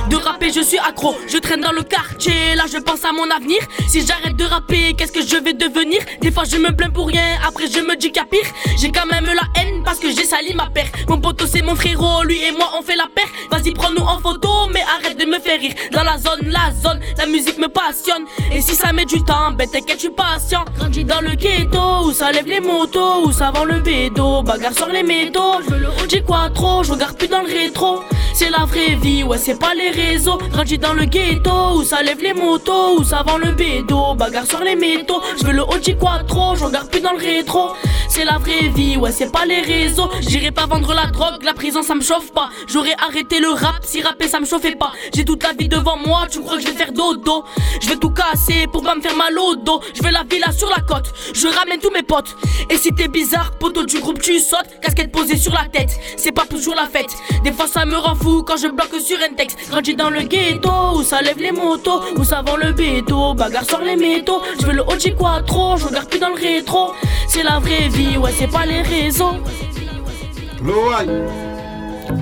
De 0.10 0.18
rapper, 0.18 0.52
je 0.52 0.62
suis 0.62 0.78
accro. 0.78 1.16
Je 1.28 1.38
traîne 1.40 1.62
dans 1.62 1.72
le 1.72 1.82
quartier, 1.82 2.54
là 2.56 2.66
je 2.72 2.78
pense 2.78 3.04
à 3.04 3.12
mon 3.12 3.28
avenir. 3.32 3.58
Si 3.88 4.06
j'arrête 4.06 4.36
de 4.36 4.44
rapper, 4.44 4.94
qu'est-ce 4.94 5.12
que 5.12 5.26
je 5.26 5.38
vais 5.38 5.54
devenir? 5.54 6.00
Des 6.22 6.32
fois 6.32 6.44
je 6.44 6.58
me 6.58 6.76
plains 6.76 6.92
pour 6.92 7.08
rien, 7.08 7.40
après 7.48 7.66
je 7.66 7.80
me 7.80 7.96
dis 7.96 8.12
qu'à 8.12 8.26
pire. 8.26 8.46
J'ai 8.78 8.92
quand 8.92 9.08
même 9.08 9.26
la 9.26 9.60
haine 9.60 9.82
parce 9.84 9.98
que 9.98 10.10
j'ai 10.10 10.24
sali 10.24 10.54
ma 10.54 10.68
paire. 10.68 10.85
Mon 11.08 11.20
poteau 11.20 11.46
c'est 11.46 11.62
mon 11.62 11.76
frérot, 11.76 12.24
lui 12.24 12.42
et 12.44 12.52
moi 12.52 12.70
on 12.78 12.82
fait 12.82 12.96
la 12.96 13.08
paire. 13.14 13.28
Vas-y, 13.52 13.74
prends-nous 13.74 14.04
en 14.04 14.20
photo, 14.20 14.50
mais 14.74 14.82
arrête 14.82 15.05
me 15.40 15.60
rire. 15.60 15.74
Dans 15.92 16.04
la 16.04 16.18
zone, 16.18 16.50
la 16.50 16.72
zone, 16.82 17.00
la 17.18 17.26
musique 17.26 17.58
me 17.58 17.68
passionne. 17.68 18.26
Et 18.54 18.62
si 18.62 18.76
ça 18.76 18.94
met 18.94 19.06
du 19.06 19.24
temps, 19.24 19.52
ben 19.52 19.68
t'inquiète, 19.70 19.98
je 19.98 20.02
suis 20.02 20.10
patient. 20.10 20.66
Grandi 20.78 21.04
dans 21.04 21.22
le 21.22 21.36
ghetto, 21.36 22.06
où 22.06 22.12
ça 22.12 22.32
lève 22.32 22.48
les 22.48 22.60
motos, 22.60 23.26
où 23.26 23.32
ça 23.32 23.52
vend 23.52 23.66
le 23.66 23.80
bédo. 23.80 24.44
Bagarre 24.44 24.74
sur 24.74 24.88
les 24.88 25.04
métaux, 25.04 25.62
je 25.68 25.76
le 25.76 25.88
OG 25.88 26.24
Quattro, 26.26 26.84
je 26.84 26.92
regarde 26.94 27.18
plus 27.18 27.28
dans 27.28 27.42
le 27.42 27.48
rétro. 27.48 28.04
C'est 28.34 28.50
la 28.50 28.66
vraie 28.66 28.96
vie, 28.96 29.24
ouais, 29.24 29.38
c'est 29.38 29.60
pas 29.60 29.74
les 29.74 29.92
réseaux. 29.92 30.38
Grandi 30.52 30.78
dans 30.78 30.94
le 30.94 31.06
ghetto, 31.06 31.78
où 31.78 31.84
ça 31.84 32.02
lève 32.02 32.22
les 32.22 32.34
motos, 32.34 33.00
où 33.00 33.04
ça 33.04 33.24
vend 33.26 33.38
le 33.38 33.52
bédo. 33.52 34.16
Bagarre 34.16 34.46
sur 34.46 34.60
les 34.60 34.76
métaux, 34.76 35.22
je 35.40 35.46
veux 35.46 35.54
le 35.54 35.62
OG 35.62 35.98
Quattro, 36.00 36.56
je 36.56 36.66
regarde 36.66 36.90
plus 36.90 37.02
dans 37.02 37.14
le 37.14 37.20
rétro. 37.20 37.72
C'est 38.10 38.24
la 38.24 38.38
vraie 38.38 38.70
vie, 38.70 38.96
ouais, 38.96 39.12
c'est 39.12 39.32
pas 39.32 39.46
les 39.46 39.62
réseaux. 39.62 40.10
J'irai 40.22 40.52
pas 40.52 40.66
vendre 40.66 40.94
la 40.94 41.08
drogue, 41.08 41.44
la 41.44 41.54
prison 41.54 41.82
ça 41.84 41.96
me 41.96 42.02
chauffe 42.02 42.32
pas. 42.32 42.50
J'aurais 42.68 42.96
arrêté 43.06 43.40
le 43.40 43.50
rap 43.50 43.80
si 43.82 44.02
rapper 44.02 44.28
ça 44.30 44.40
me 44.40 44.46
chauffait 44.46 44.76
pas. 44.76 44.94
J'ai 45.14 45.25
toute 45.26 45.44
la 45.44 45.54
vie 45.54 45.68
devant 45.68 45.98
moi, 45.98 46.28
tu 46.30 46.40
crois 46.42 46.58
que 46.58 46.62
je 46.62 46.68
vais 46.68 46.74
faire 46.74 46.92
dodo 46.92 47.44
Je 47.82 47.90
vais 47.90 47.96
tout 47.98 48.12
casser 48.12 48.68
pour 48.72 48.84
pas 48.84 48.96
me 48.96 49.02
faire 49.02 49.16
mal 49.16 49.38
au 49.38 49.56
dos. 49.56 49.82
Je 49.94 50.04
veux 50.04 50.12
la 50.12 50.24
villa 50.24 50.52
sur 50.52 50.70
la 50.70 50.82
côte, 50.82 51.12
je 51.34 51.48
ramène 51.48 51.80
tous 51.80 51.92
mes 51.92 52.04
potes. 52.04 52.36
Et 52.70 52.78
si 52.78 52.92
t'es 52.94 53.08
bizarre, 53.08 53.52
poteau 53.60 53.86
du 53.86 54.00
groupe, 54.00 54.22
tu 54.22 54.40
sautes. 54.40 54.80
Casquette 54.82 55.12
posée 55.12 55.38
sur 55.38 55.54
la 55.54 55.66
tête, 55.66 55.98
c'est 56.18 56.32
pas 56.32 56.46
toujours 56.46 56.76
la 56.76 56.86
fête. 56.86 57.16
Des 57.44 57.52
fois 57.52 57.68
ça 57.68 57.86
me 57.86 57.98
rend 57.98 58.16
fou 58.16 58.44
quand 58.44 58.58
je 58.58 58.68
bloque 58.68 59.00
sur 59.00 59.18
un 59.18 59.34
texte. 59.34 59.58
Grandi 59.70 59.96
dans 59.96 60.10
le 60.10 60.22
ghetto, 60.22 60.70
où 60.96 61.04
ça 61.04 61.22
lève 61.22 61.40
les 61.40 61.52
motos, 61.52 62.02
où 62.16 62.24
ça 62.24 62.42
vend 62.42 62.58
le 62.58 62.72
béto. 62.72 63.34
Bagarre 63.34 63.66
sur 63.66 63.82
les 63.82 63.96
métaux, 63.96 64.42
je 64.62 64.66
veux 64.66 64.74
le 64.74 64.82
OG 64.82 65.16
Quattro, 65.18 65.78
je 65.78 65.86
regarde 65.86 66.10
plus 66.10 66.20
dans 66.20 66.30
le 66.30 66.36
rétro. 66.36 66.94
C'est 67.28 67.44
la 67.44 67.60
vraie 67.60 67.90
vie, 67.90 68.18
ouais, 68.18 68.32
c'est 68.38 68.52
pas 68.52 68.66
les 68.66 68.82
réseaux. 68.82 69.34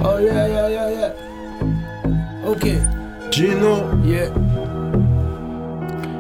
Oh 0.06 0.20
yeah, 0.20 0.48
yeah, 0.48 0.70
yeah, 0.70 0.90
yeah. 0.90 1.33
Ok. 2.46 2.68
Gino. 3.32 3.90
Yeah. 4.04 4.30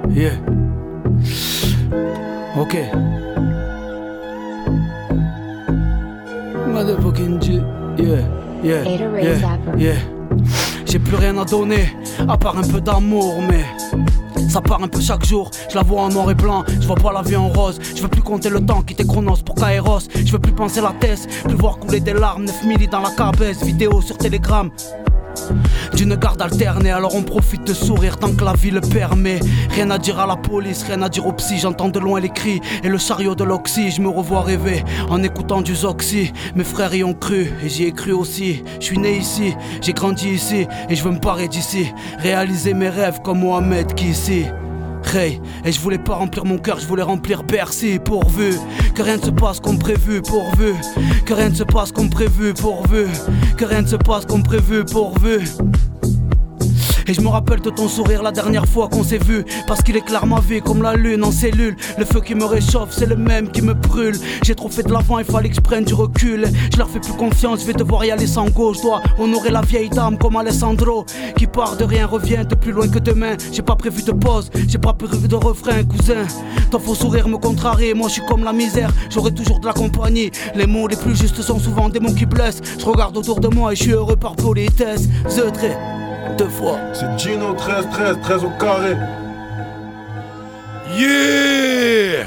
Yeah. 0.10 0.34
Ok. 2.58 2.76
Motherfucking 6.68 7.42
G. 7.42 7.62
Yeah. 7.98 8.24
Yeah. 8.64 8.84
Yeah. 9.22 9.58
Yeah. 9.78 9.96
J'ai 10.86 11.00
plus 11.00 11.16
rien 11.16 11.38
à 11.38 11.46
donner, 11.46 11.90
à 12.30 12.38
part 12.38 12.58
un 12.58 12.64
peu 12.64 12.80
d'amour, 12.80 13.42
mais. 13.50 13.66
Ça 14.50 14.62
part 14.62 14.84
un 14.84 14.88
peu 14.88 15.02
chaque 15.02 15.26
jour, 15.26 15.50
je 15.70 15.76
la 15.76 15.82
vois 15.82 16.02
en 16.04 16.10
noir 16.10 16.30
et 16.30 16.36
blanc, 16.36 16.64
je 16.68 16.86
vois 16.86 16.96
pas 16.96 17.12
la 17.12 17.24
vie 17.24 17.36
en 17.36 17.48
rose, 17.48 17.80
je 17.96 18.04
veux 18.04 18.08
plus 18.08 18.22
compter 18.22 18.50
le 18.50 18.64
temps 18.64 18.84
qui 18.84 18.94
chronos 18.96 19.42
pour 19.44 19.56
Kairos, 19.56 20.08
je 20.14 20.32
veux 20.32 20.38
plus 20.38 20.52
penser 20.52 20.80
la 20.80 20.94
tête, 21.00 21.28
plus 21.46 21.56
voir 21.56 21.80
couler 21.80 22.00
des 22.00 22.14
larmes, 22.14 22.44
9 22.46 22.64
milli 22.66 22.88
dans 22.88 23.02
la 23.02 23.10
cabesse, 23.10 23.64
vidéo 23.64 24.00
sur 24.02 24.16
Telegram. 24.16 24.70
D'une 25.94 26.16
garde 26.16 26.42
alternée, 26.42 26.92
alors 26.92 27.16
on 27.16 27.24
profite 27.24 27.66
de 27.66 27.74
sourire 27.74 28.18
tant 28.18 28.34
que 28.34 28.44
la 28.44 28.54
vie 28.54 28.72
le 28.72 28.82
permet. 28.82 29.40
Rien 29.72 29.90
à 29.92 29.98
dire 29.98 30.20
à 30.20 30.28
la 30.28 30.36
police, 30.36 30.84
rien 30.84 31.02
à 31.02 31.10
dire 31.10 31.26
au 31.26 31.34
psy, 31.34 31.60
j'entends 31.60 31.90
de 31.90 32.00
loin 32.00 32.20
les 32.20 32.30
cris 32.30 32.62
et 32.84 32.90
le 32.90 32.98
chariot 32.98 33.36
de 33.36 33.44
l'oxy. 33.44 33.92
Je 33.92 34.02
me 34.02 34.10
revois 34.10 34.42
rêver 34.42 34.84
en 35.10 35.22
écoutant 35.24 35.62
du 35.62 35.76
Zoxy. 35.76 36.32
Mes 36.56 36.64
frères 36.64 36.94
y 36.94 37.04
ont 37.04 37.14
cru 37.14 37.52
et 37.64 37.70
j'y 37.70 37.84
ai 37.86 37.92
cru 37.92 38.12
aussi. 38.12 38.64
Je 38.80 38.86
suis 38.86 38.98
né 38.98 39.18
ici, 39.18 39.54
j'ai 39.82 39.94
grandi 39.94 40.30
ici 40.30 40.68
et 40.90 40.96
je 40.96 41.04
veux 41.04 41.12
me 41.12 41.20
parer 41.20 41.48
d'ici. 41.48 41.92
Réaliser 42.20 42.74
mes 42.74 42.90
rêves 42.90 43.22
comme 43.24 43.40
Mohamed 43.40 43.94
qui 43.94 44.10
ici. 44.10 44.46
Hey, 45.14 45.40
et 45.64 45.72
je 45.72 45.80
voulais 45.80 46.00
pas 46.00 46.16
remplir 46.16 46.44
mon 46.44 46.58
cœur, 46.58 46.80
je 46.80 46.88
voulais 46.88 47.04
remplir 47.04 47.44
Bercy 47.44 48.00
pourvu. 48.00 48.56
Que 48.96 49.04
rien 49.04 49.18
ne 49.18 49.22
se 49.22 49.30
passe 49.30 49.60
comme 49.60 49.78
prévu 49.78 50.24
pourvu. 50.24 50.74
Que 51.26 51.34
rien 51.36 51.50
ne 51.50 51.56
se 51.56 51.64
passe 51.64 51.92
comme 51.92 52.10
prévu 52.10 52.54
pourvu. 52.54 53.06
Que 53.56 53.66
rien 53.66 53.84
ne 53.84 53.88
se 53.88 53.96
passe 53.96 54.26
comme 54.26 54.42
prévu 54.42 54.84
pourvu 54.84 55.42
Et 57.08 57.14
je 57.14 57.22
me 57.22 57.28
rappelle 57.28 57.60
de 57.60 57.70
ton 57.70 57.88
sourire 57.88 58.24
la 58.24 58.32
dernière 58.32 58.66
fois 58.66 58.88
qu'on 58.88 59.04
s'est 59.04 59.18
vu. 59.18 59.44
Parce 59.68 59.82
qu'il 59.82 59.98
éclaire 59.98 60.26
ma 60.26 60.40
vie 60.40 60.62
comme 60.62 60.82
la 60.82 60.94
lune 60.96 61.24
en 61.24 61.32
cellule. 61.32 61.76
Le 61.98 62.06
feu 62.06 62.22
qui 62.22 62.36
me 62.36 62.46
réchauffe, 62.46 62.92
c'est 62.92 63.06
le 63.06 63.16
même 63.16 63.50
qui 63.50 63.62
me 63.62 63.74
brûle. 63.74 64.18
J'ai 64.44 64.56
trop 64.56 64.70
fait 64.70 64.84
de 64.84 64.92
l'avant, 64.92 65.20
il 65.20 65.26
fallait 65.26 65.50
que 65.50 65.56
je 65.56 65.62
prenne 65.62 65.84
du 65.84 65.94
recul. 65.94 66.48
Je 66.72 66.78
leur 66.78 66.90
fais 66.90 67.00
plus 67.00 67.14
confiance, 67.14 67.62
je 67.62 67.66
vais 67.66 67.74
devoir 67.74 68.06
y 68.06 68.12
aller 68.12 68.28
sans. 68.28 68.48
Je 68.48 68.82
dois 68.82 69.02
honorer 69.20 69.50
la 69.50 69.62
vieille 69.62 69.90
dame 69.90 70.18
comme 70.18 70.36
Alessandro. 70.36 71.06
Qui 71.38 71.48
part 71.48 71.76
de 71.76 71.84
rien, 71.84 72.06
revient 72.06 72.46
de 72.48 72.56
plus 72.56 72.72
loin 72.72 72.88
que 72.88 73.00
demain. 73.00 73.36
J'ai 73.52 73.62
pas 73.62 73.76
prévu 73.76 74.04
de 74.04 74.12
pause, 74.12 74.50
j'ai 74.68 74.78
pas 74.78 74.94
prévu 74.94 75.28
de 75.28 75.36
refrain, 75.36 75.84
cousin. 75.84 76.28
Ton 76.72 76.80
faux 76.80 76.96
sourire 76.96 77.28
me 77.28 77.38
contrarie, 77.38 77.94
moi 77.94 78.08
je 78.10 78.14
suis 78.14 78.26
comme 78.28 78.44
la 78.44 78.54
misère. 78.54 78.92
J'aurai 79.10 79.34
toujours 79.34 79.60
de 79.60 79.66
la 79.66 79.74
compagnie. 79.74 80.32
Les 80.56 80.68
mots 80.68 80.88
les 80.88 80.96
plus 80.96 81.16
justes 81.16 81.42
sont 81.42 81.60
souvent 81.60 81.90
des 81.90 82.00
mots 82.00 82.14
qui 82.14 82.26
blessent. 82.26 82.62
Je 82.78 82.86
regarde 82.86 83.18
autour 83.18 83.40
de 83.40 83.48
moi 83.48 83.74
et 83.74 83.76
je 83.76 83.84
suis 83.84 83.92
heureux 83.92 84.16
par 84.16 84.36
politesse. 84.36 85.08
The 85.36 86.03
deux 86.34 86.50
fois. 86.50 86.78
C'est 86.94 87.18
Gino 87.20 87.54
13 87.54 87.88
13 87.92 88.18
13 88.22 88.44
au 88.44 88.50
carré. 88.60 88.96
Yeah 90.98 92.26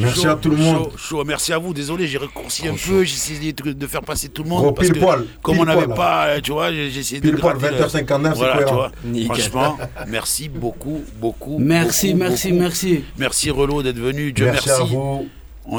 Merci 0.00 0.28
à 0.28 0.36
tout 0.36 0.50
le 0.50 0.56
monde. 0.56 0.76
chaud, 0.84 0.92
chaud. 0.96 1.24
Merci 1.24 1.52
à 1.52 1.58
vous. 1.58 1.74
Désolé, 1.74 2.06
j'ai 2.06 2.18
raccourci 2.18 2.68
un 2.68 2.74
Trop 2.76 2.86
peu. 2.98 3.04
J'ai 3.04 3.14
essayé 3.14 3.52
de, 3.52 3.72
de 3.72 3.86
faire 3.88 4.02
passer 4.02 4.28
tout 4.28 4.44
le 4.44 4.48
monde. 4.48 4.62
Gros, 4.62 4.72
parce 4.72 4.86
pile 4.88 4.96
que 4.96 5.00
poil, 5.04 5.24
Comme 5.42 5.54
pile 5.56 5.62
on 5.62 5.66
n'avait 5.66 5.84
poil, 5.86 5.96
pas, 5.96 6.26
euh, 6.28 6.40
tu 6.40 6.52
vois, 6.52 6.70
j'ai 6.72 6.86
essayé 7.00 7.20
de 7.20 7.28
Pile 7.28 7.40
poil, 7.40 7.58
gratter 7.58 7.74
le- 7.78 7.84
20h59, 7.84 8.28
c'est 8.32 8.38
Voilà, 8.38 8.52
tu 8.58 8.62
cohérent. 8.64 8.74
vois. 8.76 9.24
Franchement, 9.24 9.78
merci 10.06 10.48
beaucoup, 10.48 11.02
beaucoup. 11.20 11.58
Merci, 11.58 12.14
beaucoup, 12.14 12.28
merci, 12.30 12.48
beaucoup. 12.50 12.60
merci. 12.62 13.04
Merci 13.18 13.50
Relo 13.50 13.82
d'être 13.82 13.98
venu. 13.98 14.32
Dieu 14.32 14.44
Merci 14.46 14.68
merci. 14.68 14.82
à 14.82 14.84
vous. 14.86 15.26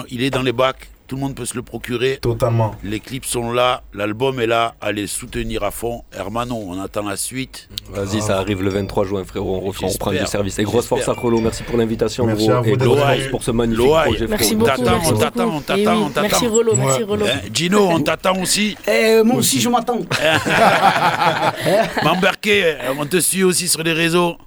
Il 0.09 0.21
est 0.21 0.29
dans 0.31 0.41
les 0.43 0.51
bacs. 0.51 0.89
Tout 1.09 1.15
le 1.15 1.21
monde 1.21 1.33
peut 1.33 1.45
se 1.45 1.55
le 1.55 1.63
procurer. 1.63 2.19
Totalement. 2.21 2.75
Les 2.83 2.99
clips 2.99 3.25
sont 3.25 3.51
là. 3.51 3.81
L'album 3.95 4.39
est 4.39 4.45
là. 4.45 4.75
Allez 4.79 5.01
le 5.01 5.07
soutenir 5.07 5.63
à 5.63 5.71
fond. 5.71 6.03
Hermano, 6.15 6.55
on 6.55 6.79
attend 6.79 7.01
la 7.01 7.17
suite. 7.17 7.67
Vas-y, 7.91 8.21
ça 8.21 8.37
arrive 8.37 8.61
le 8.61 8.69
23 8.69 9.05
juin, 9.05 9.23
frérot. 9.23 9.55
On, 9.55 9.59
refera, 9.61 9.87
on 9.87 9.89
reprend 9.89 10.11
du 10.11 10.23
service. 10.27 10.59
Et 10.59 10.63
grosse 10.63 10.85
force 10.85 11.09
à. 11.09 11.13
Rolo. 11.13 11.41
Merci 11.41 11.63
pour 11.63 11.77
l'invitation, 11.77 12.27
Merci 12.27 12.45
gros. 12.45 12.57
à 12.57 12.61
vous 12.61 12.69
Et 12.69 12.77
grosse 12.77 12.99
force 12.99 13.27
pour 13.31 13.43
ce 13.43 13.49
magnifique 13.49 13.87
projet, 13.87 14.27
Merci 14.27 14.55
beaucoup, 14.55 14.69
on 14.71 14.75
t'attend, 14.77 14.99
beaucoup. 14.99 15.15
on 15.15 15.17
t'attend, 15.17 15.63
Eh 15.77 15.87
oui, 15.87 15.93
on 15.95 16.09
t'attend. 16.09 16.21
merci 16.21 16.47
Rolo, 16.47 16.75
merci 16.75 17.03
Rolo. 17.03 17.25
Hein, 17.25 17.39
Gino, 17.51 17.87
on 17.89 18.01
t'attend 18.01 18.39
aussi. 18.39 18.77
Eh, 18.87 19.23
moi 19.23 19.37
aussi, 19.37 19.59
je 19.59 19.67
m'attends. 19.67 19.99
M'embarquer, 22.03 22.75
on 22.99 23.05
te 23.07 23.19
suit 23.19 23.43
aussi 23.43 23.67
sur 23.67 23.81
les 23.81 23.93
réseaux. 23.93 24.37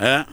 Hein 0.00 0.24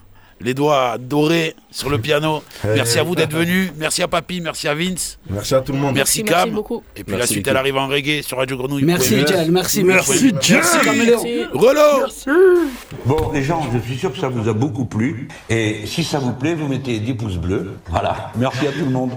les 0.41 0.53
doigts 0.53 0.97
dorés 0.99 1.55
sur 1.71 1.89
le 1.89 1.97
piano. 1.97 2.43
Merci 2.63 2.99
à 2.99 3.03
vous 3.03 3.15
d'être 3.15 3.33
venus. 3.35 3.71
Merci 3.77 4.03
à 4.03 4.07
Papy, 4.07 4.41
merci 4.41 4.67
à 4.67 4.75
Vince. 4.75 5.17
Merci 5.29 5.55
à 5.55 5.61
tout 5.61 5.71
le 5.71 5.77
monde. 5.79 5.95
Merci, 5.95 6.23
Merci 6.23 6.45
Cam. 6.45 6.51
beaucoup. 6.51 6.83
Et 6.95 7.03
puis 7.03 7.17
la 7.17 7.25
suite, 7.25 7.47
elle 7.47 7.57
arrive 7.57 7.77
en 7.77 7.87
reggae 7.87 8.21
sur 8.21 8.37
Radio 8.37 8.57
Grenouille. 8.57 8.83
Merci, 8.83 9.15
Merci. 9.15 9.33
Jel, 9.33 9.51
merci, 9.51 9.83
Merci, 9.83 10.11
merci. 10.11 10.35
Jel. 10.41 10.57
Merci, 10.57 10.77
Caméléon. 10.85 11.23
Relo 11.53 12.07
Bon, 13.05 13.31
les 13.33 13.43
gens, 13.43 13.65
je 13.73 13.79
suis 13.79 13.97
sûr 13.97 14.11
que 14.11 14.19
ça 14.19 14.27
vous 14.29 14.47
a 14.49 14.53
beaucoup 14.53 14.85
plu. 14.85 15.27
Et 15.49 15.85
si 15.85 16.03
ça 16.03 16.19
vous 16.19 16.33
plaît, 16.33 16.55
vous 16.55 16.67
mettez 16.67 16.99
des 16.99 17.13
pouces 17.13 17.37
bleus. 17.37 17.73
Voilà. 17.89 18.31
Merci 18.37 18.67
à 18.67 18.71
tout 18.71 18.85
le 18.85 18.91
monde. 18.91 19.11